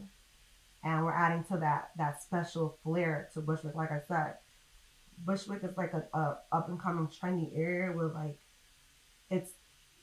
and 0.82 1.04
we're 1.04 1.14
adding 1.14 1.44
to 1.44 1.56
that 1.58 1.90
that 1.96 2.22
special 2.22 2.78
flair 2.82 3.28
to 3.34 3.40
Bushwick. 3.40 3.74
Like 3.74 3.90
I 3.92 4.00
said, 4.06 4.34
Bushwick 5.24 5.64
is 5.64 5.76
like 5.76 5.92
a, 5.94 6.04
a 6.16 6.38
up 6.52 6.68
and 6.68 6.80
coming 6.80 7.08
trendy 7.08 7.50
area 7.56 7.92
where 7.92 8.08
like, 8.08 8.38
it's 9.30 9.52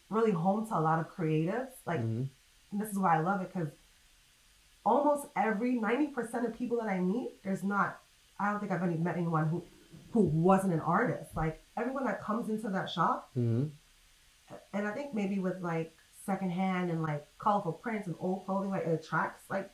really 0.10 0.32
home 0.32 0.68
to 0.68 0.78
a 0.78 0.82
lot 0.82 1.00
of 1.00 1.10
creatives. 1.16 1.72
Like 1.86 2.02
Mhm. 2.02 2.28
and 2.72 2.82
this 2.82 2.90
is 2.90 2.98
why 3.00 3.18
I 3.18 3.20
love 3.20 3.42
it 3.42 3.54
because 3.54 3.70
almost 4.86 5.28
every 5.36 5.74
ninety 5.74 6.08
percent 6.08 6.46
of 6.46 6.54
people 6.56 6.78
that 6.78 6.88
I 6.88 7.00
meet, 7.00 7.42
there's 7.44 7.64
not. 7.64 8.00
I 8.42 8.50
don't 8.52 8.60
think 8.60 8.72
I've 8.72 8.84
any, 8.84 8.98
met 8.98 9.16
anyone 9.18 9.48
who 9.48 9.64
who 10.14 10.22
wasn't 10.22 10.74
an 10.74 10.82
artist. 10.82 11.36
Like 11.36 11.62
everyone 11.78 12.04
that 12.06 12.22
comes 12.22 12.50
into 12.50 12.70
that 12.70 12.90
shop 12.90 13.30
Mhm. 13.38 13.70
and 14.74 14.88
I 14.88 14.92
think 14.92 15.14
maybe 15.14 15.40
with 15.40 15.62
like 15.62 15.94
secondhand 16.26 16.92
and 16.92 17.02
like 17.02 17.26
colorful 17.40 17.72
prints 17.74 18.08
and 18.08 18.16
old 18.20 18.46
clothing, 18.46 18.70
like 18.72 18.86
it 18.86 18.94
attracts 19.04 19.50
like 19.50 19.70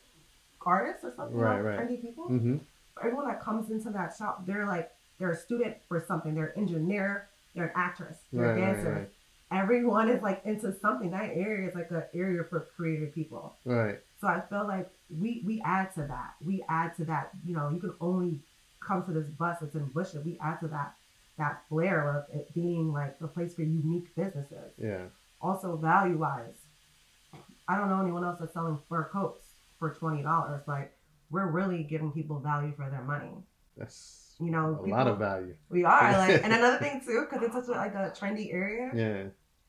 artists 0.65 1.03
or 1.03 1.12
something, 1.15 1.38
Right, 1.38 1.56
like 1.56 1.65
right. 1.65 1.80
trendy 1.80 2.01
people. 2.01 2.30
Mhm. 2.30 2.60
Everyone 3.01 3.27
that 3.27 3.41
comes 3.41 3.69
into 3.71 3.89
that 3.91 4.15
shop, 4.15 4.45
they're 4.45 4.65
like 4.65 4.91
they're 5.17 5.32
a 5.32 5.36
student 5.36 5.77
for 5.88 5.99
something. 5.99 6.36
They're 6.36 6.47
an 6.56 6.58
engineer. 6.62 7.27
They're 7.56 7.65
an 7.65 7.71
actress. 7.75 8.17
They're 8.32 8.49
Right, 8.53 8.58
a 8.58 8.62
dancer. 8.62 8.91
right. 8.93 9.10
Everyone 9.49 10.10
is 10.10 10.21
like 10.21 10.45
into 10.45 10.71
something. 10.73 11.10
That 11.12 11.32
area 11.34 11.67
is 11.69 11.73
like 11.73 11.89
an 11.89 12.03
area 12.13 12.43
for 12.43 12.60
creative 12.75 13.13
people. 13.15 13.56
Right. 13.65 13.99
So 14.21 14.27
I 14.27 14.41
feel 14.41 14.67
like 14.67 14.88
we 15.10 15.41
we 15.45 15.62
add 15.62 15.93
to 15.95 16.01
that. 16.03 16.36
We 16.45 16.63
add 16.69 16.95
to 16.97 17.06
that. 17.06 17.32
You 17.45 17.56
know, 17.56 17.69
you 17.69 17.80
can 17.80 17.93
only 18.01 18.41
come 18.88 19.04
to 19.06 19.12
this 19.12 19.28
bus 19.30 19.58
that's 19.60 19.76
in 19.76 19.86
Bushwick. 19.88 20.26
We 20.26 20.38
add 20.41 20.60
to 20.62 20.67
that 20.69 20.95
that 21.38 21.62
flair 21.69 22.00
of 22.17 22.36
it 22.36 22.52
being 22.56 22.91
like 22.91 23.15
a 23.21 23.28
place 23.28 23.54
for 23.54 23.62
unique 23.62 24.15
businesses 24.15 24.71
Yeah. 24.78 25.04
also 25.39 25.76
value 25.78 26.17
wise, 26.17 26.56
I 27.67 27.78
don't 27.78 27.89
know 27.89 28.02
anyone 28.02 28.23
else 28.23 28.39
that's 28.39 28.54
selling 28.54 28.80
fur 28.89 29.04
coats 29.12 29.43
for 29.80 29.93
twenty 29.93 30.23
dollars. 30.23 30.63
Like 30.67 30.93
we're 31.30 31.47
really 31.47 31.84
giving 31.84 32.12
people 32.12 32.39
value 32.39 32.73
for 32.76 32.89
their 32.89 33.04
money. 33.04 33.32
That's 33.78 34.36
You 34.39 34.50
know, 34.52 34.71
a 34.73 34.76
people- 34.84 34.97
lot 34.97 35.08
of 35.08 35.17
value. 35.19 35.54
We 35.69 35.84
are 35.84 36.12
like, 36.17 36.41
and 36.43 36.54
another 36.54 36.78
thing 36.78 37.02
too, 37.06 37.28
because 37.30 37.43
it's 37.45 37.54
such 37.54 37.67
a, 37.67 37.78
like 37.78 37.93
a 37.95 38.12
trendy 38.17 38.54
area. 38.54 38.91
Yeah. 38.95 39.23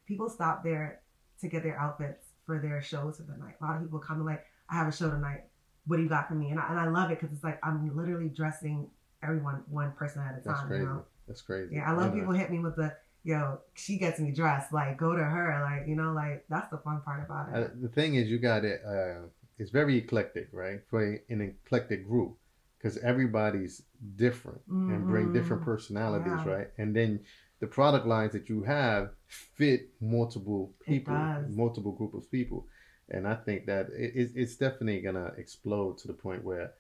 People 0.07 0.31
stop 0.31 0.63
there 0.65 1.01
to 1.41 1.49
get 1.49 1.63
their 1.63 1.79
outfits 1.79 2.25
for 2.47 2.59
their 2.59 2.81
shows 2.81 3.17
for 3.19 3.25
the 3.25 3.37
night. 3.37 3.57
A 3.61 3.65
lot 3.65 3.77
of 3.77 3.83
people 3.83 3.99
come 3.99 4.17
and 4.19 4.27
like, 4.27 4.45
I 4.71 4.77
have 4.77 4.89
a 4.89 4.93
show 4.93 5.11
tonight. 5.11 5.43
What 5.87 5.97
do 5.97 6.03
you 6.03 6.09
got 6.09 6.29
for 6.29 6.35
me? 6.35 6.51
And 6.51 6.59
I, 6.61 6.69
and 6.71 6.79
I 6.81 6.87
love 6.89 7.11
it 7.11 7.21
because 7.21 7.35
it's 7.35 7.45
like 7.45 7.59
I'm 7.63 7.95
literally 7.97 8.29
dressing 8.29 8.89
everyone 9.23 9.63
one 9.69 9.93
person 9.93 10.23
at 10.23 10.33
a 10.39 10.43
That's 10.45 10.61
time. 10.61 10.69
crazy. 10.69 10.83
You 10.83 10.89
know? 10.89 11.05
That's 11.27 11.43
crazy. 11.43 11.75
Yeah, 11.75 11.91
I 11.91 11.93
love 11.93 12.07
You 12.07 12.11
know, 12.11 12.19
people 12.21 12.33
hit 12.35 12.51
me 12.51 12.59
with 12.59 12.77
the 12.77 12.95
yo. 13.25 13.59
She 13.75 13.99
gets 13.99 14.19
me 14.19 14.31
dressed. 14.33 14.73
Like 14.73 14.97
go 14.97 15.15
to 15.15 15.23
her. 15.25 15.61
Like 15.63 15.89
you 15.89 15.97
know, 15.97 16.13
like 16.13 16.45
that's 16.49 16.69
the 16.71 16.79
fun 16.79 17.03
part 17.05 17.25
about 17.25 17.49
it. 17.49 17.55
Uh, 17.65 17.69
the 17.81 17.89
thing 17.89 18.15
is, 18.15 18.29
you 18.31 18.39
got 18.39 18.65
it. 18.65 18.81
Uh, 18.87 19.27
it's 19.59 19.71
very 19.71 19.97
eclectic, 19.97 20.49
right? 20.53 20.81
For 20.89 21.03
an 21.29 21.41
eclectic 21.41 22.07
group, 22.07 22.37
because 22.79 22.97
everybody's 22.99 23.83
different 24.17 24.61
and 24.69 25.07
bring 25.07 25.33
different 25.33 25.63
Mhm. 25.63 25.67
personalities, 25.67 26.41
Yeah. 26.47 26.53
right? 26.53 26.69
And 26.79 26.95
then 26.95 27.21
the 27.61 27.67
product 27.67 28.07
lines 28.07 28.33
that 28.33 28.49
you 28.49 28.63
have 28.63 29.11
fit 29.27 29.91
multiple 30.01 30.73
people, 30.81 31.15
multiple 31.49 31.93
group 31.93 32.15
of 32.15 32.31
people, 32.31 32.69
and 33.11 33.27
I 33.27 33.35
think 33.35 33.67
that 33.67 33.91
it, 33.91 34.31
it's 34.37 34.57
definitely 34.57 35.01
gonna 35.01 35.33
explode 35.37 35.99
to 35.99 36.07
the 36.07 36.15
point 36.15 36.45
where 36.45 36.73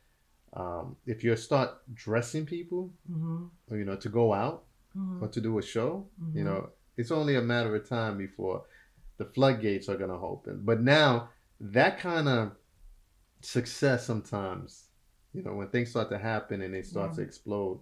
um, 0.54 0.96
if 1.06 1.22
you 1.24 1.34
start 1.36 1.70
dressing 1.94 2.44
people, 2.46 2.90
Mm-hmm. 3.10 3.44
or, 3.70 3.76
you 3.78 3.84
know, 3.84 3.96
to 3.96 4.08
go 4.08 4.32
out 4.32 4.64
Mm-hmm. 4.96 5.22
or 5.22 5.28
to 5.28 5.40
do 5.40 5.58
a 5.58 5.62
show, 5.62 6.06
you 6.34 6.42
Mhm. 6.42 6.46
know, 6.46 6.70
it's 6.96 7.10
only 7.10 7.36
a 7.36 7.42
matter 7.42 7.74
of 7.76 7.88
time 7.88 8.16
before 8.18 8.64
the 9.18 9.24
floodgates 9.26 9.88
are 9.88 9.96
going 9.96 10.10
to 10.10 10.16
open. 10.16 10.62
But 10.64 10.80
now 10.80 11.28
that 11.60 11.98
kind 11.98 12.28
of 12.28 12.52
success 13.42 14.06
sometimes, 14.06 14.88
you 15.32 15.42
know, 15.42 15.54
when 15.54 15.68
things 15.68 15.90
start 15.90 16.08
to 16.10 16.18
happen 16.18 16.62
and 16.62 16.74
they 16.74 16.82
start 16.82 17.14
to 17.14 17.22
explode, 17.22 17.80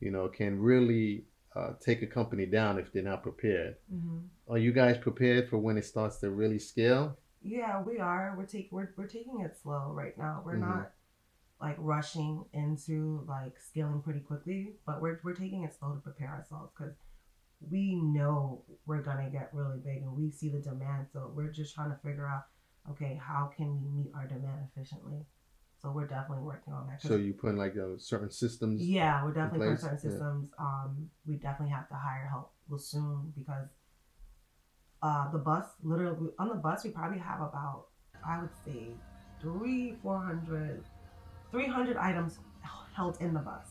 you 0.00 0.10
know, 0.10 0.28
can 0.28 0.58
really 0.60 1.24
uh, 1.56 1.72
take 1.80 2.02
a 2.02 2.06
company 2.06 2.46
down 2.46 2.78
if 2.78 2.92
they're 2.92 3.02
not 3.02 3.22
prepared. 3.22 3.76
Mm-hmm. 3.92 4.18
Are 4.48 4.58
you 4.58 4.72
guys 4.72 4.98
prepared 4.98 5.48
for 5.48 5.58
when 5.58 5.78
it 5.78 5.84
starts 5.84 6.18
to 6.18 6.30
really 6.30 6.58
scale? 6.58 7.18
Yeah, 7.42 7.82
we 7.82 7.98
are. 7.98 8.34
We're 8.36 8.46
taking 8.46 8.70
we're, 8.72 8.92
we're 8.96 9.06
taking 9.06 9.40
it 9.40 9.56
slow 9.56 9.92
right 9.92 10.16
now. 10.18 10.42
We're 10.44 10.56
Mhm. 10.56 10.68
not 10.68 10.92
like 11.60 11.76
rushing 11.78 12.44
into 12.52 13.24
like 13.26 13.58
scaling 13.58 14.00
pretty 14.02 14.20
quickly, 14.20 14.74
but 14.86 15.00
we're 15.02 15.20
we're 15.24 15.34
taking 15.34 15.64
it 15.64 15.74
slow 15.78 15.92
to 15.94 16.00
prepare 16.00 16.28
ourselves 16.28 16.72
because 16.76 16.94
we 17.60 17.96
know 17.96 18.62
we're 18.86 19.02
gonna 19.02 19.28
get 19.30 19.50
really 19.52 19.78
big 19.78 20.02
and 20.02 20.16
we 20.16 20.30
see 20.30 20.48
the 20.48 20.60
demand. 20.60 21.08
So 21.12 21.32
we're 21.34 21.50
just 21.50 21.74
trying 21.74 21.90
to 21.90 21.96
figure 21.96 22.28
out, 22.28 22.44
okay, 22.90 23.20
how 23.20 23.50
can 23.56 23.74
we 23.74 23.88
meet 24.02 24.12
our 24.14 24.26
demand 24.26 24.68
efficiently? 24.72 25.26
So 25.80 25.90
we're 25.90 26.06
definitely 26.06 26.44
working 26.44 26.72
on 26.72 26.86
that. 26.88 27.02
So 27.02 27.16
you 27.16 27.34
put 27.34 27.50
in 27.50 27.56
like 27.56 27.76
uh, 27.76 27.98
certain 27.98 28.30
systems. 28.30 28.82
yeah, 28.82 29.24
we're 29.24 29.32
definitely 29.32 29.60
putting 29.60 29.76
certain 29.76 29.98
Yeah. 30.02 30.10
systems. 30.10 30.50
Um, 30.58 31.10
we 31.26 31.36
definitely 31.36 31.72
have 31.72 31.88
to 31.88 31.94
hire 31.94 32.26
help 32.28 32.52
real 32.68 32.78
soon 32.78 33.32
because 33.36 33.68
uh, 35.02 35.30
the 35.30 35.38
bus, 35.38 35.64
literally 35.82 36.30
on 36.38 36.48
the 36.48 36.56
bus, 36.56 36.84
we 36.84 36.90
probably 36.90 37.18
have 37.18 37.40
about 37.40 37.86
I 38.26 38.40
would 38.40 38.50
say 38.64 38.88
three, 39.40 39.94
400, 40.02 40.82
300 41.50 41.96
items 41.96 42.38
held 42.94 43.16
in 43.20 43.32
the 43.32 43.40
bus, 43.40 43.66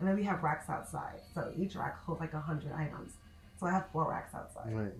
and 0.00 0.08
then 0.08 0.16
we 0.16 0.22
have 0.24 0.42
racks 0.42 0.68
outside. 0.68 1.20
So 1.34 1.52
each 1.56 1.76
rack 1.76 2.02
holds 2.04 2.20
like 2.20 2.32
hundred 2.32 2.72
items. 2.72 3.12
So 3.58 3.66
I 3.66 3.70
have 3.72 3.86
four 3.92 4.08
racks 4.10 4.34
outside. 4.34 4.72
Right. 4.74 4.92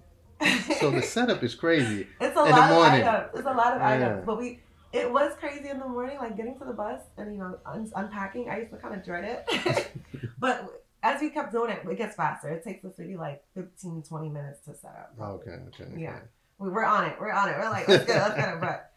So 0.78 0.90
the 0.90 1.02
setup 1.02 1.42
is 1.42 1.54
crazy. 1.54 2.06
it's 2.20 2.36
a 2.36 2.40
in 2.40 2.46
the 2.46 2.50
lot 2.52 2.70
of 2.70 2.76
morning. 2.76 3.02
items. 3.06 3.30
It's 3.34 3.46
a 3.46 3.52
lot 3.52 3.72
of 3.74 3.80
Yeah. 3.80 3.88
items. 3.88 4.22
But 4.26 4.38
we, 4.38 4.60
it 4.92 5.10
was 5.10 5.32
crazy 5.38 5.68
in 5.68 5.78
the 5.78 5.88
morning, 5.88 6.18
like 6.18 6.36
getting 6.36 6.58
to 6.58 6.64
the 6.64 6.72
bus 6.72 7.00
and 7.16 7.32
you 7.32 7.38
know 7.38 7.58
un- 7.66 7.90
unpacking. 7.96 8.48
I 8.50 8.60
used 8.60 8.70
to 8.72 8.76
kind 8.78 8.94
of 8.94 9.04
dread 9.04 9.24
it, 9.48 9.90
but 10.38 10.84
as 11.02 11.20
we 11.20 11.30
kept 11.30 11.52
doing 11.52 11.70
it, 11.70 11.82
it 11.88 11.98
gets 11.98 12.14
faster. 12.16 12.48
It 12.48 12.62
takes 12.64 12.84
us 12.84 12.92
maybe 12.96 13.16
like 13.16 13.42
15, 13.54 14.02
20 14.08 14.28
minutes 14.30 14.60
to 14.66 14.74
set 14.74 14.90
up. 14.90 15.14
Okay, 15.20 15.50
okay. 15.50 15.84
okay. 15.84 16.00
Yeah. 16.00 16.20
We, 16.58 16.70
we're 16.70 16.84
on 16.84 17.04
it. 17.04 17.16
We're 17.20 17.30
on 17.32 17.48
it. 17.48 17.56
We're 17.58 17.68
like, 17.70 17.86
let's 17.88 18.04
get 18.06 18.16
it. 18.16 18.20
Let's 18.20 18.34
get 18.36 18.54
it. 18.54 18.60
But, 18.60 18.92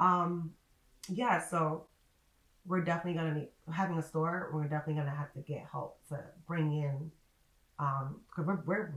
um, 0.00 0.52
yeah. 1.08 1.40
So 1.46 1.86
we're 2.66 2.80
definitely 2.82 3.14
gonna 3.14 3.34
need 3.34 3.48
having 3.72 3.98
a 3.98 4.02
store. 4.02 4.50
We're 4.52 4.64
definitely 4.68 4.94
gonna 5.02 5.14
have 5.16 5.32
to 5.34 5.40
get 5.40 5.66
help 5.70 5.98
to 6.08 6.20
bring 6.46 6.72
in, 6.82 7.10
um, 7.78 8.20
because 8.28 8.46
we're 8.46 8.62
we're 8.64 8.92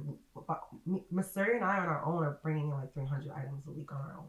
me- 0.86 1.06
Miss 1.12 1.34
Suri 1.34 1.56
and 1.56 1.64
I 1.66 1.80
on 1.80 1.88
our 1.88 2.06
own 2.06 2.24
are 2.24 2.40
bringing 2.44 2.66
in 2.70 2.76
like 2.76 2.94
three 2.94 3.06
hundred 3.06 3.32
items 3.32 3.64
a 3.68 3.72
week 3.72 3.92
on 3.92 3.98
our 4.02 4.18
own. 4.20 4.28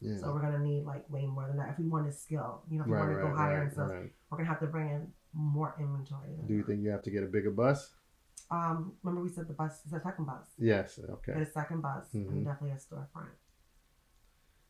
Yeah. 0.00 0.18
So 0.18 0.32
we're 0.32 0.40
gonna 0.42 0.60
need 0.60 0.84
like 0.84 1.08
way 1.10 1.26
more 1.26 1.46
than 1.48 1.56
that 1.56 1.70
if 1.70 1.78
we 1.78 1.88
want 1.88 2.06
to 2.06 2.12
scale. 2.12 2.62
You 2.70 2.78
know, 2.78 2.84
if 2.84 2.88
we 2.88 2.94
right, 2.94 3.00
want 3.00 3.12
to 3.12 3.16
right, 3.16 3.30
go 3.30 3.36
higher 3.36 3.54
right, 3.58 3.62
and 3.64 3.72
stuff, 3.72 3.90
we're 4.30 4.38
gonna 4.38 4.48
have 4.48 4.60
to 4.60 4.66
bring 4.66 4.90
in 4.90 5.12
more 5.32 5.74
inventory. 5.78 6.30
Do 6.46 6.54
you 6.54 6.62
think 6.62 6.82
you 6.82 6.90
have 6.90 7.02
to 7.02 7.10
get 7.10 7.22
a 7.24 7.26
bigger 7.26 7.50
bus? 7.50 7.92
Um, 8.50 8.94
remember 9.02 9.22
we 9.22 9.28
said 9.28 9.46
the 9.48 9.52
bus 9.54 9.84
is 9.84 9.92
a 9.92 10.00
second 10.00 10.24
bus. 10.24 10.46
Yes. 10.56 10.98
Okay. 10.98 11.32
Get 11.34 11.42
a 11.42 11.50
second 11.50 11.82
bus 11.82 12.06
Mhm. 12.14 12.28
and 12.28 12.44
definitely 12.44 12.70
a 12.76 12.80
storefront. 12.80 13.28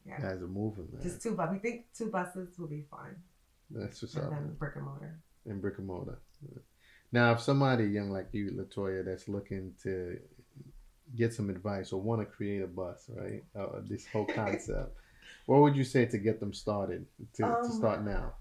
Yeah. 0.05 0.21
Guys 0.21 0.41
are 0.43 0.49
moving, 0.49 0.89
man. 0.93 1.03
Just 1.03 1.23
two, 1.23 1.35
but 1.37 1.53
we 1.53 1.59
think 1.59 1.93
two 1.93 2.07
buses 2.11 2.59
will 2.59 2.67
be 2.67 2.83
fine. 2.91 3.23
That's 3.71 4.03
what's 4.03 4.17
and 4.17 4.25
up. 4.25 4.31
then 4.31 4.55
brick 4.59 4.77
and 4.77 4.85
mortar. 4.85 5.19
in 5.47 5.61
brick 5.61 5.79
and 5.79 5.87
mortar. 5.87 6.19
Now, 7.13 7.33
if 7.33 7.41
somebody 7.41 7.85
young 7.87 8.11
like 8.11 8.29
you, 8.33 8.51
Latoya, 8.53 9.05
that's 9.05 9.29
looking 9.29 9.75
to 9.83 10.19
get 11.17 11.33
some 11.35 11.51
advice 11.51 11.93
or 11.93 12.01
want 12.01 12.21
to 12.21 12.27
create 12.27 12.63
a 12.63 12.67
bus, 12.67 13.11
right? 13.15 13.45
Uh, 13.59 13.81
this 13.89 14.07
whole 14.07 14.27
concept, 14.35 14.97
what 15.47 15.61
would 15.63 15.77
you 15.77 15.85
say 15.85 16.07
to 16.07 16.19
get 16.19 16.41
them 16.41 16.53
started? 16.53 17.07
To, 17.37 17.59
to 17.63 17.73
Um, 17.73 17.73
start 17.73 18.05
now. 18.05 18.35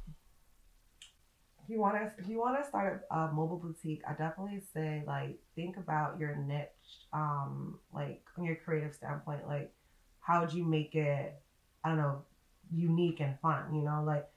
If 1.63 1.69
you 1.69 1.79
want 1.79 1.95
to, 1.97 2.11
if 2.17 2.29
you 2.29 2.39
want 2.39 2.61
to 2.61 2.67
start 2.67 3.05
a, 3.11 3.15
a 3.15 3.31
mobile 3.33 3.57
boutique, 3.57 4.01
I 4.07 4.13
definitely 4.13 4.61
say 4.73 5.03
like 5.05 5.39
think 5.55 5.77
about 5.77 6.19
your 6.19 6.35
niche, 6.35 6.69
um, 7.13 7.79
like 7.93 8.23
on 8.37 8.45
your 8.45 8.55
creative 8.55 8.93
standpoint, 8.95 9.47
like 9.47 9.73
how 10.21 10.41
would 10.41 10.53
you 10.53 10.63
make 10.63 10.95
it, 10.95 11.35
I 11.83 11.89
don't 11.89 11.97
know, 11.97 12.23
unique 12.73 13.19
and 13.19 13.37
fun, 13.41 13.73
you 13.75 13.81
know, 13.81 14.03
like 14.05 14.27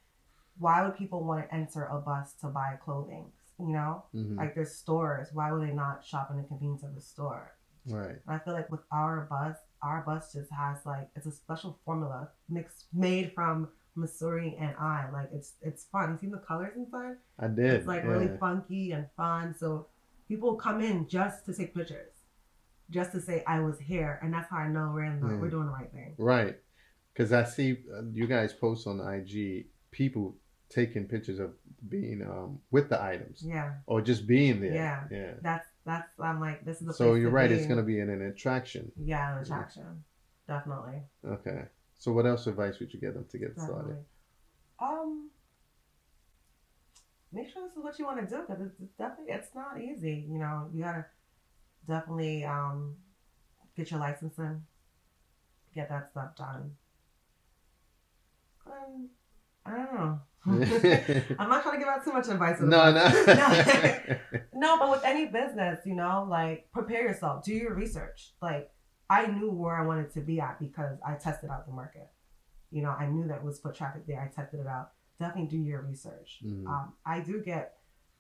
why 0.59 0.83
would 0.85 0.97
people 0.97 1.25
want 1.25 1.49
to 1.49 1.55
enter 1.55 1.85
a 1.85 1.99
bus 1.99 2.35
to 2.41 2.49
buy 2.49 2.79
clothing, 2.85 3.27
you 3.59 3.69
know, 3.73 4.05
hmm 4.13 4.37
like 4.37 4.55
there's 4.55 4.75
stores, 4.75 5.29
why 5.33 5.53
would 5.53 5.67
they 5.67 5.73
not 5.73 6.05
shop 6.05 6.31
in 6.31 6.37
the 6.37 6.45
convenience 6.45 6.83
of 6.83 6.95
the 6.95 7.01
store? 7.01 7.53
Right. 7.87 8.17
And 8.27 8.37
I 8.37 8.39
feel 8.39 8.53
like 8.55 8.71
with 8.71 8.81
our 8.93 9.27
bus, 9.31 9.57
our 9.83 10.03
bus 10.03 10.33
just 10.33 10.51
has 10.53 10.79
like 10.85 11.09
it's 11.17 11.27
a 11.27 11.33
special 11.33 11.79
formula 11.85 12.29
mixed 12.49 12.87
made 12.93 13.33
from 13.35 13.69
Missouri 13.97 14.57
and 14.61 14.75
I. 14.79 15.07
Like 15.13 15.31
it's 15.33 15.55
it's 15.63 15.85
fun. 15.85 16.13
You 16.13 16.19
see 16.19 16.27
the 16.31 16.39
colors 16.39 16.75
inside? 16.77 17.17
I 17.39 17.49
did. 17.49 17.75
It's 17.75 17.87
like 17.87 18.03
yeah. 18.03 18.11
really 18.11 18.37
funky 18.39 18.93
and 18.93 19.07
fun. 19.17 19.55
So 19.59 19.87
people 20.29 20.55
come 20.57 20.81
in 20.83 21.09
just 21.09 21.45
to 21.47 21.55
take 21.55 21.75
pictures, 21.75 22.13
just 22.91 23.13
to 23.13 23.21
say 23.21 23.43
I 23.47 23.61
was 23.61 23.79
here, 23.81 24.19
and 24.23 24.33
that's 24.33 24.51
how 24.51 24.59
I 24.59 24.69
know 24.69 24.93
we're 24.95 25.05
in 25.05 25.21
the, 25.21 25.29
Yeah. 25.29 25.37
we're 25.41 25.51
doing 25.51 25.67
the 25.67 25.73
right 25.73 25.91
thing. 25.93 26.15
Right. 26.19 26.57
Because 27.13 27.33
I 27.33 27.45
see 27.45 27.79
uh, 27.93 28.03
you 28.13 28.27
guys 28.27 28.53
post 28.53 28.87
on 28.87 29.01
IG 29.01 29.67
people 29.91 30.37
taking 30.69 31.05
pictures 31.05 31.41
of 31.41 31.53
being 31.89 32.23
um, 32.23 32.61
with 32.71 32.89
the 32.89 33.03
items 33.03 33.43
Yeah, 33.45 33.73
or 33.87 34.01
just 34.01 34.27
being 34.27 34.61
there. 34.61 34.75
Yeah. 34.75 35.05
Yeah. 35.11 35.33
that's 35.43 35.67
that's 35.85 36.09
I'm 36.21 36.41
like 36.41 36.65
this 36.65 36.81
is 36.81 36.87
the 36.87 36.95
So 36.95 37.15
you're 37.15 37.31
right. 37.31 37.49
be. 37.51 37.57
It's 37.57 37.67
going 37.67 37.79
to 37.79 37.83
be 37.85 38.01
an, 38.01 38.09
an 38.11 38.23
attraction. 38.23 38.93
yeah 38.97 39.37
an 39.37 39.43
attraction, 39.43 40.05
definitely. 40.47 41.03
Okay. 41.27 41.63
So 41.99 42.13
what 42.13 42.25
else 42.25 42.47
advice 42.47 42.79
would 42.79 42.93
you 42.95 43.01
get 43.01 43.15
them 43.15 43.27
to 43.31 43.39
get 43.39 43.59
started? 43.59 43.99
Um, 44.81 45.31
make 47.33 47.51
sure 47.51 47.63
this 47.67 47.77
is 47.77 47.83
what 47.83 47.99
you 47.99 48.07
want 48.07 48.21
to 48.21 48.27
do 48.27 48.43
because 48.47 48.63
it's, 48.63 48.93
definitely 48.97 49.33
it's 49.35 49.55
not 49.55 49.81
easy. 49.81 50.25
You 50.31 50.39
know, 50.39 50.69
you 50.73 50.83
gotta 50.85 51.05
definitely 51.89 52.45
um 52.45 52.95
get 53.77 53.91
your 53.91 54.01
licensing, 54.01 54.63
get 55.75 55.89
that 55.89 56.11
stuff 56.13 56.37
done. 56.37 56.73
Um, 58.67 59.09
I 59.71 59.77
don't 59.77 59.95
know. 59.95 60.21
I'm 61.39 61.49
not 61.51 61.63
trying 61.63 61.75
to 61.75 61.79
give 61.79 61.89
out 61.89 62.03
too 62.05 62.13
much 62.13 62.29
advice. 62.29 62.59
with 62.61 62.71
no, 62.71 62.91
no. 62.93 63.05
No, 64.55 64.79
but 64.79 64.91
with 64.91 65.05
any 65.05 65.27
business, 65.27 65.81
you 65.87 65.95
know, 65.95 66.27
like 66.29 66.69
prepare 66.73 67.03
yourself, 67.03 67.45
do 67.45 67.55
your 67.55 67.75
research. 67.75 68.33
Like 68.43 68.71
I 69.09 69.27
knew 69.27 69.51
where 69.51 69.77
I 69.77 69.85
wanted 69.87 70.13
to 70.15 70.21
be 70.21 70.41
at 70.41 70.59
because 70.59 70.99
I 71.07 71.15
tested 71.15 71.51
out 71.51 71.67
the 71.67 71.73
market. 71.73 72.09
You 72.71 72.83
know, 72.83 72.91
I 72.91 73.07
knew 73.07 73.27
that 73.29 73.45
was 73.45 73.59
foot 73.59 73.75
traffic 73.75 74.07
there. 74.07 74.21
I 74.21 74.35
tested 74.35 74.61
it 74.61 74.67
out. 74.67 74.93
Definitely 75.19 75.51
do 75.51 75.59
your 75.59 75.83
research. 75.83 76.41
Mhm. 76.45 76.67
Um, 76.67 76.93
I 77.05 77.21
do 77.21 77.43
get 77.43 77.77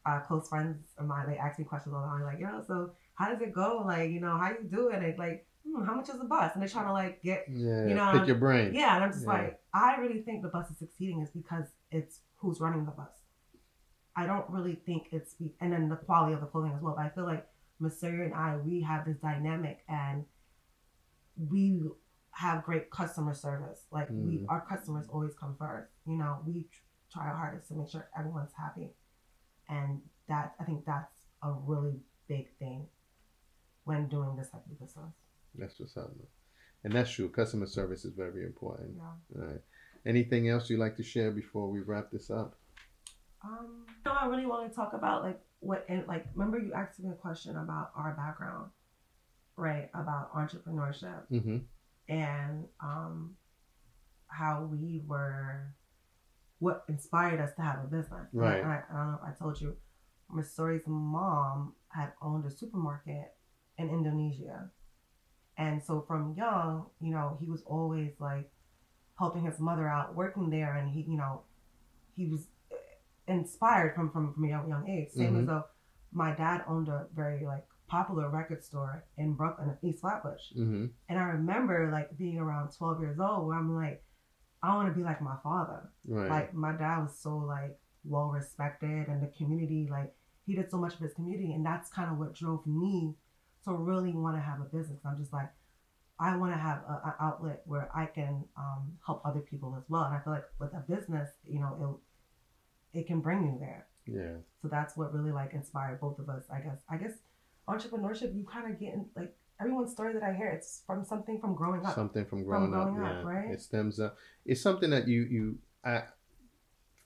uh, 0.06 0.20
close 0.20 0.48
friends 0.48 0.76
of 0.98 1.06
mine. 1.06 1.26
They 1.28 1.36
ask 1.38 1.58
me 1.58 1.64
questions 1.64 1.94
all 1.94 2.02
the 2.02 2.08
time, 2.08 2.22
like, 2.22 2.38
you 2.38 2.46
know, 2.46 2.62
so 2.66 2.92
how 3.14 3.30
does 3.30 3.40
it 3.42 3.52
go? 3.52 3.82
Like, 3.86 4.10
you 4.10 4.20
know, 4.20 4.36
how 4.38 4.50
you 4.50 4.64
do 4.68 4.88
it? 4.88 5.02
And 5.02 5.18
like, 5.18 5.46
hmm, 5.66 5.84
how 5.84 5.94
much 5.94 6.08
is 6.08 6.18
the 6.18 6.24
bus? 6.24 6.52
And 6.54 6.62
they're 6.62 6.68
trying 6.68 6.86
to 6.86 6.92
like 6.92 7.22
get 7.22 7.44
yeah, 7.48 7.86
you 7.88 7.94
know, 7.94 8.10
pick 8.12 8.26
your 8.26 8.36
brain. 8.36 8.74
yeah, 8.74 8.94
and 8.96 9.04
I'm 9.04 9.12
just 9.12 9.24
Yeah. 9.24 9.32
like, 9.32 9.60
I 9.74 9.96
really 9.96 10.22
think 10.22 10.42
the 10.42 10.48
bus 10.48 10.70
is 10.70 10.78
succeeding 10.78 11.20
is 11.20 11.30
because 11.30 11.66
it's 11.90 12.20
who's 12.36 12.60
running 12.60 12.84
the 12.84 12.90
bus. 12.92 13.14
I 14.16 14.26
don't 14.26 14.48
really 14.50 14.74
think 14.74 15.08
it's, 15.12 15.34
be- 15.34 15.54
and 15.60 15.72
then 15.72 15.88
the 15.88 15.96
quality 15.96 16.34
of 16.34 16.40
the 16.40 16.46
clothing 16.46 16.72
as 16.74 16.82
well. 16.82 16.94
But 16.96 17.06
I 17.06 17.08
feel 17.10 17.24
like 17.24 17.46
Masuri 17.80 18.24
and 18.24 18.34
I, 18.34 18.56
we 18.56 18.82
have 18.82 19.04
this 19.06 19.16
dynamic 19.18 19.84
and 19.88 20.24
we 21.36 21.82
have 22.32 22.64
great 22.64 22.90
customer 22.90 23.34
service. 23.34 23.86
Like 23.90 24.08
we, 24.10 24.38
Mm. 24.38 24.46
our 24.48 24.60
customers 24.66 25.06
always 25.08 25.34
come 25.34 25.56
first. 25.58 25.90
You 26.06 26.16
know, 26.16 26.38
we 26.46 26.68
try 27.12 27.26
our 27.26 27.36
hardest 27.36 27.68
to 27.68 27.74
make 27.74 27.88
sure 27.88 28.08
everyone's 28.18 28.52
happy, 28.56 28.90
and 29.68 30.00
that 30.28 30.54
I 30.60 30.64
think 30.64 30.84
that's 30.84 31.26
a 31.42 31.50
really 31.52 32.00
big 32.28 32.48
thing 32.58 32.86
when 33.84 34.08
doing 34.08 34.36
this 34.36 34.50
type 34.50 34.64
of 34.66 34.78
business. 34.78 35.12
That's 35.54 35.78
what's 35.78 35.96
up. 35.96 36.12
And 36.84 36.92
that's 36.92 37.10
true. 37.10 37.28
Customer 37.28 37.66
service 37.66 38.04
is 38.04 38.14
very 38.14 38.44
important. 38.44 38.96
Yeah. 38.96 39.40
All 39.42 39.48
right. 39.48 39.60
Anything 40.06 40.48
else 40.48 40.70
you'd 40.70 40.80
like 40.80 40.96
to 40.96 41.02
share 41.02 41.30
before 41.30 41.68
we 41.68 41.80
wrap 41.80 42.10
this 42.10 42.30
up? 42.30 42.54
Um, 43.44 43.84
no, 44.06 44.12
I 44.12 44.26
really 44.26 44.46
want 44.46 44.70
to 44.70 44.74
talk 44.74 44.92
about 44.94 45.22
like 45.22 45.40
what 45.60 45.84
and 45.88 46.06
like 46.06 46.26
remember 46.34 46.58
you 46.58 46.72
asked 46.72 47.00
me 47.00 47.10
a 47.10 47.14
question 47.14 47.56
about 47.56 47.90
our 47.96 48.14
background, 48.14 48.70
right? 49.56 49.90
About 49.94 50.32
entrepreneurship 50.34 51.22
Mm-hmm. 51.30 51.58
and 52.08 52.64
um, 52.82 53.36
how 54.28 54.68
we 54.70 55.02
were, 55.06 55.74
what 56.60 56.84
inspired 56.88 57.40
us 57.40 57.54
to 57.56 57.62
have 57.62 57.80
a 57.84 57.86
business. 57.88 58.28
Right. 58.32 58.60
And 58.60 58.68
I, 58.70 58.82
I 58.90 58.96
don't 58.96 59.10
know 59.12 59.18
if 59.22 59.28
I 59.28 59.38
told 59.38 59.60
you, 59.60 59.76
Miss 60.32 60.50
Story's 60.52 60.86
mom 60.86 61.74
had 61.88 62.12
owned 62.22 62.46
a 62.46 62.50
supermarket 62.50 63.32
in 63.78 63.88
Indonesia, 63.90 64.70
and 65.56 65.82
so 65.82 66.04
from 66.06 66.34
young, 66.36 66.86
you 67.00 67.10
know, 67.12 67.36
he 67.40 67.48
was 67.50 67.62
always 67.66 68.12
like 68.18 68.50
helping 69.18 69.44
his 69.44 69.58
mother 69.60 69.86
out, 69.88 70.14
working 70.14 70.48
there, 70.50 70.76
and 70.76 70.90
he, 70.90 71.02
you 71.02 71.16
know, 71.18 71.42
he 72.16 72.26
was 72.26 72.48
inspired 73.28 73.94
from 73.94 74.10
from 74.10 74.32
from 74.34 74.44
a 74.44 74.48
young, 74.48 74.68
young 74.68 74.88
age. 74.88 75.10
Same 75.10 75.34
Mhm. 75.34 75.40
as 75.40 75.46
though 75.46 75.64
my 76.12 76.34
dad 76.34 76.64
owned 76.66 76.88
a 76.88 77.06
very 77.14 77.44
like 77.44 77.64
popular 77.86 78.28
record 78.28 78.62
store 78.64 79.04
in 79.18 79.34
Brooklyn, 79.34 79.76
East 79.82 80.00
Flatbush, 80.00 80.52
Mm-hmm. 80.56 80.86
and 81.08 81.18
I 81.18 81.22
remember 81.24 81.90
like 81.90 82.16
being 82.16 82.38
around 82.38 82.70
twelve 82.76 83.00
years 83.00 83.18
old, 83.18 83.46
where 83.46 83.56
I'm 83.58 83.74
like, 83.74 84.04
I 84.62 84.74
want 84.74 84.88
to 84.88 84.94
be 84.94 85.02
like 85.04 85.20
my 85.20 85.36
father. 85.42 85.90
Right. 86.06 86.28
Like 86.30 86.54
my 86.54 86.72
dad 86.72 87.00
was 87.02 87.18
so 87.18 87.36
like 87.38 87.78
well 88.04 88.28
respected, 88.30 89.08
and 89.08 89.22
the 89.22 89.28
community 89.36 89.88
like 89.90 90.14
he 90.46 90.54
did 90.54 90.70
so 90.70 90.78
much 90.78 90.96
for 90.96 91.04
his 91.04 91.14
community, 91.14 91.52
and 91.52 91.64
that's 91.64 91.90
kind 91.90 92.10
of 92.10 92.18
what 92.18 92.34
drove 92.34 92.66
me 92.66 93.14
to 93.64 93.72
really 93.72 94.12
want 94.12 94.36
to 94.36 94.40
have 94.40 94.60
a 94.60 94.64
business. 94.64 94.98
I'm 95.04 95.18
just 95.18 95.32
like. 95.32 95.50
I 96.22 96.36
want 96.36 96.52
to 96.52 96.58
have 96.58 96.82
an 96.86 97.14
outlet 97.18 97.62
where 97.64 97.88
I 97.96 98.04
can 98.04 98.44
um, 98.54 98.92
help 99.06 99.22
other 99.24 99.40
people 99.40 99.74
as 99.78 99.84
well, 99.88 100.02
and 100.04 100.14
I 100.14 100.20
feel 100.20 100.34
like 100.34 100.44
with 100.58 100.70
a 100.74 100.84
business, 100.86 101.30
you 101.48 101.60
know, 101.60 101.98
it 102.92 102.98
it 102.98 103.06
can 103.06 103.20
bring 103.20 103.42
you 103.42 103.56
there. 103.58 103.86
yeah. 104.04 104.36
So 104.60 104.68
that's 104.68 104.98
what 104.98 105.14
really 105.14 105.32
like 105.32 105.54
inspired 105.54 105.98
both 105.98 106.18
of 106.18 106.28
us. 106.28 106.44
I 106.52 106.60
guess. 106.60 106.76
I 106.90 106.98
guess 106.98 107.12
entrepreneurship, 107.70 108.34
you 108.34 108.44
kind 108.44 108.70
of 108.70 108.78
get 108.78 108.94
in 108.94 109.06
like 109.16 109.34
everyone's 109.60 109.92
story 109.92 110.12
that 110.14 110.22
I 110.22 110.32
hear. 110.34 110.48
It's 110.48 110.82
from 110.86 111.04
something 111.04 111.40
from 111.40 111.54
growing 111.54 111.84
up. 111.84 111.94
Something 111.94 112.24
from 112.24 112.44
growing, 112.44 112.70
growing 112.70 113.00
up, 113.00 113.06
up, 113.06 113.24
yeah. 113.24 113.30
right? 113.30 113.50
It 113.50 113.60
stems 113.60 114.00
up. 114.00 114.16
It's 114.44 114.60
something 114.60 114.90
that 114.90 115.06
you 115.08 115.22
you 115.22 115.58
I, 115.84 116.02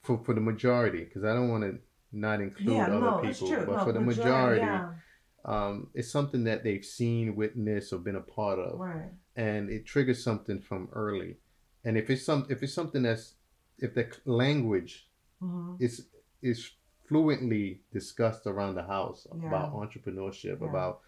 for 0.03 0.21
for 0.25 0.33
the 0.33 0.41
majority 0.41 1.03
because 1.03 1.23
I 1.23 1.33
don't 1.33 1.49
want 1.49 1.63
to 1.63 1.79
not 2.11 2.41
include 2.41 2.75
yeah, 2.75 2.85
other 2.85 2.99
no, 2.99 3.11
people, 3.17 3.29
it's 3.29 3.39
true. 3.39 3.65
but 3.65 3.77
no, 3.77 3.83
for 3.83 3.91
the 3.91 4.01
majority, 4.01 4.61
yeah, 4.61 4.89
um, 5.45 5.89
it's 5.93 6.11
something 6.11 6.43
that 6.45 6.63
they've 6.63 6.83
seen, 6.83 7.35
witnessed, 7.35 7.93
or 7.93 7.99
been 7.99 8.15
a 8.15 8.21
part 8.21 8.59
of, 8.59 8.79
right. 8.79 9.11
and 9.35 9.69
it 9.69 9.85
triggers 9.85 10.23
something 10.23 10.59
from 10.59 10.89
early. 10.91 11.37
And 11.83 11.97
if 11.97 12.09
it's 12.09 12.25
some 12.25 12.47
if 12.49 12.63
it's 12.63 12.73
something 12.73 13.03
that's 13.03 13.35
if 13.77 13.93
the 13.93 14.07
language 14.25 15.07
hmm 15.39 15.75
is 15.79 16.07
is 16.41 16.71
fluently 17.07 17.81
discussed 17.91 18.47
around 18.47 18.75
the 18.75 18.83
house 18.83 19.27
Yeah. 19.39 19.47
about 19.47 19.73
entrepreneurship, 19.73 20.61
Yeah. 20.61 20.67
about 20.67 21.01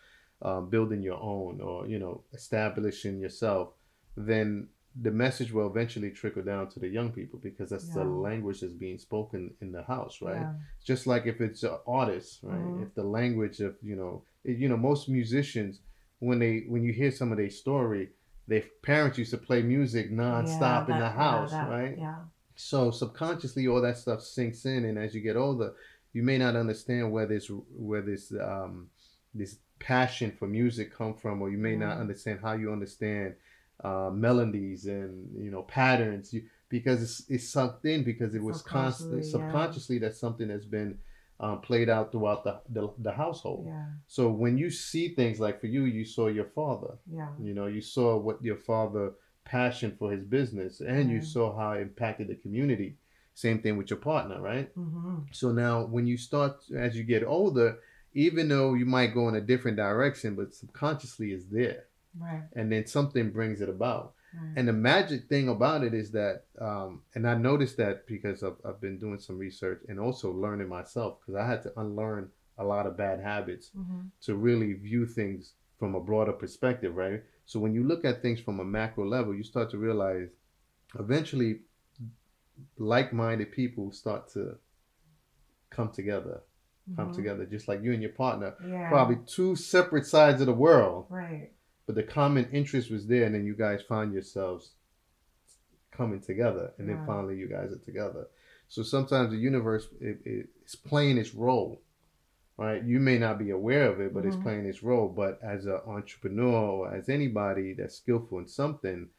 um, 0.44 0.70
building 0.70 1.02
your 1.02 1.20
own, 1.20 1.62
or 1.62 1.88
you 1.88 1.98
know, 1.98 2.24
establishing 2.34 3.20
yourself, 3.20 3.74
then 4.16 4.70
the 5.02 5.12
message 5.12 5.52
will 5.52 5.68
eventually 5.68 6.10
trickle 6.12 6.42
down 6.44 6.68
to 6.70 6.80
the 6.80 6.88
young 6.88 7.12
people 7.12 7.40
because 7.44 7.70
that's 7.70 7.90
the 7.90 8.04
language 8.04 8.62
that's 8.62 8.74
being 8.74 8.98
spoken 8.98 9.54
in 9.62 9.72
the 9.72 9.84
house, 9.84 10.22
right? 10.22 10.42
Yeah. 10.42 10.54
Just 10.84 11.06
like 11.08 11.26
if 11.28 11.40
it's 11.42 11.64
an 11.64 11.78
artist, 11.86 12.40
right? 12.44 12.60
Mhm. 12.60 12.82
If 12.84 12.96
the 12.96 13.04
language 13.04 13.60
of 13.62 13.76
you 13.84 13.96
know, 13.96 14.24
you 14.44 14.70
know, 14.70 14.78
most 14.78 15.08
musicians 15.10 15.82
when 16.20 16.40
they 16.40 16.62
when 16.68 16.84
you 16.84 16.94
hear 16.94 17.12
some 17.12 17.32
of 17.32 17.38
their 17.38 17.50
story, 17.52 18.10
their 18.48 18.64
parents 18.82 19.18
used 19.18 19.32
to 19.32 19.38
play 19.38 19.62
music 19.62 20.10
nonstop 20.12 20.88
Yeah, 20.88 20.94
in 20.96 21.00
the 21.00 21.10
house, 21.10 21.52
yeah, 21.52 21.66
that- 21.66 21.70
right? 21.72 21.98
Yeah. 21.98 22.22
So 22.56 22.90
subconsciously, 22.90 23.68
all 23.68 23.82
that 23.82 23.98
stuff 23.98 24.24
sinks 24.24 24.66
in, 24.66 24.86
and 24.86 24.98
as 24.98 25.14
you 25.14 25.22
get 25.22 25.36
older, 25.36 25.76
you 26.14 26.24
may 26.24 26.40
not 26.40 26.56
understand 26.56 27.12
where 27.12 27.28
this 27.28 27.50
where 27.90 28.02
this 28.02 28.32
um, 28.32 28.90
this 29.36 29.60
passion 29.78 30.32
for 30.32 30.48
music 30.48 30.92
come 30.92 31.14
from, 31.14 31.40
or 31.42 31.52
you 31.52 31.58
may 31.60 31.76
not 31.76 31.98
Mhm. 31.98 32.02
understand 32.02 32.40
how 32.40 32.54
you 32.54 32.72
understand 32.72 33.36
uh, 33.84 34.10
melodies 34.14 34.86
and 34.86 35.30
you 35.44 35.52
know 35.52 35.64
patterns. 35.64 36.34
You, 36.34 36.44
because 36.70 37.02
it's 37.02 37.30
it's 37.30 37.50
sunk 37.50 37.74
in 37.86 38.04
because 38.04 38.36
it 38.36 38.44
was 38.44 38.62
constant 38.62 39.24
Subconsciously, 39.24 39.40
yeah. 39.40 39.48
subconsciously 39.48 39.98
that's 40.00 40.20
something 40.20 40.48
that's 40.50 40.66
been 40.66 40.98
um, 41.40 41.62
played 41.62 41.88
out 41.90 42.12
throughout 42.12 42.44
the, 42.44 42.60
the 42.70 42.92
the 43.00 43.12
household. 43.12 43.66
Yeah. 43.68 43.86
So 44.08 44.30
when 44.30 44.58
you 44.58 44.70
see 44.70 45.10
things 45.10 45.40
like 45.40 45.62
for 45.62 45.68
you, 45.68 45.84
you 45.86 46.04
saw 46.04 46.28
your 46.28 46.46
father. 46.46 46.96
Yeah. 47.12 47.30
You 47.40 47.54
know, 47.54 47.68
you 47.68 47.82
saw 47.82 48.18
what 48.18 48.44
your 48.44 48.58
father 48.58 49.14
passion 49.46 49.96
for 49.98 50.12
his 50.12 50.24
business, 50.24 50.82
and 50.82 51.10
you 51.10 51.22
saw 51.22 51.56
how 51.56 51.72
it 51.74 51.82
impacted 51.82 52.28
the 52.28 52.36
community. 52.36 52.98
Same 53.34 53.62
thing 53.62 53.78
with 53.78 53.90
your 53.92 54.00
partner, 54.00 54.42
right? 54.42 54.70
hmm 54.74 55.20
So 55.32 55.52
now, 55.52 55.86
when 55.86 56.08
you 56.08 56.18
start 56.18 56.58
as 56.76 56.98
you 56.98 57.04
get 57.04 57.24
older, 57.24 57.78
even 58.14 58.50
though 58.50 58.74
you 58.74 58.86
might 58.86 59.14
go 59.14 59.30
in 59.30 59.36
a 59.36 59.42
different 59.42 59.78
direction, 59.78 60.36
but 60.36 60.56
subconsciously 60.56 61.32
is 61.32 61.46
there, 61.46 61.84
Right. 62.20 62.44
and 62.54 62.72
then 62.72 62.86
something 62.88 63.32
brings 63.32 63.62
it 63.62 63.70
about. 63.70 64.14
Right. 64.34 64.54
And 64.56 64.68
the 64.68 64.74
magic 64.74 65.28
thing 65.30 65.50
about 65.50 65.84
it 65.84 65.94
is 65.94 66.12
that, 66.12 66.46
um, 66.60 67.02
and 67.16 67.28
I 67.28 67.36
noticed 67.36 67.78
that 67.78 68.06
because 68.08 68.44
I've, 68.44 68.58
I've 68.66 68.82
been 68.82 68.98
doing 68.98 69.20
some 69.20 69.38
research 69.38 69.82
and 69.88 70.00
also 70.00 70.32
learning 70.32 70.68
myself, 70.68 71.20
because 71.20 71.36
I 71.36 71.46
had 71.48 71.64
to 71.64 71.80
unlearn 71.80 72.30
a 72.58 72.64
lot 72.64 72.88
of 72.88 72.98
bad 72.98 73.20
habits 73.20 73.72
hmm 73.76 74.02
to 74.20 74.36
really 74.36 74.74
view 74.74 75.06
things 75.06 75.54
from 75.78 75.94
a 75.94 76.00
broader 76.00 76.32
perspective, 76.34 76.96
right? 76.96 77.22
So 77.46 77.60
when 77.60 77.74
you 77.76 77.84
look 77.84 78.04
at 78.04 78.22
things 78.24 78.40
from 78.40 78.60
a 78.60 78.66
macro 78.66 79.06
level, 79.06 79.36
you 79.36 79.44
start 79.44 79.70
to 79.72 79.78
realize 79.78 80.30
eventually 80.98 81.60
like-minded 82.78 83.52
people 83.52 83.92
start 83.92 84.28
to 84.34 84.58
come 85.70 85.92
together, 85.92 86.42
come 86.96 87.10
Mhm. 87.10 87.14
together 87.16 87.46
just 87.46 87.68
like 87.68 87.84
you 87.84 87.94
and 87.94 88.02
your 88.02 88.12
partner, 88.14 88.56
Yeah. 88.64 88.88
probably 88.90 89.18
two 89.28 89.56
separate 89.56 90.06
sides 90.06 90.42
of 90.42 90.48
the 90.48 90.54
world, 90.54 91.06
Right. 91.10 91.52
But 91.88 91.96
the 91.96 92.04
common 92.04 92.50
interest 92.52 92.92
was 92.92 93.08
there 93.08 93.26
and 93.26 93.36
then 93.36 93.46
you 93.46 93.56
guys 93.56 93.82
find 93.82 94.14
yourselves 94.14 94.74
coming 95.92 96.22
together 96.22 96.74
and 96.78 96.88
then 96.90 97.02
finally 97.06 97.38
you 97.38 97.48
guys 97.48 97.72
are 97.72 97.80
together. 97.80 98.28
So 98.68 98.84
sometimes 98.84 99.32
the 99.32 99.38
universe 99.38 99.88
it, 100.02 100.20
it, 100.26 100.48
it's 100.64 100.76
playing 100.76 101.18
its 101.18 101.34
role 101.34 101.82
right? 102.58 102.84
You 102.84 103.00
may 103.00 103.18
not 103.18 103.40
be 103.40 103.52
aware 103.52 103.92
of 103.92 104.00
it, 104.02 104.14
but 104.14 104.26
it's 104.26 104.36
Mhm. 104.36 104.44
playing 104.44 104.66
its 104.66 104.84
role. 104.84 105.10
But 105.10 105.40
as 105.44 105.66
an 105.66 105.80
entrepreneur 105.88 106.54
or 106.54 106.94
as 106.94 107.10
anybody 107.10 107.74
that's 107.74 107.96
skillful 107.98 108.40
in 108.40 108.48
something, 108.48 109.10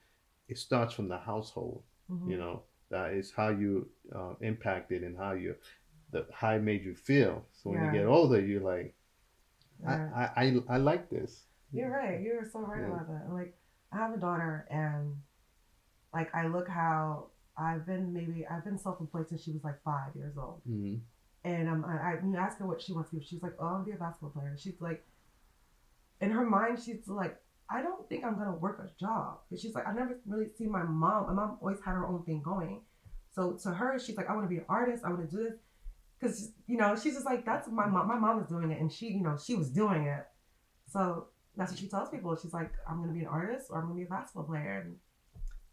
it 0.48 0.58
starts 0.58 0.94
from 0.94 1.08
the 1.08 1.18
household. 1.18 1.84
Mhm. 2.10 2.28
You 2.30 2.38
know, 2.38 2.64
that 2.90 3.14
is 3.14 3.32
how 3.32 3.50
you 3.50 3.90
uh, 4.14 4.34
impacted 4.40 5.02
and 5.04 5.16
how 5.16 5.32
you, 5.32 5.56
the 6.10 6.26
how 6.32 6.52
it 6.56 6.62
made 6.62 6.84
you 6.84 6.94
feel. 6.94 7.46
So 7.52 7.70
when 7.70 7.80
Yeah. 7.80 7.86
you 7.86 7.92
get 7.92 8.06
older, 8.06 8.40
you're 8.40 8.62
like, 8.62 8.94
Yeah. 9.80 10.10
I, 10.14 10.22
I, 10.24 10.44
I, 10.46 10.62
I 10.70 10.76
like 10.78 11.10
this. 11.10 11.47
You're 11.72 11.90
right. 11.90 12.20
You're 12.20 12.44
so 12.50 12.60
right 12.60 12.80
Yeah. 12.80 12.88
about 12.94 13.08
that. 13.08 13.32
Like, 13.32 13.58
I 13.92 13.96
have 13.98 14.14
a 14.14 14.18
daughter, 14.18 14.66
and 14.70 15.16
like, 16.14 16.34
I 16.34 16.46
look 16.46 16.68
how 16.68 17.28
I've 17.56 17.86
been. 17.86 18.12
Maybe 18.12 18.46
I've 18.46 18.64
been 18.64 18.78
self-employed 18.78 19.28
since 19.28 19.42
she 19.42 19.52
was 19.52 19.64
like 19.64 19.82
five 19.82 20.14
years 20.16 20.36
old. 20.38 20.62
hmm 20.66 20.96
And 21.44 21.68
um, 21.68 21.84
I, 21.84 22.12
I 22.12 22.14
when 22.16 22.32
you 22.32 22.38
ask 22.38 22.58
her 22.58 22.66
what 22.66 22.80
she 22.82 22.92
wants 22.92 23.10
to 23.10 23.16
be. 23.16 23.24
She's 23.24 23.42
like, 23.42 23.54
"Oh, 23.60 23.66
I 23.66 23.72
want 23.72 23.84
to 23.84 23.90
be 23.90 23.96
a 23.96 24.00
basketball 24.00 24.30
player." 24.30 24.56
She's 24.58 24.80
like, 24.80 25.04
in 26.20 26.30
her 26.30 26.44
mind, 26.44 26.80
she's 26.82 27.06
like, 27.06 27.36
"I 27.70 27.82
don't 27.82 28.08
think 28.08 28.24
I'm 28.24 28.36
gonna 28.38 28.54
work 28.56 28.80
a 28.82 28.90
job." 28.98 29.40
Because 29.48 29.62
she's 29.62 29.74
like, 29.74 29.86
I 29.86 29.92
never 29.92 30.18
really 30.26 30.48
see 30.56 30.66
my 30.66 30.82
mom. 30.82 31.26
My 31.26 31.32
mom 31.34 31.58
always 31.60 31.78
had 31.84 31.92
her 31.92 32.06
own 32.06 32.24
thing 32.24 32.42
going. 32.42 32.80
So 33.32 33.52
to 33.62 33.70
her, 33.70 33.98
she's 33.98 34.16
like, 34.16 34.28
"I 34.28 34.34
want 34.34 34.44
to 34.46 34.48
be 34.48 34.58
an 34.58 34.64
artist. 34.68 35.04
I 35.04 35.10
want 35.10 35.28
to 35.30 35.36
do 35.36 35.42
this." 35.42 35.58
Because 36.18 36.52
you 36.66 36.76
know, 36.76 36.96
she's 36.96 37.14
just 37.14 37.26
like, 37.26 37.44
"That's 37.44 37.68
my 37.68 37.86
mom. 37.86 38.08
My 38.08 38.18
mom 38.18 38.40
is 38.40 38.48
doing 38.48 38.70
it, 38.70 38.80
and 38.80 38.90
she, 38.92 39.08
you 39.08 39.22
know, 39.22 39.36
she 39.42 39.54
was 39.54 39.70
doing 39.70 40.04
it." 40.06 40.26
So 40.88 41.28
that's 41.58 41.72
what 41.72 41.78
she 41.80 41.88
tells 41.88 42.08
people. 42.08 42.34
She's 42.36 42.54
like, 42.54 42.72
"I'm 42.88 43.00
gonna 43.00 43.12
be 43.12 43.20
an 43.20 43.26
artist, 43.26 43.66
or 43.70 43.78
I'm 43.78 43.88
gonna 43.88 43.96
be 43.96 44.04
a 44.04 44.06
basketball 44.06 44.44
player." 44.44 44.80
And 44.80 44.96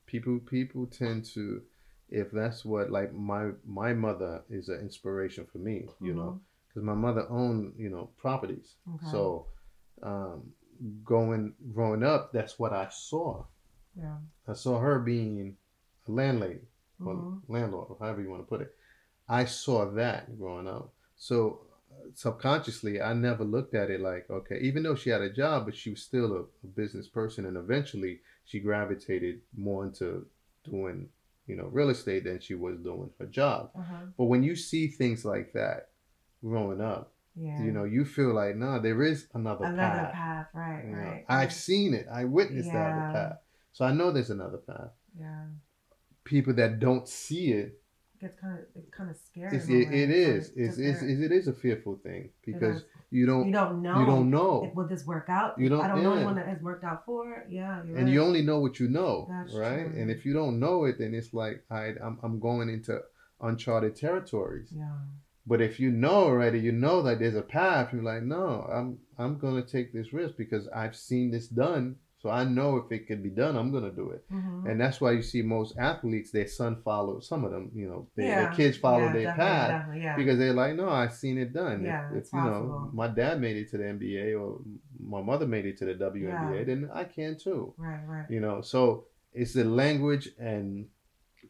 People, 0.07 0.39
people 0.39 0.85
tend 0.85 1.25
to, 1.33 1.61
if 2.09 2.29
that's 2.31 2.63
what 2.65 2.91
like 2.91 3.13
my 3.13 3.51
my 3.65 3.93
mother 3.93 4.43
is 4.49 4.69
an 4.69 4.79
inspiration 4.81 5.45
for 5.45 5.57
me. 5.59 5.87
You 6.01 6.13
know, 6.13 6.41
because 6.67 6.83
my 6.83 6.93
mother 6.93 7.25
owned 7.29 7.73
you 7.77 7.89
know 7.89 8.09
properties. 8.17 8.75
Okay. 8.95 9.07
So, 9.11 9.47
um, 10.03 10.53
going 11.03 11.53
growing 11.73 12.03
up, 12.03 12.31
that's 12.33 12.59
what 12.59 12.73
I 12.73 12.89
saw. 12.91 13.45
yeah. 13.97 14.17
I 14.47 14.53
saw 14.53 14.77
her 14.79 14.99
being 14.99 15.57
a 16.07 16.11
landlady, 16.11 16.67
or 16.99 17.15
Mhm. 17.15 17.41
landlord, 17.47 17.87
or 17.89 17.97
however 17.99 18.21
you 18.21 18.29
want 18.29 18.43
to 18.43 18.47
put 18.47 18.61
it. 18.61 18.75
I 19.27 19.45
saw 19.45 19.85
that 19.93 20.37
growing 20.37 20.67
up. 20.67 20.93
So 21.15 21.64
subconsciously, 22.13 23.01
I 23.01 23.13
never 23.13 23.43
looked 23.43 23.73
at 23.75 23.89
it 23.89 24.01
like, 24.01 24.29
okay, 24.29 24.59
even 24.61 24.83
though 24.83 24.95
she 24.95 25.09
had 25.09 25.21
a 25.21 25.29
job, 25.29 25.65
but 25.65 25.75
she 25.75 25.89
was 25.91 26.01
still 26.01 26.33
a, 26.33 26.39
a 26.63 26.67
business 26.75 27.07
person, 27.07 27.45
and 27.45 27.57
eventually 27.57 28.19
she 28.45 28.59
gravitated 28.59 29.41
more 29.57 29.85
into 29.85 30.25
doing, 30.63 31.09
you 31.47 31.55
know, 31.55 31.65
real 31.71 31.89
estate 31.89 32.23
than 32.25 32.39
she 32.39 32.55
was 32.55 32.77
doing 32.79 33.09
her 33.19 33.25
job. 33.25 33.71
Uh-huh. 33.77 33.95
But 34.17 34.25
when 34.25 34.43
you 34.43 34.55
see 34.55 34.87
things 34.87 35.25
like 35.25 35.53
that 35.53 35.89
growing 36.43 36.81
up, 36.81 37.13
Yeah. 37.35 37.61
you 37.63 37.71
know, 37.71 37.83
you 37.85 38.05
feel 38.05 38.33
like, 38.33 38.55
nah, 38.55 38.79
there 38.79 39.01
is 39.03 39.27
another, 39.33 39.65
path. 39.65 39.73
another 39.73 40.03
path. 40.03 40.13
path, 40.13 40.47
right? 40.53 40.83
You 40.85 40.91
know, 40.91 40.97
right. 40.97 41.25
I've 41.27 41.53
seen 41.53 41.93
it. 41.93 42.07
I 42.11 42.23
witnessed 42.25 42.67
Yeah. 42.69 42.87
other 42.87 43.13
path. 43.13 43.37
So 43.73 43.83
I 43.85 43.91
know 43.91 44.11
there's 44.11 44.29
another 44.29 44.57
path. 44.59 44.91
yeah. 45.19 45.45
People 46.23 46.53
that 46.55 46.79
don't 46.79 47.07
see 47.07 47.51
It 47.51 47.81
gets 48.25 48.37
kind 48.43 48.53
of 48.59 48.65
it's 48.79 48.89
kind 48.97 49.09
of 49.13 49.17
scary. 49.27 49.55
it's, 49.57 49.67
it, 49.77 49.87
it 50.01 50.09
It's 50.09 50.47
is. 50.57 50.77
like 50.77 50.87
It's, 50.89 51.01
it 51.25 51.31
is 51.39 51.47
a 51.47 51.53
fearful 51.63 51.95
thing 52.07 52.21
because 52.49 52.77
you 53.17 53.25
don't 53.31 53.45
you 53.47 53.53
don't 53.59 53.81
know. 53.85 53.97
you 53.99 54.05
don't 54.13 54.29
know, 54.37 54.71
will 54.75 54.87
this 54.93 55.05
work 55.13 55.27
out? 55.39 55.51
You 55.61 55.69
don't- 55.71 55.83
I 55.85 55.87
don't 55.91 56.03
know 56.03 56.11
yeah. 56.13 56.21
anyone 56.21 56.35
that 56.41 56.47
has 56.53 56.61
worked 56.69 56.83
out 56.91 56.99
for. 57.07 57.23
Yeah, 57.59 57.83
you're 57.85 57.97
and 57.97 58.05
right. 58.07 58.13
you 58.13 58.19
only 58.27 58.41
know 58.49 58.59
what 58.59 58.79
you 58.81 58.87
know, 58.99 59.15
That's 59.29 59.53
right? 59.65 59.85
true. 59.91 59.99
And 60.01 60.07
if 60.15 60.19
you 60.25 60.33
don't 60.39 60.55
know 60.65 60.77
it, 60.89 60.95
then 61.01 61.11
it's 61.19 61.31
like 61.43 61.57
I, 61.81 61.83
I'm 62.05 62.15
I'm 62.25 62.37
going 62.39 62.67
into 62.75 62.93
uncharted 63.41 63.93
territories. 63.95 64.69
yeah, 64.75 64.97
But 65.51 65.61
if 65.61 65.73
you 65.79 65.89
know 65.91 66.15
already, 66.31 66.59
you 66.67 66.71
know 66.85 66.97
that 67.03 67.19
there's 67.19 67.35
a 67.45 67.47
path. 67.59 67.85
You're 67.93 68.03
like, 68.13 68.23
no, 68.23 68.45
I'm 68.77 68.89
I'm 69.21 69.37
gonna 69.43 69.61
take 69.75 69.93
this 69.93 70.09
risk 70.19 70.33
because 70.43 70.67
I've 70.81 70.95
seen 70.95 71.25
this 71.31 71.47
done. 71.47 71.85
So 72.25 72.31
I 72.31 72.43
know 72.43 72.77
if 72.77 72.91
it 72.91 73.05
could 73.05 73.21
be 73.21 73.29
done, 73.29 73.55
I'm 73.55 73.71
gonna 73.71 73.91
do 73.91 74.09
it. 74.09 74.25
Mhm. 74.31 74.65
And 74.65 74.81
that's 74.81 74.99
why 74.99 75.11
you 75.11 75.21
see 75.21 75.43
most 75.43 75.77
athletes, 75.77 76.31
their 76.31 76.47
son 76.47 76.81
follows. 76.81 77.27
Some 77.27 77.45
of 77.45 77.51
them, 77.51 77.69
you 77.75 77.87
know, 77.87 78.07
they, 78.15 78.25
Yeah. 78.25 78.37
their 78.37 78.51
kids 78.55 78.77
follow 78.77 79.05
Yeah, 79.05 79.13
their 79.13 79.33
path 79.35 79.95
yeah. 79.95 80.15
because 80.15 80.39
they're 80.39 80.51
like, 80.51 80.75
no, 80.75 80.89
I've 80.89 81.13
seen 81.13 81.37
it 81.37 81.53
done. 81.53 81.83
Yeah, 81.83 82.01
if, 82.09 82.17
it's 82.17 82.33
you 82.33 82.41
know, 82.41 82.89
my 82.91 83.09
dad 83.09 83.39
made 83.39 83.57
it 83.57 83.69
to 83.69 83.77
the 83.77 83.83
NBA 83.83 84.33
or 84.33 84.59
my 84.99 85.21
mother 85.21 85.45
made 85.45 85.67
it 85.67 85.77
to 85.77 85.85
the 85.85 85.93
WNBA, 85.93 86.65
then 86.65 86.89
I 86.91 87.03
can 87.03 87.37
too. 87.37 87.75
right, 87.77 88.01
right. 88.07 88.27
You 88.27 88.39
know, 88.39 88.61
so 88.61 89.05
it's 89.31 89.53
the 89.53 89.63
language 89.65 90.29
and 90.39 90.87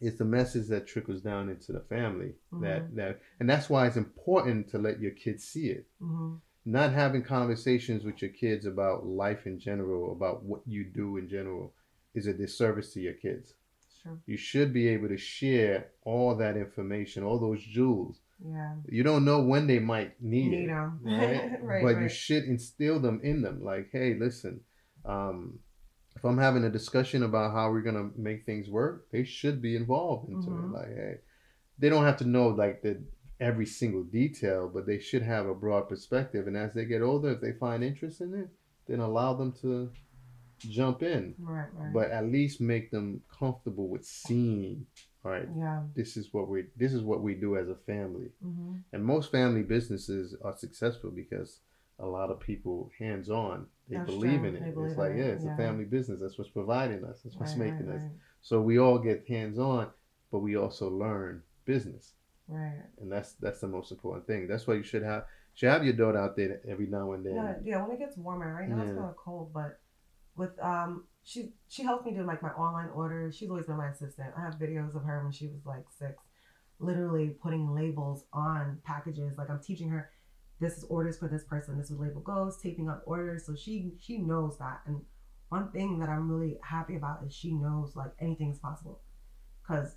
it's 0.01 0.17
the 0.17 0.25
message 0.25 0.67
that 0.67 0.87
trickles 0.87 1.21
down 1.21 1.47
into 1.47 1.71
the 1.71 1.79
family 1.79 2.33
that 2.51 2.91
Mhm. 2.91 2.95
that 2.95 3.21
and 3.39 3.49
that's 3.49 3.69
why 3.69 3.87
it's 3.87 3.95
important 3.95 4.67
to 4.71 4.77
let 4.77 4.99
your 4.99 5.11
kids 5.11 5.45
see 5.45 5.69
it 5.69 5.87
hmm 5.99 6.35
not 6.65 6.91
having 6.93 7.23
conversations 7.23 8.03
with 8.03 8.21
your 8.21 8.31
kids 8.31 8.65
about 8.65 9.05
life 9.05 9.45
in 9.45 9.59
general, 9.59 10.11
about 10.11 10.43
what 10.43 10.61
you 10.65 10.83
do 10.83 11.17
in 11.17 11.27
general, 11.29 11.73
is 12.15 12.27
a 12.27 12.33
disservice 12.33 12.93
to 12.93 13.01
your 13.01 13.13
kids. 13.13 13.53
Sure. 14.01 14.17
You 14.25 14.37
should 14.37 14.73
be 14.73 14.87
able 14.89 15.07
to 15.09 15.17
share 15.17 15.87
all 16.03 16.35
that 16.37 16.57
information, 16.57 17.23
all 17.23 17.39
those 17.39 17.63
jewels. 17.63 18.19
Yeah. 18.43 18.73
You 18.89 19.03
don't 19.03 19.25
know 19.25 19.41
when 19.41 19.67
they 19.67 19.79
might 19.79 20.21
need, 20.21 20.49
Need 20.51 20.63
it, 20.65 20.67
them. 20.67 20.99
right? 21.03 21.51
right. 21.61 21.83
but 21.83 21.93
right. 21.95 22.03
you 22.03 22.09
should 22.09 22.43
instill 22.45 22.99
them 22.99 23.19
in 23.23 23.41
them. 23.41 23.63
Like, 23.63 23.89
hey, 23.91 24.15
listen, 24.19 24.61
um, 25.05 25.59
if 26.15 26.23
I'm 26.23 26.37
having 26.37 26.63
a 26.63 26.69
discussion 26.69 27.23
about 27.23 27.53
how 27.53 27.69
we're 27.71 27.81
gonna 27.81 28.09
make 28.17 28.45
things 28.45 28.69
work, 28.69 29.07
they 29.11 29.23
should 29.23 29.61
be 29.61 29.75
involved 29.75 30.29
into 30.29 30.47
Mhm. 30.49 30.63
it. 30.69 30.73
Like, 30.73 30.95
hey, 30.95 31.15
they 31.77 31.89
don't 31.89 32.05
have 32.05 32.17
to 32.17 32.25
know 32.25 32.47
like 32.49 32.81
the 32.81 33.01
every 33.39 33.65
single 33.65 34.03
detail, 34.03 34.69
but 34.73 34.85
they 34.85 34.99
should 34.99 35.21
have 35.21 35.45
a 35.45 35.53
broad 35.55 35.89
perspective. 35.89 36.47
And 36.47 36.55
as 36.55 36.73
they 36.73 36.85
get 36.85 37.01
older, 37.01 37.31
if 37.31 37.41
they 37.41 37.51
find 37.53 37.83
interest 37.83 38.21
in 38.21 38.33
it, 38.33 38.49
then 38.87 38.99
allow 38.99 39.33
them 39.33 39.51
to 39.61 39.89
jump 40.59 41.03
in. 41.03 41.35
right, 41.39 41.67
right. 41.73 41.93
But 41.93 42.11
at 42.11 42.25
least 42.25 42.61
make 42.61 42.91
them 42.91 43.21
comfortable 43.39 43.87
with 43.87 44.05
seeing. 44.05 44.85
All 45.23 45.31
right, 45.31 45.47
yeah. 45.57 45.81
this 45.95 46.17
is 46.17 46.29
what 46.33 46.47
we 46.47 46.65
this 46.77 46.93
is 46.93 47.01
what 47.01 47.21
we 47.21 47.33
do 47.33 47.57
as 47.57 47.67
a 47.67 47.75
family. 47.75 48.29
hmm 48.43 48.73
And 48.93 49.03
most 49.03 49.31
family 49.31 49.63
businesses 49.63 50.35
are 50.43 50.55
successful 50.55 51.09
because 51.09 51.59
a 51.99 52.05
lot 52.05 52.29
of 52.29 52.39
people 52.39 52.91
hands 52.99 53.29
on. 53.29 53.65
They 53.89 53.97
That's 53.97 54.09
believe 54.11 54.41
true. 54.41 54.49
in 54.49 54.55
it. 54.57 54.75
They 54.75 54.81
it's 54.81 54.97
like, 54.97 55.11
in 55.13 55.17
yeah, 55.17 55.23
it's 55.25 55.43
Yeah. 55.45 55.53
a 55.53 55.57
family 55.57 55.85
business. 55.85 56.19
That's 56.21 56.37
what's 56.37 56.51
providing 56.51 57.03
us. 57.05 57.21
That's 57.23 57.35
what's 57.37 57.55
right, 57.55 57.71
making 57.71 57.87
right, 57.87 57.95
us. 57.97 58.03
right. 58.03 58.11
So 58.41 58.61
we 58.61 58.77
all 58.77 58.99
get 58.99 59.27
hands 59.27 59.57
on, 59.57 59.89
but 60.31 60.39
we 60.39 60.55
also 60.55 60.89
learn 60.89 61.41
business. 61.65 62.13
Right. 62.47 62.83
And 62.99 63.11
that's 63.11 63.33
that's 63.33 63.59
the 63.59 63.67
most 63.67 63.91
important 63.91 64.27
thing. 64.27 64.47
That's 64.47 64.67
why 64.67 64.75
you 64.75 64.83
should 64.83 65.03
have 65.03 65.25
should 65.53 65.69
have 65.69 65.83
your 65.83 65.93
daughter 65.93 66.19
out 66.19 66.35
there 66.35 66.61
every 66.67 66.87
now 66.87 67.13
and 67.13 67.25
then. 67.25 67.35
Yeah, 67.35 67.55
yeah. 67.63 67.81
When 67.81 67.91
it 67.91 67.99
gets 67.99 68.17
warmer, 68.17 68.53
right 68.53 68.69
now 68.69 68.81
it's 68.81 68.89
Yeah. 68.89 68.95
kind 68.95 69.09
of 69.09 69.15
cold, 69.15 69.51
but 69.53 69.79
with 70.35 70.51
um, 70.61 71.05
she 71.23 71.53
she 71.67 71.83
helps 71.83 72.05
me 72.05 72.13
do 72.13 72.23
like 72.23 72.43
my 72.43 72.49
online 72.51 72.89
orders. 72.89 73.35
She's 73.35 73.49
always 73.49 73.65
been 73.65 73.77
my 73.77 73.89
assistant. 73.89 74.33
I 74.37 74.41
have 74.41 74.55
videos 74.55 74.95
of 74.95 75.03
her 75.03 75.23
when 75.23 75.31
she 75.31 75.47
was 75.47 75.65
like 75.65 75.85
six, 75.89 76.13
literally 76.79 77.29
putting 77.29 77.73
labels 77.73 78.25
on 78.33 78.79
packages. 78.83 79.37
Like 79.37 79.49
I'm 79.49 79.61
teaching 79.61 79.89
her, 79.89 80.11
this 80.59 80.77
is 80.77 80.83
orders 80.83 81.17
for 81.17 81.27
this 81.27 81.45
person. 81.45 81.77
This 81.79 81.89
is 81.89 81.97
label 81.97 82.21
goes. 82.21 82.57
Taping 82.61 82.89
up 82.89 83.01
orders, 83.07 83.45
so 83.45 83.55
she 83.55 83.93
she 83.99 84.19
knows 84.19 84.59
that. 84.59 84.81
And 84.85 85.01
one 85.49 85.71
thing 85.71 85.97
that 85.99 86.09
I'm 86.09 86.29
really 86.29 86.57
happy 86.61 86.95
about 86.95 87.23
is 87.25 87.33
she 87.33 87.53
knows 87.53 87.95
like 87.95 88.11
anything 88.19 88.51
is 88.51 88.59
possible, 88.59 89.01
because 89.63 89.95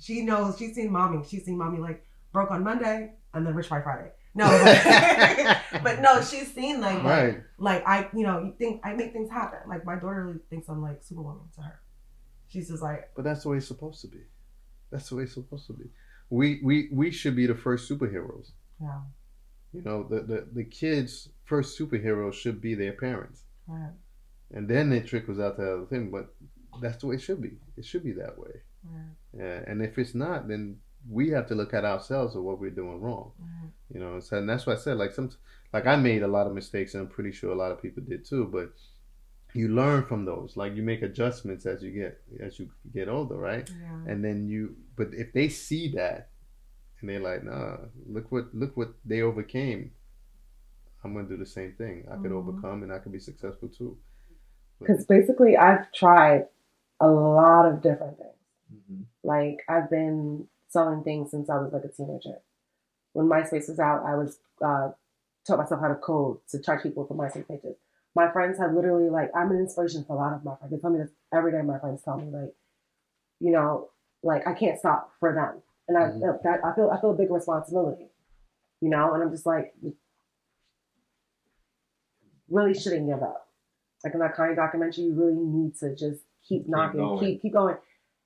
she 0.00 0.22
knows 0.22 0.58
she's 0.58 0.74
seen 0.74 0.90
mommy. 0.90 1.24
She's 1.28 1.44
seen 1.44 1.58
mommy 1.58 1.78
like 1.78 2.04
broke 2.32 2.50
on 2.50 2.64
Monday 2.64 3.12
and 3.34 3.46
then 3.46 3.54
rich 3.54 3.68
by 3.68 3.80
Friday. 3.82 4.10
No, 4.34 4.46
but, 4.46 5.58
but 5.82 6.00
no, 6.00 6.20
she's 6.22 6.52
seen 6.54 6.80
like, 6.80 7.02
like 7.02 7.04
right. 7.04 7.42
like 7.58 7.82
I, 7.86 8.08
you 8.14 8.22
know, 8.22 8.40
you 8.42 8.54
think 8.58 8.80
I 8.84 8.94
make 8.94 9.12
things 9.12 9.30
happen. 9.30 9.58
Like 9.68 9.84
my 9.84 9.94
daughter 9.96 10.24
really 10.26 10.38
thinks 10.48 10.68
I'm 10.68 10.82
like 10.82 11.02
Superwoman 11.02 11.48
to 11.56 11.62
her. 11.62 11.80
She's 12.48 12.68
just 12.68 12.82
like, 12.82 13.10
But 13.14 13.24
that's 13.24 13.42
the 13.42 13.48
way 13.50 13.58
it's 13.58 13.66
supposed 13.68 14.00
to 14.02 14.08
be. 14.08 14.22
That's 14.90 15.08
the 15.08 15.16
way 15.16 15.24
it's 15.24 15.34
supposed 15.34 15.66
to 15.68 15.72
be. 15.72 15.84
We 16.30 16.60
we 16.62 16.88
we 16.92 17.10
should 17.10 17.34
be 17.36 17.46
the 17.46 17.54
first 17.54 17.90
superheroes. 17.90 18.52
yeah, 18.80 19.00
You 19.72 19.82
know, 19.82 20.04
the 20.04 20.20
the, 20.22 20.48
the 20.52 20.64
kids' 20.64 21.28
first 21.44 21.78
superheroes 21.78 22.34
should 22.34 22.60
be 22.60 22.74
their 22.74 22.92
parents. 22.92 23.42
right, 23.66 23.92
And 24.52 24.68
then 24.68 24.92
it 24.92 25.06
trickles 25.06 25.40
out 25.40 25.56
to 25.56 25.62
the 25.62 25.72
other 25.74 25.86
thing, 25.86 26.10
but 26.10 26.34
that's 26.80 26.98
the 26.98 27.08
way 27.08 27.16
it 27.16 27.22
should 27.22 27.42
be. 27.42 27.52
It 27.76 27.84
should 27.84 28.04
be 28.04 28.12
that 28.12 28.38
way. 28.38 28.52
right, 28.84 29.14
Yeah. 29.36 29.62
And 29.66 29.82
if 29.82 29.98
it's 29.98 30.14
not, 30.14 30.48
then 30.48 30.78
we 31.08 31.30
have 31.30 31.46
to 31.48 31.54
look 31.54 31.72
at 31.74 31.84
ourselves 31.84 32.36
of 32.36 32.42
what 32.42 32.60
we're 32.60 32.70
doing 32.70 33.00
wrong. 33.00 33.32
right. 33.38 33.70
You 33.92 34.00
know, 34.00 34.20
so, 34.20 34.38
and 34.38 34.48
that's 34.48 34.66
why 34.66 34.74
I 34.74 34.76
said 34.76 34.96
like 34.98 35.12
some 35.12 35.30
like 35.72 35.86
I 35.86 35.96
made 35.96 36.22
a 36.22 36.28
lot 36.28 36.46
of 36.46 36.54
mistakes 36.54 36.94
and 36.94 37.02
I'm 37.02 37.08
pretty 37.08 37.32
sure 37.32 37.50
a 37.52 37.56
lot 37.56 37.72
of 37.72 37.80
people 37.82 38.02
did 38.02 38.24
too, 38.24 38.46
but 38.52 38.72
you 39.54 39.68
learn 39.68 40.04
from 40.04 40.24
those. 40.24 40.56
Like 40.56 40.74
you 40.76 40.82
make 40.82 41.02
adjustments 41.02 41.66
as 41.66 41.82
you 41.82 41.90
get 41.90 42.20
as 42.40 42.58
you 42.58 42.70
get 42.92 43.08
older, 43.08 43.36
right? 43.36 43.68
yeah, 43.80 44.12
And 44.12 44.24
then 44.24 44.48
you 44.48 44.76
but 44.96 45.08
if 45.12 45.32
they 45.32 45.48
see 45.48 45.88
that 45.92 46.28
and 47.00 47.08
they're 47.10 47.20
like, 47.20 47.44
nah, 47.44 47.78
look 48.06 48.30
what 48.30 48.54
look 48.54 48.76
what 48.76 48.94
they 49.04 49.22
overcame. 49.22 49.92
I'm 51.02 51.14
gonna 51.14 51.28
do 51.28 51.36
the 51.36 51.46
same 51.46 51.72
thing. 51.72 52.06
I 52.10 52.16
could 52.16 52.30
Mhm. 52.30 52.36
overcome 52.36 52.82
and 52.82 52.92
I 52.92 52.98
could 52.98 53.12
be 53.12 53.18
successful 53.20 53.68
too. 53.68 53.96
Because 54.78 55.04
basically, 55.06 55.56
I've 55.56 55.90
tried 55.92 56.48
a 57.00 57.08
lot 57.08 57.66
of 57.66 57.80
different 57.82 58.18
things. 58.18 58.36
Mhm. 58.72 59.04
Like, 59.22 59.64
I've 59.68 59.90
been 59.90 60.48
selling 60.68 61.02
things 61.02 61.30
since 61.30 61.50
I 61.50 61.58
was 61.58 61.72
like 61.72 61.84
a 61.84 61.88
teenager. 61.88 62.38
When 63.12 63.26
MySpace 63.26 63.68
was 63.68 63.80
out, 63.80 64.04
I 64.06 64.14
was 64.14 64.38
uh, 64.64 64.90
taught 65.46 65.58
myself 65.58 65.80
how 65.80 65.88
to 65.88 65.94
code 65.96 66.38
to 66.50 66.60
charge 66.60 66.82
people 66.82 67.06
for 67.06 67.14
MySpace 67.14 67.48
pages. 67.48 67.76
My 68.14 68.30
friends 68.30 68.58
have 68.58 68.72
literally 68.74 69.08
like 69.08 69.30
I'm 69.36 69.50
an 69.50 69.58
inspiration 69.58 70.04
for 70.04 70.14
a 70.14 70.16
lot 70.16 70.32
of 70.32 70.44
my 70.44 70.56
friends. 70.56 70.72
They 70.72 70.78
tell 70.78 70.90
me 70.90 70.98
this 70.98 71.10
every 71.32 71.52
day. 71.52 71.62
My 71.62 71.78
friends 71.78 72.02
tell 72.02 72.16
me 72.16 72.30
like, 72.30 72.54
you 73.38 73.52
know, 73.52 73.90
like 74.22 74.46
I 74.46 74.52
can't 74.54 74.78
stop 74.78 75.12
for 75.20 75.32
them, 75.32 75.62
and 75.88 75.96
I 75.96 76.10
Mhm. 76.10 76.20
feel 76.20 76.40
that 76.42 76.64
I 76.64 76.74
feel 76.74 76.90
I 76.90 77.00
feel 77.00 77.10
a 77.10 77.14
big 77.14 77.30
responsibility, 77.30 78.10
you 78.80 78.90
know. 78.90 79.14
And 79.14 79.22
I'm 79.22 79.30
just 79.30 79.46
like, 79.46 79.74
really 82.48 82.74
shouldn't 82.74 83.06
give 83.06 83.22
up. 83.22 83.48
Like 84.04 84.14
in 84.14 84.20
that 84.20 84.34
kind 84.34 84.50
of 84.50 84.56
documentary, 84.56 85.04
you 85.04 85.14
really 85.14 85.36
need 85.36 85.76
to 85.76 85.94
just 85.94 86.22
keep 86.42 86.68
knocking, 86.68 87.00
going. 87.00 87.18
keep 87.20 87.42
keep 87.42 87.52
going. 87.52 87.76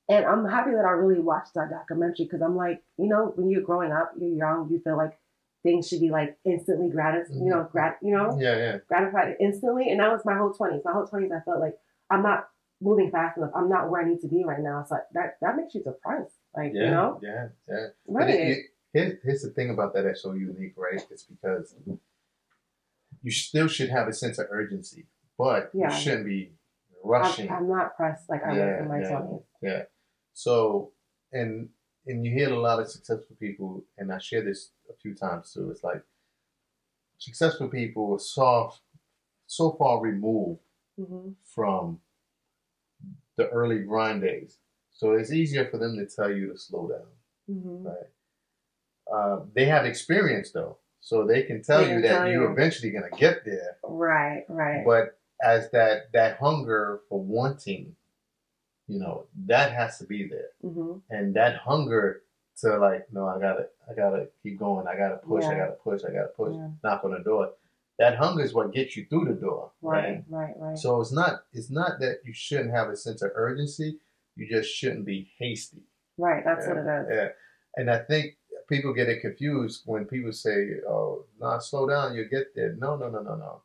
And 0.08 0.24
I'm 0.26 0.46
happy 0.46 0.72
that 0.72 0.84
I 0.84 0.90
really 0.90 1.20
watched 1.20 1.54
that 1.54 1.70
documentary 1.70 2.26
because 2.26 2.42
I'm 2.42 2.56
like, 2.56 2.82
you 2.98 3.08
know, 3.08 3.32
when 3.36 3.48
you're 3.50 3.62
growing 3.62 3.90
up, 3.90 4.12
you're 4.18 4.36
young, 4.36 4.68
you 4.70 4.78
feel 4.80 4.96
like 4.98 5.18
things 5.62 5.88
should 5.88 6.00
be 6.00 6.10
like 6.10 6.36
instantly 6.44 6.90
gratis, 6.90 7.30
you 7.32 7.48
know, 7.48 7.60
mm-hmm. 7.60 7.72
grat, 7.72 7.98
you 8.02 8.14
know, 8.14 8.36
Yeah, 8.38 8.56
yeah. 8.56 8.76
gratified 8.86 9.36
instantly. 9.40 9.88
And 9.90 10.00
that 10.00 10.12
was 10.12 10.20
my 10.26 10.36
whole 10.36 10.52
twenties. 10.52 10.82
My 10.84 10.92
whole 10.92 11.06
twenties, 11.06 11.30
I 11.32 11.40
felt 11.40 11.58
like 11.60 11.74
I'm 12.10 12.22
not 12.22 12.48
moving 12.82 13.10
fast 13.10 13.38
enough. 13.38 13.50
I'm 13.56 13.70
not 13.70 13.88
where 13.90 14.02
I 14.02 14.08
need 14.08 14.20
to 14.20 14.28
be 14.28 14.44
right 14.44 14.60
now. 14.60 14.84
So 14.86 14.98
that 15.14 15.38
that 15.40 15.56
makes 15.56 15.74
you 15.74 15.82
depressed, 15.82 16.34
like 16.54 16.72
Yeah, 16.74 16.84
you 16.84 16.90
know, 16.90 17.20
yeah, 17.22 17.48
yeah. 17.66 17.86
Right? 18.06 18.28
it, 18.28 18.48
it, 18.48 18.58
here's, 18.92 19.14
here's 19.24 19.42
the 19.42 19.50
thing 19.50 19.70
about 19.70 19.94
that 19.94 20.02
that's 20.02 20.20
so 20.22 20.32
unique, 20.32 20.74
right? 20.76 21.02
It's 21.10 21.22
because 21.22 21.74
you 23.22 23.30
still 23.30 23.68
should 23.68 23.88
have 23.88 24.06
a 24.06 24.12
sense 24.12 24.38
of 24.38 24.48
urgency, 24.50 25.06
but 25.38 25.70
Yeah. 25.72 25.94
you 25.94 25.98
shouldn't 25.98 26.26
be 26.26 26.52
rushing. 27.02 27.48
I'm, 27.50 27.56
I'm 27.56 27.68
not 27.70 27.96
pressed 27.96 28.28
like 28.28 28.44
I 28.44 28.48
was 28.50 28.58
Yeah, 28.58 28.82
in 28.82 28.88
my 28.88 29.00
twenties. 29.00 29.40
yeah. 29.62 29.82
So, 30.34 30.90
and 31.32 31.68
and 32.06 32.24
you 32.24 32.32
hear 32.32 32.52
a 32.52 32.58
lot 32.60 32.80
of 32.80 32.90
successful 32.90 33.36
people, 33.40 33.84
and 33.96 34.12
I 34.12 34.18
share 34.18 34.42
this 34.42 34.72
a 34.90 34.94
few 35.00 35.14
times 35.14 35.52
too. 35.52 35.70
It's 35.70 35.82
like 35.82 36.02
successful 37.18 37.68
people 37.68 38.12
are 38.14 38.18
soft, 38.18 38.80
so 39.46 39.72
far 39.72 40.00
removed 40.00 40.60
hmm 40.98 41.30
from 41.54 42.00
the 43.36 43.48
early 43.48 43.80
grind 43.80 44.22
days, 44.22 44.58
so 44.92 45.12
it's 45.12 45.32
easier 45.32 45.66
for 45.70 45.78
them 45.78 45.96
to 45.96 46.06
tell 46.06 46.30
you 46.30 46.52
to 46.52 46.58
slow 46.58 46.88
down. 46.88 47.06
hmm 47.60 47.86
Right. 47.88 48.10
Uh, 49.12 49.44
they 49.54 49.66
have 49.66 49.84
experience 49.86 50.50
though, 50.52 50.78
so 51.00 51.26
they 51.26 51.42
can 51.42 51.62
tell 51.62 51.80
They 51.82 51.88
you 51.88 51.94
can 51.94 52.02
that 52.02 52.08
tell 52.20 52.28
you're 52.30 52.44
you. 52.46 52.52
eventually 52.52 52.90
gonna 52.90 53.10
get 53.16 53.44
there. 53.44 53.76
Right, 53.84 54.44
right. 54.48 54.84
But 54.84 55.18
as 55.42 55.70
that 55.70 56.12
that 56.12 56.38
hunger 56.38 57.00
for 57.08 57.20
wanting, 57.22 57.96
you 58.86 58.98
know, 58.98 59.24
that 59.46 59.72
has 59.72 59.98
to 59.98 60.04
be 60.04 60.28
there, 60.28 60.50
hmm 60.62 60.98
and 61.10 61.34
that 61.34 61.56
hunger 61.56 62.22
to 62.60 62.76
like, 62.78 63.06
no, 63.12 63.26
I 63.26 63.40
gotta, 63.40 63.66
I 63.90 63.94
gotta 63.94 64.28
keep 64.42 64.58
going. 64.58 64.86
I 64.86 64.96
gotta 64.96 65.16
push. 65.16 65.44
I 65.44 65.54
gotta 65.56 65.72
push. 65.72 66.02
I 66.04 66.12
gotta 66.12 66.28
push. 66.36 66.54
Yeah. 66.54 66.68
Knock 66.84 67.04
on 67.04 67.12
the 67.12 67.18
door. 67.18 67.50
That 67.98 68.16
hunger 68.16 68.42
is 68.44 68.52
what 68.52 68.72
gets 68.72 68.96
you 68.96 69.06
through 69.08 69.26
the 69.26 69.40
door, 69.40 69.70
Right, 69.80 70.24
right, 70.28 70.54
right. 70.58 70.76
So 70.76 71.00
it's 71.00 71.12
not, 71.12 71.44
it's 71.52 71.70
not 71.70 72.00
that 72.00 72.18
you 72.24 72.32
shouldn't 72.32 72.72
have 72.72 72.88
a 72.88 72.96
sense 72.96 73.22
of 73.22 73.30
urgency. 73.34 73.98
You 74.36 74.48
just 74.48 74.68
shouldn't 74.74 75.04
be 75.04 75.30
hasty. 75.38 75.82
right, 76.18 76.44
that's 76.44 76.66
what 76.66 76.76
it 76.76 76.80
is. 76.80 77.06
Yeah. 77.10 77.28
And 77.76 77.88
I 77.90 77.98
think 77.98 78.36
people 78.68 78.92
get 78.94 79.08
it 79.08 79.20
confused 79.20 79.82
when 79.86 80.06
people 80.06 80.32
say, 80.32 80.80
oh, 80.88 81.24
no, 81.40 81.58
slow 81.60 81.88
down, 81.88 82.14
you'll 82.14 82.28
get 82.28 82.54
there. 82.54 82.74
No, 82.78 82.96
no, 82.96 83.08
no, 83.08 83.20
no, 83.22 83.36
no. 83.36 83.62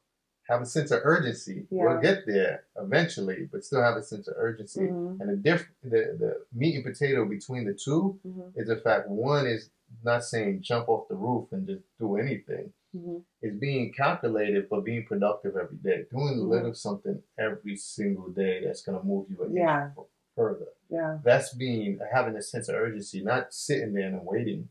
Have 0.50 0.62
a 0.64 0.66
sense 0.66 0.89
of 0.91 1.02
urgency. 1.04 1.68
We'll 1.70 2.02
get 2.02 2.26
there 2.26 2.64
eventually, 2.76 3.47
but 3.52 3.64
still 3.64 3.84
have 3.84 3.97
a 3.97 4.04
sense 4.04 4.28
of 4.28 4.34
urgency. 4.38 4.88
hmm 4.88 5.16
And 5.22 5.30
the 5.30 5.36
diff- 5.38 5.72
the, 5.84 6.02
the 6.24 6.32
meat 6.54 6.76
and 6.76 6.84
potato 6.84 7.26
between 7.26 7.66
the 7.66 7.74
two 7.86 8.20
hmm 8.24 8.50
is 8.56 8.68
the 8.68 8.78
fact 8.78 9.08
one 9.08 9.45
is 9.47 9.70
not 10.04 10.24
saying 10.24 10.62
jump 10.62 10.89
off 10.89 11.08
the 11.08 11.16
roof 11.16 11.45
and 11.52 11.68
just 11.68 11.84
do 12.00 12.18
anything. 12.18 12.72
hmm 12.95 13.18
It's 13.41 13.54
is 13.54 13.60
being 13.60 13.93
calculated 13.93 14.68
but 14.70 14.84
being 14.84 15.06
productive 15.06 15.54
every 15.64 15.78
day. 15.78 16.06
Doing 16.12 16.39
a 16.39 16.47
little 16.54 16.74
something 16.74 17.22
every 17.47 17.76
single 17.76 18.30
day 18.30 18.64
that's 18.66 18.82
gonna 18.82 19.04
move 19.04 19.28
you 19.30 19.38
Yeah. 19.54 19.91
further. 20.36 20.70
Yeah. 20.89 21.20
That's 21.24 21.54
being 21.54 22.00
having 22.12 22.36
a 22.36 22.41
sense 22.41 22.68
of 22.70 22.76
urgency, 22.76 23.22
not 23.24 23.54
sitting 23.54 23.93
there 23.93 24.08
and 24.08 24.26
waiting. 24.26 24.70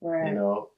Right. 0.00 0.28
You 0.28 0.34
know, 0.38 0.70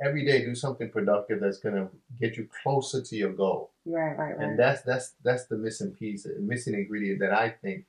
every 0.00 0.24
day 0.24 0.44
do 0.44 0.54
something 0.54 0.90
productive 0.90 1.40
that's 1.40 1.58
gonna 1.58 1.88
get 2.20 2.36
you 2.36 2.48
closer 2.62 3.00
to 3.02 3.16
your 3.16 3.32
goal. 3.32 3.70
right. 3.86 4.16
Right. 4.18 4.36
Right. 4.36 4.46
And 4.48 4.58
that's 4.58 4.82
that's 4.82 5.14
that's 5.22 5.46
the 5.46 5.56
missing 5.56 5.92
piece, 5.92 6.24
the 6.24 6.36
missing 6.40 6.74
ingredient 6.74 7.20
that 7.20 7.32
I 7.32 7.50
think 7.50 7.86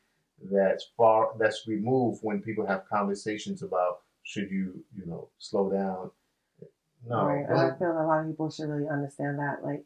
that's 0.51 0.86
far 0.97 1.32
that's 1.39 1.68
removed 1.68 2.20
when 2.22 2.41
people 2.41 2.66
have 2.66 2.88
conversations 2.89 3.62
about 3.64 4.01
should 4.24 4.49
you 4.51 4.84
you 4.97 5.06
know 5.06 5.30
slow 5.39 5.70
down. 5.72 6.12
No, 7.08 7.26
right. 7.26 7.45
I 7.47 7.78
feel 7.78 7.91
a 7.91 8.01
lot 8.08 8.22
of 8.22 8.28
people 8.28 8.49
should 8.49 8.68
really 8.68 8.89
understand 8.89 9.38
that, 9.38 9.64
like, 9.64 9.84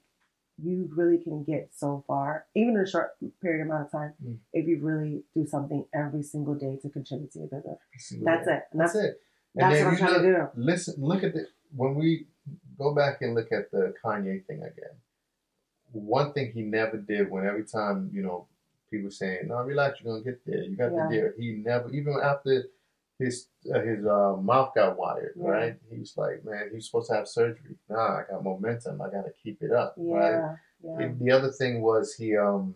you 0.57 0.89
really 0.95 1.17
can 1.17 1.43
get 1.43 1.69
so 1.75 2.01
far, 2.07 2.45
even 2.55 2.75
in 2.75 2.79
a 2.79 2.87
short 2.87 3.11
period 3.41 3.65
amount 3.65 3.87
of 3.87 3.91
time, 3.91 4.13
Mm. 4.25 4.37
if 4.53 4.65
you 4.67 4.79
really 4.81 5.23
do 5.35 5.45
something 5.45 5.83
every 5.93 6.23
single 6.23 6.55
day 6.55 6.77
to 6.81 6.89
contribute 6.89 7.31
to 7.33 7.39
your 7.39 7.47
business. 7.49 7.77
That's 8.23 8.47
it. 8.47 8.63
That's 8.73 8.93
That's 8.93 8.95
it. 8.95 9.21
And 9.55 9.61
that's 9.73 9.83
what 9.83 9.91
I'm 9.91 9.97
trying 9.97 10.13
to 10.13 10.19
look- 10.29 10.53
do. 10.55 10.61
Listen, 10.61 10.93
look 11.03 11.23
at 11.25 11.33
the 11.33 11.47
when 11.75 11.95
we 11.95 12.25
go 12.77 12.93
back 12.95 13.21
and 13.21 13.35
look 13.35 13.51
at 13.51 13.71
the 13.71 13.93
Kanye 14.03 14.45
thing 14.45 14.59
again. 14.63 14.95
One 15.91 16.33
thing 16.33 16.51
he 16.51 16.61
never 16.61 16.97
did 16.97 17.29
when 17.31 17.45
every 17.47 17.63
time 17.65 18.09
you 18.13 18.21
know 18.21 18.47
people 18.91 19.09
saying, 19.11 19.47
"No, 19.47 19.55
relax, 19.63 20.01
you're 20.01 20.13
gonna 20.13 20.23
get 20.23 20.45
there. 20.45 20.63
You 20.63 20.75
got 20.75 20.91
Yeah. 20.93 21.07
the 21.09 21.15
deal." 21.15 21.31
He 21.37 21.51
never, 21.53 21.89
even 21.91 22.15
after 22.21 22.65
his 23.17 23.47
uh, 23.73 23.79
his 23.81 24.05
uh, 24.05 24.37
mouth 24.37 24.73
got 24.75 24.97
wired, 24.97 25.33
Yeah. 25.35 25.49
right? 25.49 25.79
He 25.89 25.99
was 25.99 26.15
like, 26.15 26.45
"Man, 26.45 26.69
he's 26.71 26.85
supposed 26.85 27.09
to 27.09 27.15
have 27.15 27.27
surgery. 27.27 27.75
Nah, 27.89 28.19
I 28.19 28.23
got 28.29 28.43
momentum. 28.43 29.01
I 29.01 29.09
got 29.09 29.25
to 29.25 29.33
keep 29.43 29.61
it 29.63 29.71
up." 29.71 29.95
Right? 29.97 30.31
Yeah. 30.31 30.55
Yeah. 30.83 30.99
And 30.99 31.19
the 31.19 31.31
other 31.31 31.49
thing 31.51 31.81
was 31.81 32.13
he 32.13 32.37
um 32.37 32.75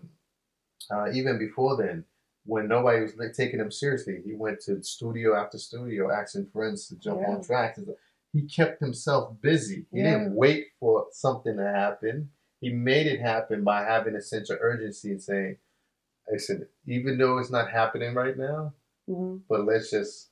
uh, 0.91 1.09
even 1.13 1.37
before 1.39 1.77
then 1.77 2.03
when 2.45 2.67
nobody 2.67 3.01
was 3.01 3.13
taking 3.37 3.59
him 3.59 3.71
seriously 3.71 4.21
he 4.25 4.33
went 4.33 4.59
to 4.59 4.83
studio 4.83 5.33
after 5.33 5.57
studio 5.57 6.11
asking 6.11 6.45
friends 6.47 6.87
to 6.89 6.95
jump 6.97 7.21
on 7.25 7.41
tracks. 7.41 7.79
He 8.33 8.41
kept 8.43 8.81
himself 8.81 9.39
busy 9.41 9.85
he 9.91 9.99
Yeah. 9.99 10.17
didn't 10.17 10.35
wait 10.35 10.67
for 10.79 11.07
something 11.11 11.55
to 11.57 11.63
happen 11.63 12.29
he 12.59 12.69
made 12.71 13.07
it 13.07 13.19
happen 13.21 13.63
by 13.63 13.83
having 13.83 14.15
a 14.15 14.21
sense 14.21 14.49
of 14.49 14.57
urgency 14.61 15.11
and 15.11 15.21
saying 15.23 15.57
listen 16.31 16.67
even 16.87 17.17
though 17.17 17.37
it's 17.37 17.51
not 17.51 17.69
happening 17.71 18.13
right 18.13 18.37
now 18.37 18.73
hmm 19.07 19.37
but 19.47 19.65
let's 19.65 19.91
just 19.91 20.29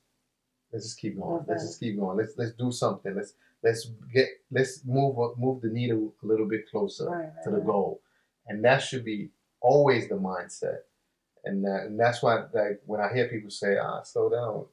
let's 0.71 0.85
just 0.85 0.99
keep 0.99 1.19
going. 1.19 1.43
Let's 1.47 1.63
just 1.63 1.79
keep 1.79 1.99
going. 1.99 2.17
Let's 2.17 2.33
let's 2.37 2.53
do 2.53 2.71
something. 2.71 3.15
Let's 3.15 3.33
let's 3.63 3.87
get 4.13 4.27
let's 4.51 4.83
move 4.85 5.15
move 5.37 5.61
the 5.61 5.67
needle 5.69 6.13
a 6.23 6.25
little 6.25 6.47
bit 6.47 6.69
closer 6.69 7.05
Right, 7.09 7.25
right, 7.25 7.43
to 7.43 7.49
the 7.51 7.57
right. 7.57 7.65
goal, 7.65 8.01
and 8.47 8.63
that 8.63 8.79
should 8.79 9.03
be 9.05 9.29
always 9.61 10.07
the 10.07 10.15
mindset. 10.15 10.79
And 11.43 11.65
that, 11.65 11.87
and 11.87 11.99
that's 11.99 12.21
why 12.21 12.45
like 12.53 12.81
when 12.85 13.01
I 13.01 13.13
hear 13.13 13.27
people 13.27 13.49
say, 13.49 13.77
"Ah, 13.77 14.01
slow 14.03 14.29
down," 14.29 14.65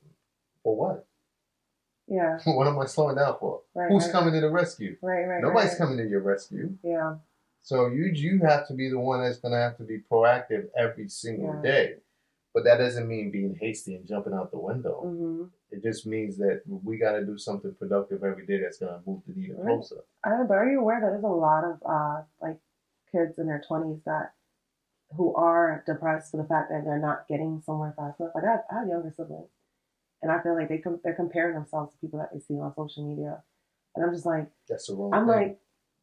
for 0.62 0.76
what? 0.76 1.06
Yeah. 2.08 2.38
what 2.46 2.66
am 2.66 2.78
I 2.78 2.86
slowing 2.86 3.16
down 3.16 3.36
for? 3.38 3.62
Right. 3.74 3.90
Who's 3.90 4.04
right, 4.04 4.12
coming 4.12 4.34
to 4.34 4.40
the 4.40 4.50
rescue? 4.50 4.96
Right. 5.02 5.24
Right. 5.24 5.42
Nobody's 5.42 5.70
right. 5.70 5.78
coming 5.78 5.98
to 5.98 6.08
your 6.08 6.22
rescue. 6.22 6.76
Yeah. 6.82 7.16
So 7.60 7.88
you 7.88 8.06
you 8.14 8.40
have 8.40 8.66
to 8.68 8.74
be 8.74 8.88
the 8.88 8.98
one 8.98 9.22
that's 9.22 9.38
gonna 9.38 9.60
have 9.60 9.76
to 9.78 9.84
be 9.84 9.98
proactive 10.10 10.68
every 10.76 11.08
single 11.08 11.54
Yeah. 11.56 11.62
day. 11.62 11.94
But 12.54 12.64
that 12.64 12.78
doesn't 12.78 13.06
mean 13.06 13.30
being 13.30 13.54
hasty 13.60 13.94
and 13.94 14.06
jumping 14.06 14.32
out 14.32 14.50
the 14.50 14.58
window. 14.58 15.02
hmm 15.02 15.44
It 15.70 15.82
just 15.82 16.06
means 16.06 16.38
that 16.38 16.62
we 16.66 16.96
got 16.96 17.12
to 17.12 17.24
do 17.24 17.36
something 17.36 17.74
productive 17.74 18.24
every 18.24 18.46
day 18.46 18.58
that's 18.60 18.78
going 18.78 18.92
to 18.92 19.00
move 19.08 19.20
the 19.26 19.34
needle 19.34 19.56
Right. 19.62 19.74
closer. 19.74 20.02
I 20.24 20.42
but 20.44 20.54
are 20.54 20.68
you 20.70 20.80
aware 20.80 21.00
that 21.00 21.10
there's 21.10 21.22
a 21.24 21.26
lot 21.28 21.64
of 21.64 21.82
uh 21.84 22.22
like 22.40 22.58
kids 23.12 23.38
in 23.38 23.46
their 23.46 23.62
twenties 23.66 24.02
that 24.04 24.32
who 25.16 25.34
are 25.34 25.82
depressed 25.86 26.30
for 26.30 26.38
the 26.38 26.44
fact 26.48 26.70
that 26.70 26.84
they're 26.84 26.98
not 26.98 27.28
getting 27.28 27.60
somewhere 27.64 27.92
fast 27.96 28.18
enough? 28.20 28.34
Like 28.34 28.44
I 28.44 28.50
have, 28.52 28.64
I 28.70 28.74
have 28.80 28.88
younger 28.88 29.12
siblings, 29.14 29.50
and 30.22 30.30
I 30.32 30.40
feel 30.42 30.54
like 30.54 30.68
they 30.68 30.78
com- 30.78 31.00
they're 31.04 31.14
comparing 31.14 31.54
themselves 31.54 31.92
to 31.92 31.98
people 31.98 32.18
that 32.20 32.30
they 32.32 32.40
see 32.40 32.54
on 32.54 32.72
social 32.74 33.08
media, 33.08 33.42
and 33.94 34.04
I'm 34.04 34.12
just 34.12 34.26
like 34.26 34.48
That's 34.68 34.86
the 34.86 34.94
wrong 34.94 35.12
I'm 35.14 35.26
thing. 35.26 35.34
like 35.36 35.60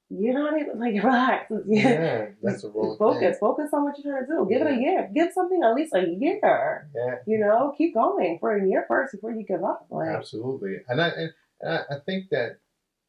you're 0.09 0.33
not 0.35 0.59
even 0.59 0.79
like 0.79 0.93
relax. 1.03 1.51
yeah, 1.67 2.27
that's 2.43 2.61
the 2.61 2.69
wrong 2.69 2.95
Focus, 2.99 3.21
thing. 3.21 3.39
focus 3.39 3.69
on 3.73 3.83
what 3.85 3.97
you're 3.97 4.13
trying 4.13 4.27
to 4.27 4.31
do. 4.33 4.47
Give 4.49 4.61
it 4.65 4.71
a 4.77 4.79
year. 4.79 5.09
Give 5.13 5.31
something 5.33 5.61
at 5.63 5.73
least 5.73 5.95
a 5.95 6.01
year. 6.07 6.87
Yeah, 6.95 7.15
You 7.25 7.39
know, 7.39 7.73
keep 7.77 7.95
going 7.95 8.37
for 8.39 8.55
a 8.55 8.67
year 8.67 8.85
first 8.87 9.13
before 9.13 9.31
you 9.31 9.43
give 9.43 9.63
up. 9.63 9.87
Like, 9.89 10.09
absolutely. 10.09 10.77
And 10.87 11.01
I, 11.01 11.07
and 11.09 11.31
I 11.67 11.77
I 11.95 11.99
think 12.05 12.29
that 12.29 12.59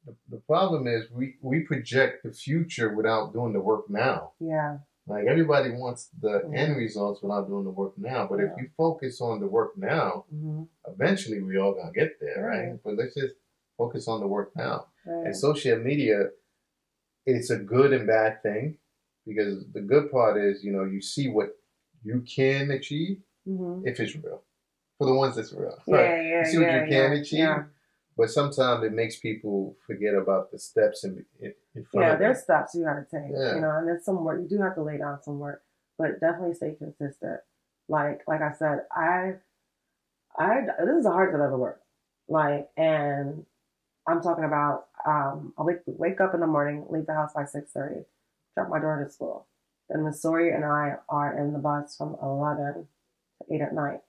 the, 0.06 0.14
the 0.30 0.38
problem 0.38 0.86
is 0.86 1.10
we, 1.10 1.34
we 1.42 1.60
project 1.60 2.22
the 2.24 2.32
future 2.32 2.94
without 2.94 3.32
doing 3.34 3.52
the 3.52 3.60
work 3.60 3.90
now. 3.90 4.32
yeah, 4.40 4.78
Like 5.06 5.26
everybody 5.26 5.70
wants 5.70 6.08
the 6.20 6.42
Yeah. 6.50 6.58
end 6.62 6.76
results 6.76 7.22
without 7.22 7.46
doing 7.48 7.64
the 7.64 7.70
work 7.70 7.96
now. 7.96 8.26
But 8.28 8.40
if 8.40 8.50
you 8.58 8.68
focus 8.76 9.20
on 9.20 9.40
the 9.40 9.46
work 9.46 9.76
now, 9.76 10.24
hmm 10.30 10.64
eventually 10.88 11.42
we 11.42 11.56
all 11.58 11.74
gonna 11.74 11.92
get 11.92 12.18
there, 12.20 12.42
right? 12.44 12.68
Right. 12.70 12.82
But 12.84 12.94
let's 12.96 13.14
just 13.14 13.34
focus 13.76 14.06
on 14.08 14.20
the 14.20 14.26
work 14.26 14.54
now. 14.56 14.86
right. 15.04 15.26
And 15.26 15.36
social 15.36 15.78
media, 15.78 16.30
it's 17.24 17.50
a 17.50 17.58
good 17.58 17.92
and 17.92 18.06
bad 18.06 18.42
thing 18.42 18.78
because 19.26 19.64
the 19.72 19.80
good 19.80 20.10
part 20.10 20.36
is, 20.38 20.64
you 20.64 20.72
know, 20.72 20.84
you 20.84 21.00
see 21.00 21.28
what 21.28 21.50
you 22.02 22.20
can 22.22 22.70
achieve 22.70 23.18
hmm 23.44 23.82
if 23.84 23.98
it's 24.00 24.14
real. 24.16 24.42
For 24.98 25.06
the 25.06 25.14
ones 25.14 25.36
that's 25.36 25.52
real. 25.52 25.76
Yeah, 25.86 25.96
right? 25.96 26.24
yeah, 26.24 26.38
You 26.40 26.44
see 26.46 26.58
what 26.58 26.66
yeah, 26.68 26.80
you 26.84 26.88
can 26.88 27.12
yeah, 27.12 27.20
achieve, 27.20 27.38
Yeah. 27.38 27.62
But 28.16 28.30
sometimes 28.30 28.82
it 28.84 28.92
makes 28.92 29.18
people 29.18 29.76
forget 29.86 30.14
about 30.14 30.50
the 30.50 30.58
steps 30.58 31.04
in, 31.04 31.24
in, 31.40 31.52
in 31.74 31.84
front 31.84 32.06
yeah, 32.06 32.16
there's 32.16 32.42
steps 32.42 32.74
you 32.74 32.84
gotta 32.84 33.04
take. 33.10 33.30
Yeah. 33.32 33.56
You 33.56 33.60
know, 33.60 33.76
and 33.76 33.86
there's 33.86 34.04
some 34.04 34.24
work 34.24 34.40
you 34.40 34.48
do 34.48 34.62
have 34.62 34.74
to 34.76 34.82
lay 34.82 34.98
down 34.98 35.22
some 35.22 35.38
work, 35.38 35.62
but 35.98 36.20
definitely 36.20 36.54
stay 36.54 36.74
consistent. 36.78 37.40
Like 37.88 38.22
like 38.26 38.40
I 38.40 38.52
said, 38.52 38.80
I 38.90 39.34
I 40.38 40.62
this 40.84 40.96
is 40.96 41.04
the 41.04 41.12
hardest 41.12 41.34
I've 41.36 41.42
ever 41.42 41.58
worked. 41.58 41.84
Like 42.28 42.68
and 42.76 43.44
I'm 44.08 44.22
talking 44.22 44.44
about 44.44 44.86
um 45.06 45.52
I 45.58 45.62
wake 45.62 45.80
wake 45.86 46.20
up 46.20 46.34
in 46.34 46.40
the 46.40 46.46
morning, 46.46 46.86
leave 46.88 47.06
the 47.06 47.14
house 47.14 47.32
by 47.34 47.44
six 47.44 47.72
thirty, 47.72 48.04
drop 48.54 48.70
my 48.70 48.78
daughter 48.78 49.04
to 49.04 49.10
school. 49.10 49.46
Then 49.88 50.04
Missouri 50.04 50.52
and 50.52 50.64
I 50.64 50.96
are 51.08 51.38
in 51.38 51.52
the 51.52 51.58
bus 51.58 51.96
from 51.96 52.16
eleven 52.22 52.88
to 53.38 53.54
eight 53.54 53.60
at 53.60 53.74
night. 53.74 54.00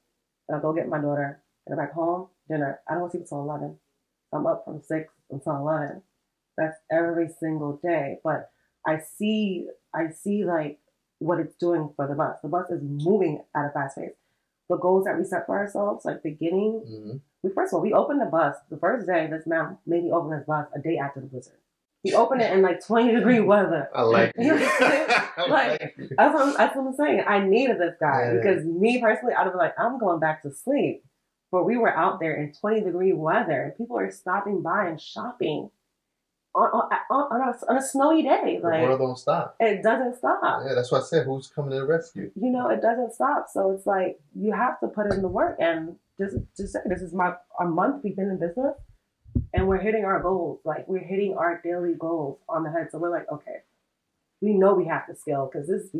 And 0.47 0.57
I 0.57 0.61
go 0.61 0.71
get 0.73 0.87
my 0.87 0.99
daughter, 0.99 1.41
get 1.67 1.75
her 1.75 1.83
back 1.83 1.93
home, 1.93 2.29
dinner. 2.49 2.79
I 2.87 2.95
don't 2.95 3.11
sleep 3.11 3.23
until 3.23 3.41
eleven. 3.41 3.77
I'm 4.33 4.45
up 4.47 4.63
from 4.65 4.81
six 4.81 5.13
until 5.31 5.57
eleven. 5.57 6.01
That's 6.57 6.77
every 6.91 7.29
single 7.39 7.79
day. 7.83 8.19
But 8.23 8.49
I 8.85 8.99
see 8.99 9.67
I 9.93 10.09
see 10.09 10.43
like 10.45 10.79
what 11.19 11.39
it's 11.39 11.55
doing 11.55 11.91
for 11.95 12.07
the 12.07 12.15
bus. 12.15 12.37
The 12.41 12.49
bus 12.49 12.69
is 12.69 12.81
moving 12.81 13.41
at 13.55 13.65
a 13.65 13.71
fast 13.71 13.97
pace. 13.97 14.11
The 14.69 14.77
goals 14.77 15.05
that 15.05 15.17
we 15.17 15.23
set 15.23 15.45
for 15.45 15.57
ourselves, 15.57 16.03
like 16.05 16.21
beginning, 16.23 16.81
Mhm. 16.85 17.21
we 17.43 17.49
first 17.51 17.71
of 17.73 17.77
all 17.77 17.81
we 17.81 17.93
opened 17.93 18.21
the 18.21 18.25
bus 18.25 18.55
the 18.69 18.77
first 18.77 19.07
day. 19.07 19.27
This 19.27 19.47
man 19.47 19.77
made 19.85 20.03
me 20.03 20.11
open 20.11 20.31
this 20.31 20.45
bus 20.45 20.67
a 20.75 20.79
day 20.79 20.97
after 20.97 21.21
the 21.21 21.27
blizzard. 21.27 21.59
We 22.03 22.13
opened 22.13 22.41
it 22.41 22.51
in 22.53 22.61
like 22.61 22.85
twenty 22.85 23.13
degree 23.15 23.39
weather. 23.53 23.89
I 23.95 24.01
like 24.03 24.33
You 24.37 24.43
you. 24.45 24.55
know 24.55 24.65
what 24.65 24.81
I'm 24.81 24.91
saying? 24.91 25.07
I 25.37 25.47
Like. 25.49 25.95
That's 26.17 26.33
what, 26.33 26.41
I'm, 26.47 26.53
that's 26.57 26.75
what 26.75 26.87
I'm 26.87 26.93
saying. 26.95 27.23
I 27.27 27.39
needed 27.45 27.79
this 27.79 27.95
guy 27.99 28.23
Yeah. 28.25 28.33
because 28.33 28.65
me 28.65 28.99
personally, 29.01 29.33
I'd 29.35 29.51
be 29.51 29.57
like, 29.57 29.73
I'm 29.79 29.99
going 29.99 30.19
back 30.19 30.41
to 30.43 30.51
sleep. 30.51 31.03
But 31.51 31.63
we 31.65 31.77
were 31.77 31.95
out 31.95 32.19
there 32.19 32.35
in 32.35 32.51
20 32.53 32.81
degree 32.81 33.13
weather, 33.13 33.61
and 33.63 33.75
people 33.77 33.97
are 33.97 34.11
stopping 34.11 34.61
by 34.61 34.87
and 34.87 34.99
shopping 34.99 35.69
on 36.53 36.69
on, 36.69 36.89
on, 37.09 37.41
on, 37.41 37.41
a, 37.49 37.71
on 37.71 37.77
a 37.77 37.81
snowy 37.81 38.23
day. 38.23 38.59
the 38.61 38.67
Like 38.67 38.81
world 38.81 38.99
don't 38.99 39.17
stop. 39.17 39.55
it 39.59 39.81
doesn't 39.83 40.17
stop. 40.17 40.63
Yeah, 40.65 40.73
that's 40.75 40.91
why 40.91 40.99
I 40.99 41.03
said 41.03 41.25
who's 41.25 41.47
coming 41.47 41.71
to 41.71 41.77
the 41.77 41.85
rescue. 41.85 42.31
You 42.35 42.49
know, 42.49 42.69
it 42.69 42.81
doesn't 42.81 43.13
stop. 43.13 43.47
So 43.51 43.71
it's 43.71 43.85
like 43.85 44.19
you 44.35 44.51
have 44.53 44.79
to 44.81 44.87
put 44.87 45.11
in 45.13 45.21
the 45.21 45.27
work. 45.27 45.57
And 45.59 45.95
just 46.19 46.35
just 46.57 46.73
say 46.73 46.79
this 46.85 47.01
is 47.01 47.13
my 47.13 47.33
a 47.59 47.65
month 47.65 48.03
we've 48.03 48.15
been 48.15 48.29
in 48.29 48.39
business, 48.39 48.75
and 49.53 49.67
we're 49.67 49.79
hitting 49.79 50.03
our 50.03 50.21
goals. 50.21 50.59
Like 50.65 50.87
we're 50.87 50.99
hitting 50.99 51.35
our 51.37 51.61
daily 51.63 51.93
goals 51.97 52.39
on 52.49 52.63
the 52.63 52.71
head. 52.71 52.89
So 52.91 52.97
we're 52.97 53.11
like, 53.11 53.31
okay, 53.31 53.57
we 54.41 54.53
know 54.53 54.73
we 54.73 54.85
have 54.87 55.07
to 55.07 55.15
scale 55.15 55.49
because 55.51 55.67
this 55.67 55.95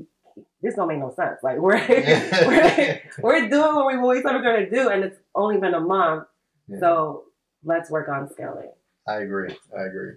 this 0.62 0.76
don't 0.76 0.88
make 0.88 1.00
no 1.00 1.14
sense. 1.16 1.40
Like 1.44 1.58
we're 1.60 1.78
we're, 1.88 3.02
we're 3.22 3.50
doing 3.50 3.76
what 3.76 3.88
we 3.88 3.98
what 3.98 4.16
we 4.16 4.22
said 4.24 4.34
we're 4.34 4.42
gonna 4.42 4.70
do, 4.70 4.90
and 4.90 5.04
it's 5.04 5.20
only 5.38 5.58
been 5.60 5.74
a 5.74 5.80
month. 5.80 6.26
Yeah. 6.68 6.80
So 6.80 7.24
let's 7.64 7.90
work 7.90 8.10
on 8.10 8.30
scaling. 8.30 8.72
I 9.08 9.22
agree. 9.22 9.56
I 9.78 9.84
agree. 9.84 10.14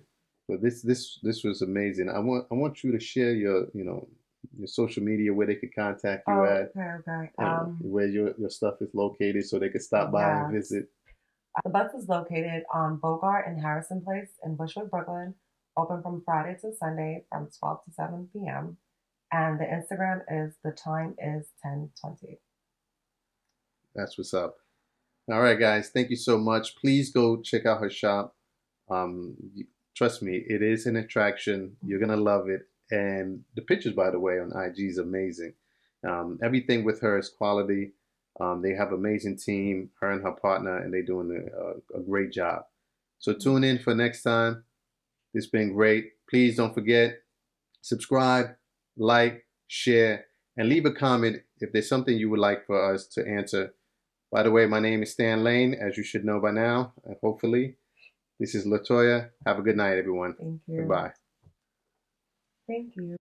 But 0.48 0.62
this 0.62 0.82
this 0.82 1.20
this 1.22 1.44
was 1.44 1.62
amazing. 1.62 2.08
I 2.08 2.18
want 2.18 2.46
I 2.50 2.54
want 2.54 2.82
you 2.82 2.90
to 2.92 2.98
share 3.00 3.32
your 3.32 3.66
you 3.72 3.84
know 3.84 4.08
your 4.58 4.66
social 4.66 5.02
media 5.02 5.32
where 5.32 5.46
they 5.46 5.54
could 5.54 5.74
contact 5.74 6.24
you 6.26 6.34
Oh, 6.34 6.44
at, 6.44 6.70
okay, 6.76 7.10
okay. 7.10 7.30
Um, 7.38 7.78
where 7.82 8.06
your, 8.08 8.32
your 8.38 8.48
stuff 8.50 8.76
is 8.80 8.88
located, 8.94 9.44
so 9.46 9.58
they 9.58 9.68
could 9.68 9.82
stop 9.82 10.10
by 10.10 10.28
and 10.28 10.52
visit. 10.52 10.88
the 11.62 11.70
bus 11.70 11.92
is 11.94 12.08
located 12.08 12.64
on 12.72 12.96
Bogart 12.96 13.46
and 13.46 13.60
Harrison 13.60 14.00
Place 14.02 14.30
in 14.44 14.56
Bushwick, 14.56 14.90
Brooklyn. 14.90 15.34
Open 15.76 16.02
from 16.02 16.22
Friday 16.24 16.56
to 16.62 16.72
Sunday 16.74 17.24
from 17.30 17.48
12 17.58 17.84
to 17.84 17.92
7 17.92 18.28
p.m. 18.32 18.76
And 19.30 19.60
the 19.60 19.64
Instagram 19.64 20.22
is 20.28 20.54
the 20.64 20.72
time 20.72 21.14
is 21.18 21.46
10:20. 21.64 22.38
That's 23.94 24.18
what's 24.18 24.34
up. 24.34 24.56
All 25.30 25.40
right, 25.40 25.58
guys. 25.58 25.90
Thank 25.90 26.10
you 26.10 26.16
so 26.16 26.38
much. 26.38 26.74
Please 26.74 27.12
go 27.12 27.40
check 27.40 27.64
out 27.64 27.80
her 27.80 27.90
shop. 27.90 28.34
Um, 28.90 29.36
trust 29.94 30.22
me, 30.22 30.42
it 30.48 30.60
is 30.60 30.86
an 30.86 30.96
attraction. 30.96 31.76
You're 31.84 32.00
gonna 32.00 32.16
love 32.16 32.48
it. 32.48 32.62
And 32.90 33.44
the 33.54 33.62
pictures, 33.62 33.92
by 33.92 34.10
the 34.10 34.18
way, 34.18 34.40
on 34.40 34.50
IG 34.50 34.80
is 34.80 34.98
amazing. 34.98 35.54
Um, 36.04 36.40
everything 36.42 36.82
with 36.82 37.00
her 37.02 37.16
is 37.16 37.28
quality. 37.28 37.92
Um, 38.40 38.60
they 38.60 38.74
have 38.74 38.92
amazing 38.92 39.36
team, 39.36 39.90
her 40.00 40.10
and 40.10 40.22
her 40.24 40.32
partner, 40.32 40.78
and 40.78 40.92
they're 40.92 41.04
doing 41.04 41.30
a, 41.30 41.98
a 41.98 42.02
great 42.02 42.32
job. 42.32 42.62
So 43.20 43.32
tune 43.32 43.62
in 43.62 43.78
for 43.78 43.94
next 43.94 44.22
time. 44.22 44.64
It's 45.32 45.46
been 45.46 45.72
great. 45.72 46.06
Please 46.28 46.56
don't 46.56 46.74
forget, 46.74 47.18
subscribe, 47.82 48.56
like, 48.96 49.46
share, 49.68 50.24
and 50.56 50.68
leave 50.68 50.86
a 50.86 50.92
comment 50.92 51.42
if 51.60 51.70
there's 51.72 51.88
something 51.88 52.16
you 52.16 52.30
would 52.30 52.40
like 52.40 52.66
for 52.66 52.92
us 52.94 53.06
to 53.08 53.24
answer. 53.24 53.74
By 54.30 54.44
the 54.44 54.50
way, 54.50 54.66
my 54.66 54.78
name 54.78 55.02
is 55.02 55.10
Stan 55.12 55.42
Lane, 55.42 55.74
as 55.74 55.96
you 55.96 56.04
should 56.04 56.24
know 56.24 56.40
by 56.40 56.52
now, 56.52 56.92
hopefully. 57.20 57.76
This 58.38 58.54
is 58.54 58.64
Latoya. 58.64 59.30
Have 59.44 59.58
a 59.58 59.62
good 59.62 59.76
night, 59.76 59.98
everyone. 59.98 60.34
Thank 60.38 60.60
you. 60.68 60.76
Goodbye. 60.78 61.12
Thank 62.68 62.94
you. 62.96 63.19